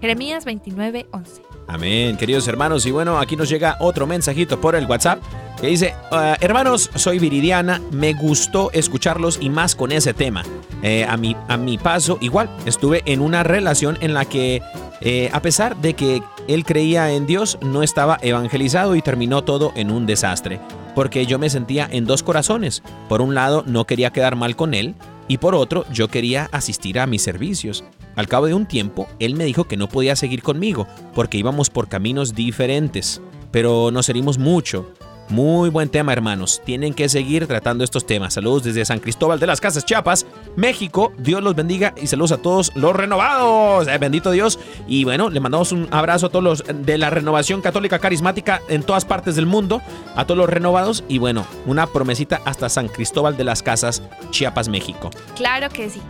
Jeremías 0.01 0.47
29:11. 0.47 1.54
Amén, 1.67 2.17
queridos 2.17 2.47
hermanos. 2.47 2.85
Y 2.87 2.91
bueno, 2.91 3.19
aquí 3.19 3.37
nos 3.37 3.49
llega 3.49 3.77
otro 3.81 4.07
mensajito 4.07 4.61
por 4.61 4.75
el 4.75 4.87
WhatsApp 4.87 5.21
que 5.61 5.69
dice, 5.69 5.95
"Ah, 6.13 6.37
hermanos, 6.41 6.91
soy 6.95 7.19
Viridiana, 7.19 7.81
me 7.91 8.13
gustó 8.13 8.71
escucharlos 8.73 9.39
y 9.41 9.49
más 9.51 9.75
con 9.75 9.93
ese 9.93 10.13
tema. 10.13 10.43
Eh, 10.83 11.07
a, 11.09 11.17
mi, 11.17 11.37
a 11.49 11.57
mi 11.57 11.79
paso, 11.79 12.19
igual, 12.21 12.51
estuve 12.67 13.03
en 13.07 13.21
una 13.21 13.43
relación 13.43 13.97
en 14.03 14.13
la 14.13 14.27
que, 14.27 14.61
eh, 15.01 15.31
a 15.33 15.41
pesar 15.41 15.77
de 15.77 15.95
que 15.95 16.23
él 16.49 16.65
creía 16.65 17.11
en 17.13 17.27
Dios, 17.27 17.59
no 17.63 17.83
estaba 17.83 18.19
evangelizado 18.21 18.95
y 18.95 19.01
terminó 19.01 19.43
todo 19.45 19.73
en 19.75 19.91
un 19.91 20.05
desastre. 20.05 20.61
Porque 20.95 21.25
yo 21.25 21.39
me 21.39 21.51
sentía 21.51 21.89
en 21.91 22.05
dos 22.05 22.23
corazones. 22.23 22.83
Por 23.09 23.23
un 23.23 23.35
lado, 23.35 23.65
no 23.67 23.87
quería 23.87 24.11
quedar 24.11 24.37
mal 24.37 24.55
con 24.55 24.75
él 24.75 24.95
y 25.27 25.39
por 25.39 25.55
otro, 25.55 25.87
yo 25.91 26.09
quería 26.09 26.49
asistir 26.53 27.01
a 27.01 27.07
mis 27.07 27.23
servicios. 27.23 27.85
Al 28.17 28.29
cabo 28.29 28.47
de 28.47 28.55
un 28.55 28.67
tiempo, 28.67 29.09
él 29.19 29.35
me 29.35 29.45
dijo 29.45 29.65
que 29.65 29.77
no 29.77 29.89
podía 29.89 30.17
seguir 30.17 30.43
conmigo 30.43 30.87
porque 31.15 31.39
íbamos 31.39 31.71
por 31.71 31.89
caminos 31.89 32.35
diferentes, 32.35 33.21
pero 33.51 33.91
nos 33.91 34.09
herimos 34.09 34.39
mucho. 34.39 34.93
Muy 35.31 35.71
buen 35.71 35.89
tema, 35.89 36.13
hermanos. 36.13 36.61
Tienen 36.65 36.93
que 36.93 37.09
seguir 37.09 37.47
tratando 37.47 37.83
estos 37.83 38.07
temas. 38.07 38.35
Saludos 38.35 38.65
desde 38.65 38.85
San 38.85 39.01
Cristóbal 39.01 39.41
de 39.41 39.47
las 39.47 39.61
Casas 39.61 39.85
Chiapas, 39.85 40.27
México. 40.55 41.13
Dios 41.17 41.43
los 41.43 41.55
bendiga 41.55 41.95
y 42.01 42.07
saludos 42.07 42.33
a 42.33 42.39
todos 42.39 42.73
los 42.75 42.95
renovados. 42.95 43.89
Eh, 43.89 43.97
bendito 43.99 44.31
Dios. 44.31 44.59
Y 44.87 45.05
bueno, 45.05 45.31
le 45.31 45.41
mandamos 45.41 45.73
un 45.73 45.89
abrazo 45.91 46.27
a 46.27 46.29
todos 46.29 46.45
los 46.45 46.65
de 46.69 46.99
la 46.99 47.09
renovación 47.09 47.63
católica 47.63 47.99
carismática 47.99 48.61
en 48.69 48.83
todas 48.83 49.07
partes 49.07 49.35
del 49.35 49.47
mundo, 49.47 49.81
a 50.15 50.27
todos 50.27 50.37
los 50.39 50.49
renovados. 50.49 51.05
Y 51.09 51.17
bueno, 51.17 51.47
una 51.65 51.87
promesita 51.87 52.43
hasta 52.45 52.69
San 52.69 52.89
Cristóbal 52.89 53.37
de 53.37 53.45
las 53.45 53.63
Casas, 53.63 54.03
Chiapas, 54.31 54.69
México. 54.69 55.11
Claro 55.37 55.71
que 55.71 55.89
sí. 55.89 56.03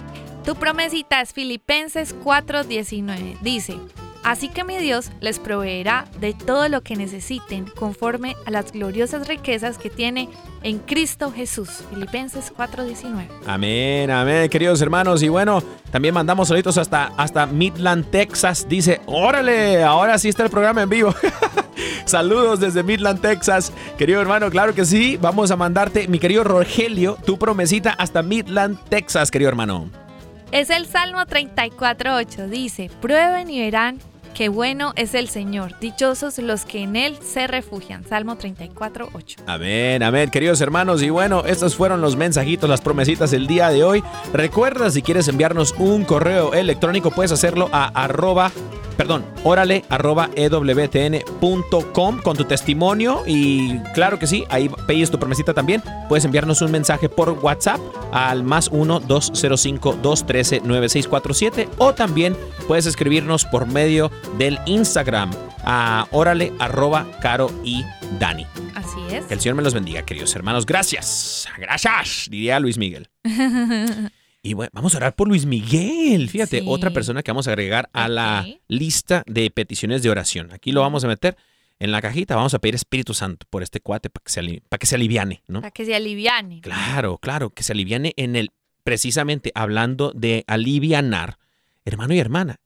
Tu 0.45 0.55
promesita 0.57 1.23
es 1.23 1.33
Filipenses 1.33 2.15
4:19. 2.23 3.39
Dice, 3.41 3.79
así 4.23 4.51
que 4.51 4.63
mi 4.63 4.77
Dios 4.77 5.11
les 5.21 5.39
proveerá 5.39 6.05
de 6.21 6.35
todo 6.35 6.69
lo 6.69 6.83
que 6.83 6.97
necesiten 6.97 7.65
conforme 7.75 8.37
a 8.45 8.51
las 8.51 8.73
gloriosas 8.73 9.27
riquezas 9.27 9.79
que 9.79 9.89
tiene 9.89 10.29
en 10.63 10.81
Cristo 10.81 11.33
Jesús. 11.33 11.83
Filipenses 11.89 12.53
4:19. 12.55 13.27
Amén, 13.47 14.11
amén, 14.11 14.51
queridos 14.51 14.83
hermanos. 14.83 15.23
Y 15.23 15.31
bueno, 15.31 15.63
también 15.91 16.13
mandamos 16.13 16.49
saluditos 16.49 16.77
hasta, 16.77 17.07
hasta 17.17 17.47
Midland, 17.47 18.11
Texas. 18.11 18.67
Dice, 18.69 19.01
órale, 19.07 19.83
ahora 19.83 20.19
sí 20.19 20.29
está 20.29 20.43
el 20.43 20.51
programa 20.51 20.83
en 20.83 20.91
vivo. 20.91 21.15
Saludos 22.05 22.61
desde 22.61 22.83
Midland, 22.83 23.23
Texas. 23.23 23.73
Querido 23.97 24.21
hermano, 24.21 24.51
claro 24.51 24.75
que 24.75 24.85
sí. 24.85 25.17
Vamos 25.17 25.51
a 25.51 25.57
mandarte, 25.57 26.07
mi 26.07 26.19
querido 26.19 26.45
Rogelio, 26.45 27.17
tu 27.25 27.39
promesita 27.39 27.93
hasta 27.93 28.23
Midland, 28.23 28.79
Texas, 28.91 29.31
querido 29.31 29.49
hermano. 29.49 30.04
Es 30.53 30.71
el 30.71 30.87
Salmo 30.87 31.21
34.8. 31.21 32.49
Dice, 32.49 32.91
prueben 33.01 33.51
y 33.51 33.61
verán 33.61 33.99
qué 34.35 34.49
bueno 34.49 34.93
es 34.97 35.15
el 35.15 35.29
Señor. 35.29 35.79
Dichosos 35.81 36.39
los 36.39 36.65
que 36.65 36.83
en 36.83 36.97
Él 36.97 37.17
se 37.23 37.47
refugian. 37.47 38.05
Salmo 38.05 38.37
34.8. 38.37 39.37
Amén, 39.47 40.03
amén, 40.03 40.29
queridos 40.31 40.61
hermanos. 40.61 41.01
Y 41.03 41.11
bueno, 41.11 41.45
estos 41.47 41.77
fueron 41.77 42.01
los 42.01 42.17
mensajitos, 42.17 42.69
las 42.69 42.81
promesitas 42.81 43.31
del 43.31 43.47
día 43.47 43.71
de 43.71 43.85
hoy. 43.85 44.03
Recuerda, 44.33 44.91
si 44.91 45.03
quieres 45.03 45.29
enviarnos 45.29 45.73
un 45.79 46.05
correo 46.05 46.53
electrónico, 46.53 47.13
puedes 47.13 47.31
hacerlo 47.33 47.69
a 47.73 47.85
arroba, 47.87 48.51
perdón, 48.97 49.25
órale, 49.45 49.85
arroba 49.89 50.31
ewtn.com 50.35 52.21
con 52.23 52.37
tu 52.37 52.45
testimonio. 52.45 53.23
Y 53.27 53.79
claro 53.95 54.19
que 54.19 54.27
sí, 54.27 54.45
ahí 54.51 54.69
pides 54.89 55.13
tu 55.13 55.19
promesita 55.19 55.55
también. 55.55 55.83
Puedes 56.09 56.25
enviarnos 56.25 56.61
un 56.61 56.73
mensaje 56.73 57.09
por 57.09 57.31
WhatsApp 57.31 57.79
al 58.13 58.43
más 58.43 58.73
1-205-213-9647 58.73 61.69
o 61.79 61.95
también 61.95 62.37
puedes 62.67 62.87
escribirnos 62.87 63.45
por 63.45 63.67
medio 63.67 64.11
del 64.39 64.59
Instagram 64.67 65.31
a 65.65 66.07
órale, 66.11 66.53
arroba, 66.59 67.07
caro 67.21 67.51
y 67.65 67.83
Dani. 68.19 68.47
Así 68.75 68.99
es. 69.11 69.25
Que 69.27 69.35
el 69.35 69.41
Señor 69.41 69.57
me 69.57 69.63
los 69.63 69.75
bendiga, 69.75 70.05
queridos 70.05 70.35
hermanos. 70.37 70.67
Gracias. 70.67 71.47
Gracias, 71.59 72.29
diría 72.31 72.61
Luis 72.61 72.79
Miguel. 72.79 73.09
Y 74.47 74.53
bueno, 74.53 74.69
vamos 74.75 74.93
a 74.95 74.99
orar 74.99 75.17
por 75.17 75.27
Luis 75.27 75.47
Miguel. 75.47 76.29
Fíjate, 76.29 76.59
Sí. 76.61 76.67
otra 76.69 76.91
persona 76.91 77.23
que 77.23 77.31
vamos 77.31 77.49
a 77.49 77.53
agregar 77.53 77.89
a 77.95 78.09
la 78.09 78.47
lista 78.69 79.23
de 79.27 79.51
peticiones 79.51 80.03
de 80.03 80.11
oración. 80.11 80.53
Aquí 80.53 80.71
lo 80.71 80.83
vamos 80.83 81.03
a 81.03 81.09
meter 81.09 81.39
en 81.79 81.91
la 81.91 82.03
cajita. 82.03 82.37
Vamos 82.37 82.53
a 82.53 82.59
pedir 82.59 82.75
Espíritu 82.75 83.15
Santo 83.15 83.47
por 83.49 83.63
este 83.63 83.81
cuate 83.81 84.11
para 84.11 84.23
que 84.23 84.31
se, 84.31 84.61
para 84.69 84.79
que 84.79 84.85
se 84.87 84.97
aliviane, 84.97 85.43
¿no? 85.49 85.63
Para 85.63 85.71
que 85.71 85.87
se 85.87 85.95
aliviane. 85.95 86.61
Claro, 86.61 87.17
claro, 87.17 87.49
que 87.49 87.63
se 87.63 87.73
aliviane 87.73 88.13
en 88.19 88.37
el, 88.37 88.51
precisamente 88.83 89.51
hablando 89.55 90.13
de 90.15 90.45
alivianar, 90.47 91.39
hermano 91.87 92.13
y 92.13 92.19
hermana. 92.19 92.61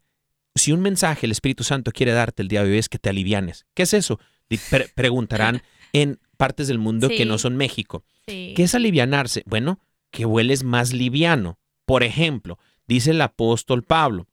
Si 0.59 0.73
un 0.73 0.81
mensaje 0.81 1.27
el 1.27 1.33
Espíritu 1.33 1.65
Santo 1.65 1.91
quiere 1.93 2.13
darte 2.13 2.43
el 2.43 2.49
día 2.49 2.63
de 2.65 2.71
hoy 2.73 2.79
es 2.79 2.89
que 2.89 2.99
te 2.99 3.09
alivianes. 3.09 3.67
¿Qué 3.75 3.85
es 3.85 3.95
eso? 3.95 4.19
Pre- 4.71 4.89
preguntarán 4.95 5.63
en 5.93 6.19
partes 6.37 6.69
del 6.69 6.79
mundo 6.79 7.09
que 7.09 7.25
no 7.25 7.39
son 7.39 7.57
México. 7.57 8.05
Sí. 8.27 8.53
¿Qué 8.57 8.65
es 8.65 8.75
alivianarse? 8.75 9.43
Bueno, 9.47 9.81
que 10.11 10.25
hueles 10.27 10.63
más 10.65 10.93
liviano. 10.93 11.59
Por 11.87 12.03
ejemplo, 12.03 12.59
dice 12.87 13.11
el 13.13 13.21
apóstol 13.21 13.83
Pablo 13.83 14.27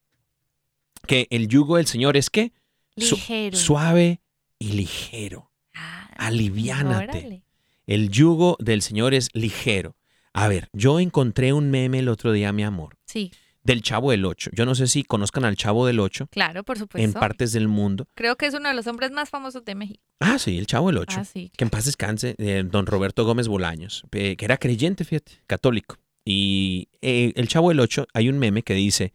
que 1.07 1.27
el 1.29 1.47
yugo 1.47 1.77
del 1.77 1.85
Señor 1.87 2.17
es 2.17 2.29
que 2.29 2.51
Ligero. 2.95 3.57
suave 3.57 4.21
y 4.57 4.71
ligero. 4.73 5.51
Ah, 5.73 6.09
Aliviánate. 6.17 7.17
órale. 7.19 7.43
El 7.87 8.09
yugo 8.09 8.55
del 8.59 8.81
Señor 8.81 9.13
es 9.13 9.29
ligero. 9.33 9.95
A 10.33 10.47
ver, 10.47 10.69
yo 10.73 10.99
encontré 10.99 11.53
un 11.53 11.69
meme 11.69 11.99
el 11.99 12.09
otro 12.09 12.31
día, 12.31 12.51
mi 12.51 12.63
amor, 12.63 12.97
Sí, 13.05 13.31
del 13.65 13.81
Chavo 13.81 14.11
del 14.11 14.23
Ocho. 14.25 14.51
Yo 14.53 14.65
no 14.65 14.75
sé 14.75 14.87
si 14.87 15.03
conozcan 15.03 15.43
al 15.43 15.57
Chavo 15.57 15.85
del 15.85 15.99
Ocho 15.99 16.27
claro, 16.27 16.63
por 16.63 16.77
en 16.77 16.81
supuesto. 16.81 17.19
partes 17.19 17.51
del 17.51 17.67
mundo. 17.67 18.07
Creo 18.13 18.37
que 18.37 18.45
es 18.45 18.53
uno 18.53 18.69
de 18.69 18.75
los 18.75 18.87
hombres 18.87 19.11
más 19.11 19.29
famosos 19.29 19.65
de 19.65 19.75
México. 19.75 20.01
Ah, 20.19 20.37
sí, 20.39 20.57
el 20.57 20.67
Chavo 20.67 20.87
del 20.87 20.99
Ocho. 20.99 21.17
Ah, 21.19 21.25
sí. 21.25 21.51
Que 21.57 21.65
en 21.65 21.71
paz 21.71 21.85
descanse, 21.85 22.35
eh, 22.37 22.63
don 22.65 22.85
Roberto 22.85 23.25
Gómez 23.25 23.47
Bolaños, 23.47 24.03
eh, 24.11 24.35
que 24.37 24.45
era 24.45 24.57
creyente, 24.57 25.03
fíjate, 25.03 25.41
católico. 25.47 25.97
Y 26.23 26.89
eh, 27.01 27.33
el 27.35 27.47
Chavo 27.47 27.69
del 27.69 27.79
Ocho, 27.79 28.05
hay 28.13 28.29
un 28.29 28.37
meme 28.37 28.61
que 28.61 28.75
dice, 28.75 29.13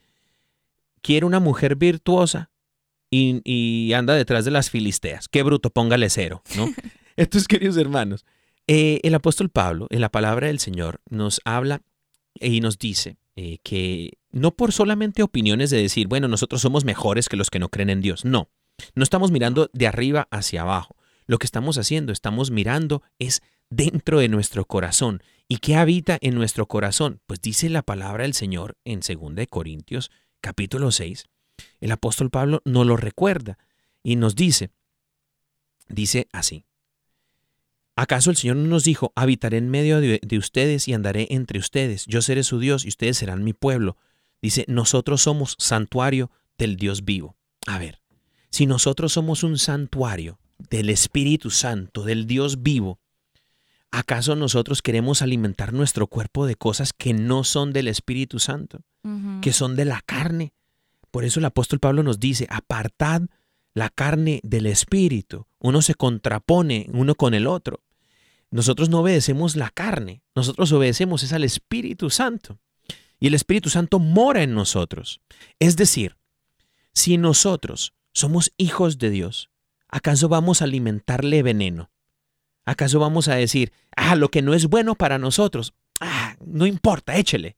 quiere 1.00 1.24
una 1.26 1.38
mujer 1.38 1.76
virtuosa 1.76 2.50
y, 3.08 3.40
y 3.44 3.92
anda 3.92 4.14
detrás 4.14 4.44
de 4.44 4.50
las 4.50 4.68
filisteas. 4.68 5.28
Qué 5.28 5.44
bruto, 5.44 5.70
póngale 5.70 6.10
cero, 6.10 6.42
¿no? 6.56 6.68
Entonces, 7.16 7.46
queridos 7.46 7.76
hermanos, 7.76 8.24
el 8.66 9.14
apóstol 9.14 9.48
Pablo, 9.50 9.86
en 9.90 10.00
la 10.00 10.10
palabra 10.10 10.46
del 10.48 10.58
Señor, 10.58 11.00
nos 11.08 11.40
habla 11.44 11.82
y 12.34 12.60
nos 12.60 12.78
dice 12.78 13.16
eh, 13.42 13.58
que 13.62 14.18
no 14.32 14.50
por 14.50 14.70
solamente 14.70 15.22
opiniones 15.22 15.70
de 15.70 15.80
decir, 15.80 16.08
bueno, 16.08 16.28
nosotros 16.28 16.60
somos 16.60 16.84
mejores 16.84 17.30
que 17.30 17.38
los 17.38 17.48
que 17.48 17.58
no 17.58 17.70
creen 17.70 17.88
en 17.88 18.02
Dios. 18.02 18.26
No, 18.26 18.50
no 18.94 19.02
estamos 19.02 19.30
mirando 19.30 19.70
de 19.72 19.86
arriba 19.86 20.28
hacia 20.30 20.60
abajo. 20.60 20.94
Lo 21.24 21.38
que 21.38 21.46
estamos 21.46 21.78
haciendo, 21.78 22.12
estamos 22.12 22.50
mirando 22.50 23.02
es 23.18 23.40
dentro 23.70 24.18
de 24.18 24.28
nuestro 24.28 24.66
corazón. 24.66 25.22
¿Y 25.48 25.56
qué 25.56 25.76
habita 25.76 26.18
en 26.20 26.34
nuestro 26.34 26.66
corazón? 26.66 27.22
Pues 27.26 27.40
dice 27.40 27.70
la 27.70 27.80
palabra 27.80 28.24
del 28.24 28.34
Señor 28.34 28.76
en 28.84 29.00
2 29.00 29.34
de 29.34 29.46
Corintios 29.46 30.10
capítulo 30.42 30.92
6. 30.92 31.24
El 31.80 31.92
apóstol 31.92 32.28
Pablo 32.28 32.60
nos 32.66 32.86
lo 32.86 32.98
recuerda 32.98 33.56
y 34.02 34.16
nos 34.16 34.36
dice, 34.36 34.70
dice 35.88 36.28
así. 36.30 36.66
¿Acaso 38.00 38.30
el 38.30 38.36
Señor 38.38 38.56
no 38.56 38.66
nos 38.66 38.84
dijo, 38.84 39.12
habitaré 39.14 39.58
en 39.58 39.68
medio 39.68 40.00
de, 40.00 40.20
de 40.22 40.38
ustedes 40.38 40.88
y 40.88 40.94
andaré 40.94 41.26
entre 41.28 41.58
ustedes? 41.58 42.06
Yo 42.06 42.22
seré 42.22 42.44
su 42.44 42.58
Dios 42.58 42.86
y 42.86 42.88
ustedes 42.88 43.18
serán 43.18 43.44
mi 43.44 43.52
pueblo. 43.52 43.98
Dice, 44.40 44.64
nosotros 44.68 45.20
somos 45.20 45.54
santuario 45.58 46.30
del 46.56 46.76
Dios 46.76 47.04
vivo. 47.04 47.36
A 47.66 47.78
ver, 47.78 48.00
si 48.48 48.64
nosotros 48.64 49.12
somos 49.12 49.42
un 49.42 49.58
santuario 49.58 50.38
del 50.70 50.88
Espíritu 50.88 51.50
Santo, 51.50 52.04
del 52.04 52.26
Dios 52.26 52.62
vivo, 52.62 53.00
¿acaso 53.90 54.34
nosotros 54.34 54.80
queremos 54.80 55.20
alimentar 55.20 55.74
nuestro 55.74 56.06
cuerpo 56.06 56.46
de 56.46 56.56
cosas 56.56 56.94
que 56.94 57.12
no 57.12 57.44
son 57.44 57.74
del 57.74 57.86
Espíritu 57.86 58.38
Santo, 58.38 58.80
que 59.42 59.52
son 59.52 59.76
de 59.76 59.84
la 59.84 60.00
carne? 60.00 60.54
Por 61.10 61.26
eso 61.26 61.38
el 61.38 61.44
apóstol 61.44 61.80
Pablo 61.80 62.02
nos 62.02 62.18
dice, 62.18 62.46
apartad 62.48 63.24
la 63.74 63.90
carne 63.90 64.40
del 64.42 64.64
Espíritu. 64.64 65.46
Uno 65.58 65.82
se 65.82 65.94
contrapone 65.94 66.86
uno 66.94 67.14
con 67.14 67.34
el 67.34 67.46
otro. 67.46 67.82
Nosotros 68.50 68.88
no 68.88 69.00
obedecemos 69.00 69.56
la 69.56 69.70
carne, 69.70 70.22
nosotros 70.34 70.72
obedecemos 70.72 71.22
es 71.22 71.32
al 71.32 71.44
Espíritu 71.44 72.10
Santo. 72.10 72.58
Y 73.20 73.26
el 73.28 73.34
Espíritu 73.34 73.70
Santo 73.70 73.98
mora 73.98 74.42
en 74.42 74.54
nosotros. 74.54 75.20
Es 75.58 75.76
decir, 75.76 76.16
si 76.92 77.18
nosotros 77.18 77.94
somos 78.12 78.52
hijos 78.56 78.98
de 78.98 79.10
Dios, 79.10 79.50
¿acaso 79.88 80.28
vamos 80.28 80.60
a 80.60 80.64
alimentarle 80.64 81.42
veneno? 81.42 81.90
¿Acaso 82.64 82.98
vamos 82.98 83.28
a 83.28 83.34
decir, 83.34 83.72
ah, 83.96 84.16
lo 84.16 84.30
que 84.30 84.42
no 84.42 84.54
es 84.54 84.66
bueno 84.66 84.94
para 84.94 85.18
nosotros, 85.18 85.74
ah, 86.00 86.36
no 86.44 86.66
importa, 86.66 87.16
échele? 87.16 87.56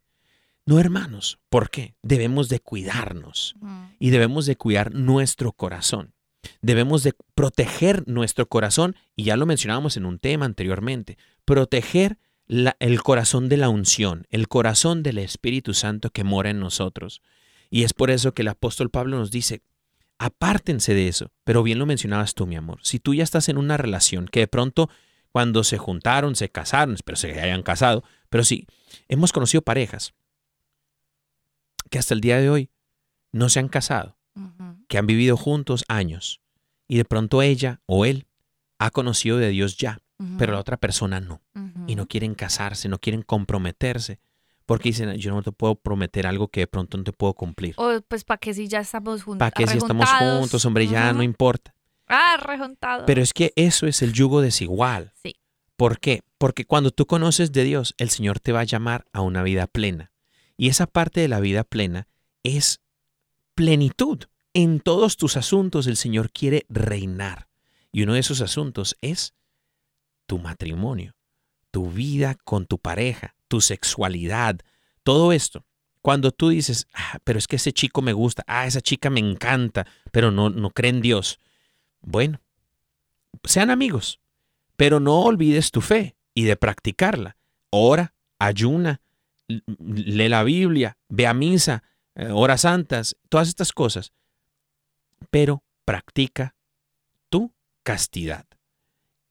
No, 0.64 0.78
hermanos, 0.78 1.38
¿por 1.48 1.70
qué? 1.70 1.96
Debemos 2.02 2.48
de 2.48 2.60
cuidarnos 2.60 3.56
y 3.98 4.10
debemos 4.10 4.46
de 4.46 4.56
cuidar 4.56 4.94
nuestro 4.94 5.52
corazón. 5.52 6.14
Debemos 6.60 7.02
de 7.02 7.14
proteger 7.34 8.06
nuestro 8.06 8.48
corazón, 8.48 8.96
y 9.16 9.24
ya 9.24 9.36
lo 9.36 9.46
mencionábamos 9.46 9.96
en 9.96 10.06
un 10.06 10.18
tema 10.18 10.44
anteriormente, 10.44 11.18
proteger 11.44 12.18
el 12.48 13.02
corazón 13.02 13.48
de 13.48 13.56
la 13.56 13.68
unción, 13.68 14.26
el 14.30 14.48
corazón 14.48 15.02
del 15.02 15.18
Espíritu 15.18 15.74
Santo 15.74 16.10
que 16.10 16.24
mora 16.24 16.50
en 16.50 16.60
nosotros. 16.60 17.22
Y 17.70 17.84
es 17.84 17.94
por 17.94 18.10
eso 18.10 18.34
que 18.34 18.42
el 18.42 18.48
apóstol 18.48 18.90
Pablo 18.90 19.18
nos 19.18 19.30
dice, 19.30 19.62
apártense 20.18 20.94
de 20.94 21.08
eso. 21.08 21.30
Pero 21.44 21.62
bien 21.62 21.78
lo 21.78 21.86
mencionabas 21.86 22.34
tú, 22.34 22.46
mi 22.46 22.56
amor. 22.56 22.78
Si 22.82 22.98
tú 22.98 23.14
ya 23.14 23.24
estás 23.24 23.48
en 23.48 23.56
una 23.56 23.76
relación 23.76 24.26
que 24.26 24.40
de 24.40 24.48
pronto 24.48 24.90
cuando 25.30 25.64
se 25.64 25.78
juntaron, 25.78 26.36
se 26.36 26.50
casaron, 26.50 26.94
espero 26.94 27.16
se 27.16 27.40
hayan 27.40 27.62
casado, 27.62 28.04
pero 28.28 28.44
sí, 28.44 28.66
hemos 29.08 29.32
conocido 29.32 29.62
parejas 29.62 30.12
que 31.90 31.98
hasta 31.98 32.14
el 32.14 32.20
día 32.20 32.38
de 32.38 32.50
hoy 32.50 32.70
no 33.32 33.48
se 33.48 33.58
han 33.58 33.68
casado. 33.68 34.18
Que 34.92 34.98
han 34.98 35.06
vivido 35.06 35.38
juntos 35.38 35.86
años 35.88 36.42
y 36.86 36.98
de 36.98 37.06
pronto 37.06 37.40
ella 37.40 37.80
o 37.86 38.04
él 38.04 38.26
ha 38.78 38.90
conocido 38.90 39.38
de 39.38 39.48
Dios 39.48 39.78
ya, 39.78 40.00
pero 40.36 40.52
la 40.52 40.58
otra 40.58 40.76
persona 40.76 41.18
no 41.18 41.40
y 41.86 41.96
no 41.96 42.06
quieren 42.06 42.34
casarse, 42.34 42.90
no 42.90 42.98
quieren 42.98 43.22
comprometerse, 43.22 44.20
porque 44.66 44.90
dicen, 44.90 45.14
yo 45.14 45.30
no 45.30 45.42
te 45.42 45.50
puedo 45.50 45.76
prometer 45.76 46.26
algo 46.26 46.48
que 46.48 46.60
de 46.60 46.66
pronto 46.66 46.98
no 46.98 47.04
te 47.04 47.12
puedo 47.14 47.32
cumplir. 47.32 47.74
O 47.78 48.02
pues 48.06 48.22
para 48.24 48.36
que 48.36 48.52
si 48.52 48.68
ya 48.68 48.80
estamos 48.80 49.22
juntos. 49.22 49.38
¿Para 49.38 49.50
qué 49.50 49.66
si 49.66 49.78
estamos 49.78 50.10
juntos, 50.10 50.62
hombre? 50.66 50.86
Ya 50.86 51.10
no 51.14 51.22
importa. 51.22 51.74
Ah, 52.06 52.36
rejuntados. 52.42 53.04
Pero 53.06 53.22
es 53.22 53.32
que 53.32 53.54
eso 53.56 53.86
es 53.86 54.02
el 54.02 54.12
yugo 54.12 54.42
desigual. 54.42 55.14
Sí. 55.22 55.36
¿Por 55.76 56.00
qué? 56.00 56.20
Porque 56.36 56.66
cuando 56.66 56.90
tú 56.90 57.06
conoces 57.06 57.50
de 57.50 57.64
Dios, 57.64 57.94
el 57.96 58.10
Señor 58.10 58.40
te 58.40 58.52
va 58.52 58.60
a 58.60 58.64
llamar 58.64 59.06
a 59.14 59.22
una 59.22 59.42
vida 59.42 59.66
plena. 59.68 60.12
Y 60.58 60.68
esa 60.68 60.86
parte 60.86 61.22
de 61.22 61.28
la 61.28 61.40
vida 61.40 61.64
plena 61.64 62.08
es 62.42 62.82
plenitud. 63.54 64.26
En 64.54 64.80
todos 64.80 65.16
tus 65.16 65.36
asuntos 65.36 65.86
el 65.86 65.96
Señor 65.96 66.30
quiere 66.30 66.66
reinar. 66.68 67.48
Y 67.90 68.02
uno 68.02 68.14
de 68.14 68.20
esos 68.20 68.40
asuntos 68.40 68.96
es 69.00 69.34
tu 70.26 70.38
matrimonio, 70.38 71.14
tu 71.70 71.90
vida 71.90 72.36
con 72.44 72.66
tu 72.66 72.78
pareja, 72.78 73.34
tu 73.48 73.60
sexualidad, 73.60 74.60
todo 75.02 75.32
esto. 75.32 75.64
Cuando 76.00 76.32
tú 76.32 76.48
dices, 76.48 76.88
ah, 76.94 77.18
pero 77.22 77.38
es 77.38 77.46
que 77.46 77.56
ese 77.56 77.72
chico 77.72 78.02
me 78.02 78.12
gusta, 78.12 78.42
ah, 78.46 78.66
esa 78.66 78.80
chica 78.80 79.08
me 79.08 79.20
encanta, 79.20 79.86
pero 80.10 80.30
no, 80.30 80.50
no 80.50 80.70
cree 80.70 80.90
en 80.90 81.00
Dios. 81.00 81.38
Bueno, 82.00 82.40
sean 83.44 83.70
amigos, 83.70 84.20
pero 84.76 85.00
no 85.00 85.20
olvides 85.20 85.70
tu 85.70 85.80
fe 85.80 86.16
y 86.34 86.44
de 86.44 86.56
practicarla. 86.56 87.36
Ora, 87.70 88.14
ayuna, 88.38 89.00
lee 89.48 90.28
la 90.28 90.42
Biblia, 90.42 90.98
ve 91.08 91.26
a 91.26 91.34
misa, 91.34 91.84
eh, 92.14 92.28
horas 92.32 92.62
santas, 92.62 93.16
todas 93.28 93.48
estas 93.48 93.72
cosas. 93.72 94.12
Pero 95.32 95.64
practica 95.86 96.54
tú 97.30 97.54
castidad. 97.82 98.44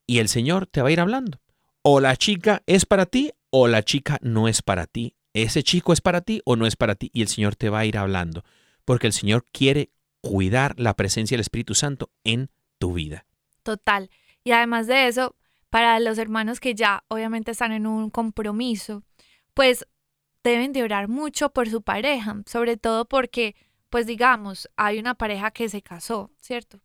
Y 0.07 0.17
el 0.17 0.29
Señor 0.29 0.65
te 0.65 0.81
va 0.81 0.89
a 0.89 0.91
ir 0.91 0.99
hablando. 0.99 1.39
O 1.83 1.99
la 1.99 2.15
chica 2.15 2.63
es 2.65 2.87
para 2.87 3.05
ti 3.05 3.31
o 3.51 3.67
la 3.67 3.83
chica 3.83 4.17
no 4.23 4.47
es 4.47 4.63
para 4.63 4.87
ti. 4.87 5.15
Ese 5.33 5.61
chico 5.61 5.93
es 5.93 6.01
para 6.01 6.21
ti 6.21 6.41
o 6.43 6.55
no 6.55 6.65
es 6.65 6.75
para 6.75 6.95
ti. 6.95 7.11
Y 7.13 7.21
el 7.21 7.27
Señor 7.27 7.55
te 7.55 7.69
va 7.69 7.79
a 7.79 7.85
ir 7.85 7.99
hablando. 7.99 8.43
Porque 8.83 9.05
el 9.05 9.13
Señor 9.13 9.45
quiere 9.51 9.91
cuidar 10.21 10.79
la 10.79 10.95
presencia 10.95 11.35
del 11.35 11.41
Espíritu 11.41 11.75
Santo 11.75 12.09
en 12.23 12.49
tu 12.79 12.93
vida. 12.93 13.27
Total. 13.61 14.09
Y 14.43 14.53
además 14.53 14.87
de 14.87 15.07
eso, 15.07 15.35
para 15.69 15.99
los 15.99 16.17
hermanos 16.17 16.59
que 16.59 16.73
ya 16.73 17.03
obviamente 17.09 17.51
están 17.51 17.73
en 17.73 17.85
un 17.85 18.09
compromiso, 18.09 19.03
pues 19.53 19.85
deben 20.43 20.73
de 20.73 20.81
orar 20.81 21.09
mucho 21.09 21.51
por 21.51 21.69
su 21.69 21.83
pareja, 21.83 22.41
sobre 22.47 22.77
todo 22.77 23.05
porque, 23.05 23.55
pues 23.91 24.07
digamos, 24.07 24.69
hay 24.77 24.99
una 24.99 25.15
pareja 25.15 25.51
que 25.51 25.69
se 25.69 25.81
casó, 25.81 26.31
¿cierto? 26.39 26.79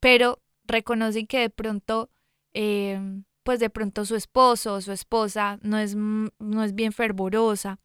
Pero 0.00 0.40
reconocen 0.64 1.26
que 1.26 1.40
de 1.40 1.50
pronto, 1.50 2.08
eh, 2.54 2.98
pues 3.42 3.58
de 3.58 3.68
pronto 3.68 4.04
su 4.04 4.14
esposo 4.14 4.74
o 4.74 4.80
su 4.80 4.92
esposa 4.92 5.58
no 5.62 5.76
es, 5.76 5.96
no 5.96 6.62
es 6.62 6.74
bien 6.74 6.92
fervorosa. 6.92 7.80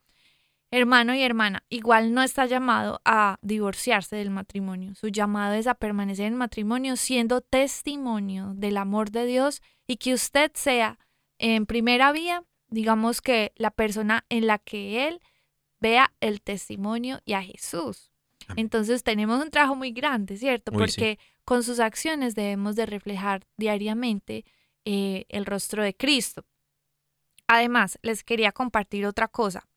Hermano 0.69 1.15
y 1.15 1.23
hermana, 1.23 1.63
igual 1.69 2.13
no 2.13 2.21
está 2.21 2.45
llamado 2.45 3.01
a 3.03 3.39
divorciarse 3.41 4.15
del 4.15 4.29
matrimonio. 4.29 4.93
Su 4.93 5.07
llamado 5.07 5.55
es 5.55 5.65
a 5.65 5.73
permanecer 5.73 6.27
en 6.27 6.35
matrimonio 6.35 6.97
siendo 6.97 7.41
testimonio 7.41 8.53
del 8.53 8.77
amor 8.77 9.09
de 9.09 9.25
Dios 9.25 9.63
y 9.87 9.97
que 9.97 10.13
usted 10.13 10.51
sea 10.53 10.99
en 11.39 11.65
primera 11.65 12.11
vía, 12.11 12.43
digamos 12.67 13.21
que 13.21 13.53
la 13.55 13.71
persona 13.71 14.23
en 14.29 14.45
la 14.45 14.59
que 14.59 15.07
Él 15.07 15.19
vea 15.79 16.13
el 16.19 16.41
testimonio 16.41 17.21
y 17.25 17.33
a 17.33 17.41
Jesús. 17.41 18.11
Entonces 18.55 19.03
tenemos 19.03 19.43
un 19.43 19.49
trabajo 19.49 19.75
muy 19.75 19.91
grande, 19.91 20.37
¿cierto? 20.37 20.71
Uy, 20.71 20.77
sí. 20.77 20.79
Porque 20.79 21.19
con 21.43 21.63
sus 21.63 21.79
acciones 21.79 22.35
debemos 22.35 22.75
de 22.75 22.85
reflejar 22.85 23.45
diariamente 23.57 24.45
eh, 24.85 25.25
el 25.29 25.45
rostro 25.45 25.83
de 25.83 25.95
Cristo. 25.95 26.45
Además, 27.47 27.99
les 28.01 28.23
quería 28.23 28.51
compartir 28.51 29.05
otra 29.05 29.27
cosa. 29.27 29.67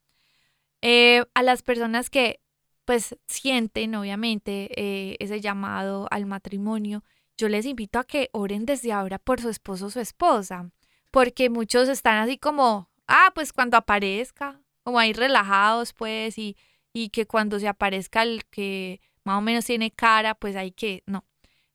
Eh, 0.82 1.24
a 1.34 1.42
las 1.42 1.62
personas 1.62 2.10
que 2.10 2.40
pues 2.84 3.16
sienten 3.28 3.94
obviamente 3.94 4.70
eh, 4.74 5.16
ese 5.20 5.40
llamado 5.40 6.08
al 6.10 6.26
matrimonio, 6.26 7.04
yo 7.36 7.48
les 7.48 7.66
invito 7.66 7.98
a 7.98 8.04
que 8.04 8.30
oren 8.32 8.66
desde 8.66 8.92
ahora 8.92 9.18
por 9.18 9.40
su 9.40 9.48
esposo 9.48 9.86
o 9.86 9.90
su 9.90 10.00
esposa, 10.00 10.70
porque 11.10 11.50
muchos 11.50 11.88
están 11.88 12.16
así 12.16 12.36
como, 12.36 12.90
ah, 13.06 13.30
pues 13.34 13.52
cuando 13.52 13.76
aparezca, 13.76 14.60
como 14.82 14.98
ahí 14.98 15.12
relajados 15.12 15.92
pues, 15.92 16.36
y, 16.38 16.56
y 16.93 17.11
que 17.11 17.26
cuando 17.26 17.59
se 17.59 17.68
aparezca 17.68 18.22
el 18.22 18.45
que 18.47 19.01
más 19.24 19.38
o 19.38 19.41
menos 19.41 19.64
tiene 19.64 19.91
cara, 19.91 20.34
pues 20.34 20.57
hay 20.57 20.72
que, 20.72 21.03
no, 21.07 21.24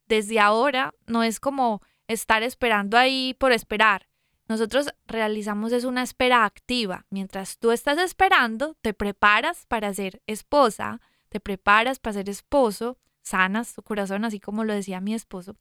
desde 0.08 0.40
ahora 0.40 0.94
no 1.08 1.24
es 1.24 1.40
como 1.40 1.82
estar 2.08 2.44
esperando 2.44 2.98
ahí 2.98 3.36
por 3.40 3.52
esperar. 3.52 4.08
Nosotros 4.48 4.90
realizamos 5.08 5.72
es 5.72 5.86
una 5.86 6.04
espera 6.04 6.46
activa. 6.46 7.06
Mientras 7.10 7.58
tú 7.58 7.72
estás 7.72 7.98
esperando, 7.98 8.76
te 8.82 8.94
preparas 8.94 9.66
para 9.66 9.94
ser 9.94 10.22
esposa, 10.28 11.02
te 11.30 11.40
preparas 11.40 12.00
para 12.00 12.14
ser 12.14 12.30
esposo, 12.30 13.00
sanas 13.24 13.74
tu 13.74 13.82
corazón, 13.82 14.24
así 14.24 14.40
como 14.40 14.64
lo 14.64 14.74
decía 14.74 15.02
mi 15.02 15.16
esposo. 15.16 15.56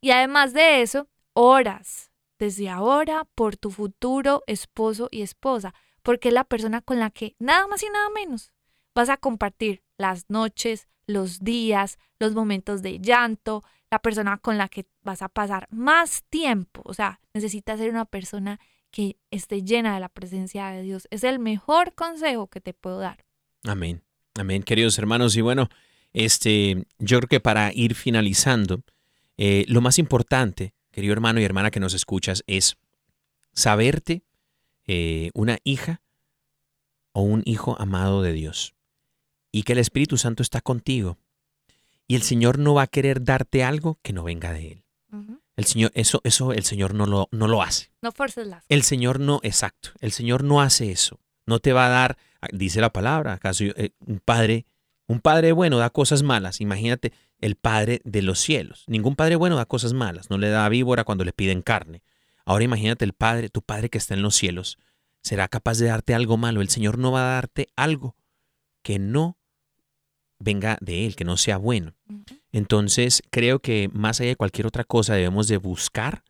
Y 0.00 0.10
además 0.10 0.52
de 0.52 0.82
eso, 0.82 1.08
oras 1.34 2.10
desde 2.38 2.68
ahora 2.68 3.26
por 3.34 3.56
tu 3.56 3.70
futuro 3.70 4.42
esposo 4.46 5.08
y 5.10 5.22
esposa, 5.22 5.72
porque 6.02 6.28
es 6.28 6.34
la 6.34 6.44
persona 6.44 6.80
con 6.82 6.98
la 6.98 7.10
que 7.10 7.36
nada 7.38 7.66
más 7.68 7.82
y 7.82 7.88
nada 7.88 8.10
menos 8.10 8.52
vas 8.96 9.10
a 9.10 9.18
compartir 9.18 9.82
las 9.98 10.24
noches, 10.30 10.88
los 11.06 11.40
días, 11.40 11.98
los 12.18 12.34
momentos 12.34 12.80
de 12.80 12.98
llanto, 12.98 13.62
la 13.90 13.98
persona 14.00 14.38
con 14.38 14.56
la 14.56 14.68
que 14.68 14.86
vas 15.02 15.20
a 15.20 15.28
pasar 15.28 15.68
más 15.70 16.24
tiempo. 16.30 16.80
O 16.86 16.94
sea, 16.94 17.20
necesitas 17.34 17.78
ser 17.78 17.90
una 17.90 18.06
persona 18.06 18.58
que 18.90 19.18
esté 19.30 19.62
llena 19.62 19.94
de 19.94 20.00
la 20.00 20.08
presencia 20.08 20.68
de 20.68 20.80
Dios. 20.80 21.08
Es 21.10 21.24
el 21.24 21.38
mejor 21.38 21.94
consejo 21.94 22.46
que 22.46 22.62
te 22.62 22.72
puedo 22.72 22.98
dar. 22.98 23.26
Amén. 23.64 24.02
Amén, 24.34 24.62
queridos 24.62 24.98
hermanos. 24.98 25.36
Y 25.36 25.42
bueno, 25.42 25.68
este, 26.14 26.86
yo 26.98 27.18
creo 27.18 27.28
que 27.28 27.40
para 27.40 27.74
ir 27.74 27.94
finalizando, 27.94 28.82
eh, 29.36 29.66
lo 29.68 29.82
más 29.82 29.98
importante, 29.98 30.72
querido 30.90 31.12
hermano 31.12 31.38
y 31.38 31.44
hermana 31.44 31.70
que 31.70 31.80
nos 31.80 31.92
escuchas, 31.92 32.42
es 32.46 32.78
saberte 33.52 34.22
eh, 34.86 35.30
una 35.34 35.58
hija 35.64 36.00
o 37.12 37.20
un 37.20 37.42
hijo 37.44 37.78
amado 37.78 38.22
de 38.22 38.32
Dios 38.32 38.75
y 39.56 39.62
que 39.62 39.72
el 39.72 39.78
Espíritu 39.78 40.18
Santo 40.18 40.42
está 40.42 40.60
contigo 40.60 41.16
y 42.06 42.14
el 42.14 42.20
Señor 42.20 42.58
no 42.58 42.74
va 42.74 42.82
a 42.82 42.86
querer 42.86 43.24
darte 43.24 43.64
algo 43.64 43.98
que 44.02 44.12
no 44.12 44.22
venga 44.22 44.52
de 44.52 44.72
Él. 44.72 44.84
El 45.56 45.64
Señor, 45.64 45.92
eso, 45.94 46.20
eso 46.24 46.52
el 46.52 46.64
Señor 46.64 46.92
no 46.92 47.06
lo, 47.06 47.30
no 47.32 47.48
lo 47.48 47.62
hace. 47.62 47.90
No 48.02 48.12
forces 48.12 48.46
las 48.46 48.66
El 48.68 48.82
Señor 48.82 49.18
no, 49.18 49.40
exacto, 49.42 49.92
el 50.00 50.12
Señor 50.12 50.44
no 50.44 50.60
hace 50.60 50.90
eso. 50.90 51.20
No 51.46 51.58
te 51.58 51.72
va 51.72 51.86
a 51.86 51.88
dar, 51.88 52.18
dice 52.52 52.82
la 52.82 52.92
palabra, 52.92 53.32
acaso 53.32 53.64
eh, 53.64 53.92
un 54.00 54.20
padre, 54.22 54.66
un 55.06 55.20
padre 55.20 55.52
bueno 55.52 55.78
da 55.78 55.88
cosas 55.88 56.22
malas. 56.22 56.60
Imagínate 56.60 57.14
el 57.38 57.56
padre 57.56 58.02
de 58.04 58.20
los 58.20 58.38
cielos. 58.38 58.84
Ningún 58.88 59.16
padre 59.16 59.36
bueno 59.36 59.56
da 59.56 59.64
cosas 59.64 59.94
malas. 59.94 60.28
No 60.28 60.36
le 60.36 60.50
da 60.50 60.68
víbora 60.68 61.04
cuando 61.04 61.24
le 61.24 61.32
piden 61.32 61.62
carne. 61.62 62.02
Ahora 62.44 62.64
imagínate 62.64 63.06
el 63.06 63.14
padre, 63.14 63.48
tu 63.48 63.62
padre 63.62 63.88
que 63.88 63.96
está 63.96 64.12
en 64.12 64.20
los 64.20 64.36
cielos, 64.36 64.76
será 65.22 65.48
capaz 65.48 65.78
de 65.78 65.86
darte 65.86 66.14
algo 66.14 66.36
malo. 66.36 66.60
El 66.60 66.68
Señor 66.68 66.98
no 66.98 67.10
va 67.10 67.22
a 67.22 67.34
darte 67.36 67.68
algo 67.74 68.16
que 68.82 68.98
no 68.98 69.38
venga 70.38 70.78
de 70.80 71.06
Él, 71.06 71.16
que 71.16 71.24
no 71.24 71.36
sea 71.36 71.56
bueno. 71.56 71.94
Entonces, 72.52 73.22
creo 73.30 73.58
que 73.58 73.90
más 73.92 74.20
allá 74.20 74.30
de 74.30 74.36
cualquier 74.36 74.66
otra 74.66 74.84
cosa 74.84 75.14
debemos 75.14 75.48
de 75.48 75.58
buscar 75.58 76.22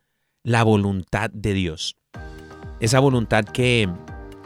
la 0.43 0.63
voluntad 0.63 1.31
de 1.31 1.53
Dios. 1.53 1.97
Esa 2.81 3.01
voluntad 3.01 3.45
que 3.45 3.89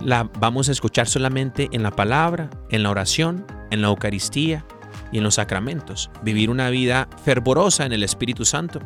la 0.05 0.25
vamos 0.39 0.69
a 0.69 0.73
escuchar 0.73 1.07
solamente 1.09 1.69
en 1.73 1.83
la 1.83 1.91
palabra, 1.91 2.51
en 2.71 2.83
la 2.83 2.91
oración, 2.91 3.47
en 3.71 3.83
la 3.83 3.89
Eucaristía 3.89 4.65
y 5.13 5.19
en 5.19 5.25
los 5.25 5.35
sacramentos. 5.35 6.11
Vivir 6.23 6.51
una 6.51 6.71
vida 6.71 7.09
fervorosa 7.25 7.85
en 7.85 7.93
el 7.93 8.03
Espíritu 8.03 8.45
Santo. 8.45 8.81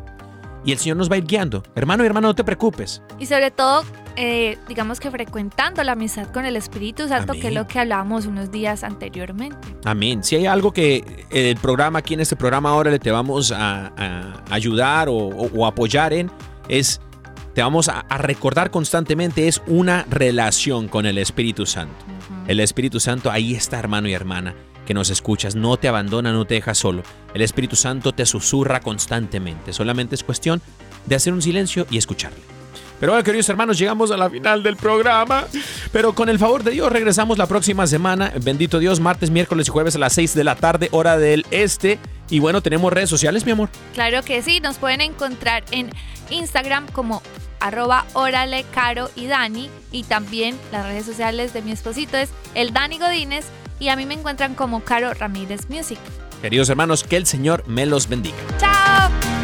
Y 0.64 0.72
el 0.72 0.78
Señor 0.78 0.96
nos 0.96 1.10
va 1.10 1.14
a 1.16 1.18
ir 1.18 1.26
guiando. 1.26 1.62
Hermano 1.74 2.02
y 2.02 2.06
hermano, 2.06 2.28
no 2.28 2.34
te 2.34 2.42
preocupes. 2.42 3.02
Y 3.18 3.26
sobre 3.26 3.50
todo, 3.50 3.84
eh, 4.16 4.58
digamos 4.68 5.00
que 5.00 5.10
frecuentando 5.10 5.82
la 5.84 5.92
amistad 5.92 6.26
con 6.28 6.44
el 6.44 6.56
Espíritu 6.56 7.08
Santo, 7.08 7.32
que 7.34 7.48
es 7.48 7.54
lo 7.54 7.66
que 7.66 7.78
hablábamos 7.80 8.26
unos 8.26 8.50
días 8.50 8.84
anteriormente. 8.84 9.56
Amén. 9.84 10.22
Si 10.24 10.36
hay 10.36 10.46
algo 10.46 10.72
que 10.72 11.26
el 11.30 11.56
programa, 11.56 11.98
aquí 12.00 12.14
en 12.14 12.20
este 12.20 12.36
programa 12.36 12.70
ahora 12.70 12.90
le 12.90 12.98
te 12.98 13.10
vamos 13.10 13.52
a, 13.52 13.92
a 13.96 14.42
ayudar 14.50 15.08
o, 15.08 15.14
o- 15.14 15.50
o 15.54 15.66
apoyar 15.66 16.12
en, 16.12 16.30
es, 16.68 17.00
te 17.54 17.62
vamos 17.62 17.88
a, 17.88 18.00
a 18.00 18.18
recordar 18.18 18.70
constantemente, 18.70 19.46
es 19.48 19.62
una 19.66 20.04
relación 20.10 20.88
con 20.88 21.06
el 21.06 21.18
Espíritu 21.18 21.66
Santo. 21.66 22.04
El 22.46 22.60
Espíritu 22.60 23.00
Santo 23.00 23.30
ahí 23.30 23.54
está, 23.54 23.78
hermano 23.78 24.08
y 24.08 24.12
hermana, 24.12 24.54
que 24.86 24.92
nos 24.94 25.08
escuchas, 25.10 25.54
no 25.56 25.76
te 25.78 25.88
abandona, 25.88 26.32
no 26.32 26.44
te 26.44 26.54
deja 26.54 26.74
solo. 26.74 27.02
El 27.32 27.40
Espíritu 27.42 27.74
Santo 27.76 28.12
te 28.12 28.26
susurra 28.26 28.80
constantemente. 28.80 29.72
Solamente 29.72 30.14
es 30.14 30.22
cuestión 30.24 30.60
de 31.06 31.14
hacer 31.16 31.32
un 31.32 31.40
silencio 31.42 31.86
y 31.90 31.96
escucharle. 31.96 32.38
Pero 33.05 33.12
bueno, 33.12 33.24
queridos 33.24 33.50
hermanos, 33.50 33.78
llegamos 33.78 34.11
a 34.12 34.16
la 34.16 34.30
final 34.30 34.62
del 34.62 34.76
programa. 34.76 35.44
Pero 35.92 36.14
con 36.14 36.30
el 36.30 36.38
favor 36.38 36.64
de 36.64 36.70
Dios, 36.70 36.90
regresamos 36.90 37.36
la 37.36 37.44
próxima 37.44 37.86
semana. 37.86 38.32
Bendito 38.42 38.78
Dios, 38.78 38.98
martes, 38.98 39.30
miércoles 39.30 39.68
y 39.68 39.70
jueves 39.70 39.94
a 39.96 39.98
las 39.98 40.14
6 40.14 40.34
de 40.34 40.42
la 40.42 40.57
tarde, 40.57 40.88
hora 40.90 41.18
del 41.18 41.44
este. 41.50 41.98
Y 42.30 42.38
bueno, 42.38 42.62
tenemos 42.62 42.90
redes 42.90 43.11
sociales, 43.11 43.44
mi 43.44 43.52
amor. 43.52 43.68
Claro 43.92 44.22
que 44.22 44.40
sí, 44.40 44.61
nos 44.61 44.78
pueden 44.78 45.02
encontrar 45.02 45.64
en 45.70 45.90
Instagram 46.30 46.86
como 46.92 47.20
arroba 47.61 48.07
órale 48.14 48.64
caro 48.72 49.11
y 49.16 49.26
Dani 49.26 49.68
y 49.92 50.05
también 50.05 50.57
las 50.72 50.86
redes 50.86 51.05
sociales 51.05 51.52
de 51.52 51.61
mi 51.61 51.72
esposito 51.72 52.16
es 52.16 52.30
el 52.55 52.72
Dani 52.72 52.98
Godínez 52.98 53.44
y 53.80 53.88
a 53.88 53.96
mí 53.96 54.07
me 54.07 54.14
encuentran 54.14 54.55
como 54.55 54.82
Caro 54.82 55.12
Ramírez 55.12 55.68
Music. 55.68 55.98
Queridos 56.40 56.70
hermanos, 56.70 57.05
que 57.05 57.18
el 57.18 57.26
Señor 57.26 57.68
me 57.68 57.84
los 57.84 58.09
bendiga. 58.09 58.38
¡Chao! 58.57 59.43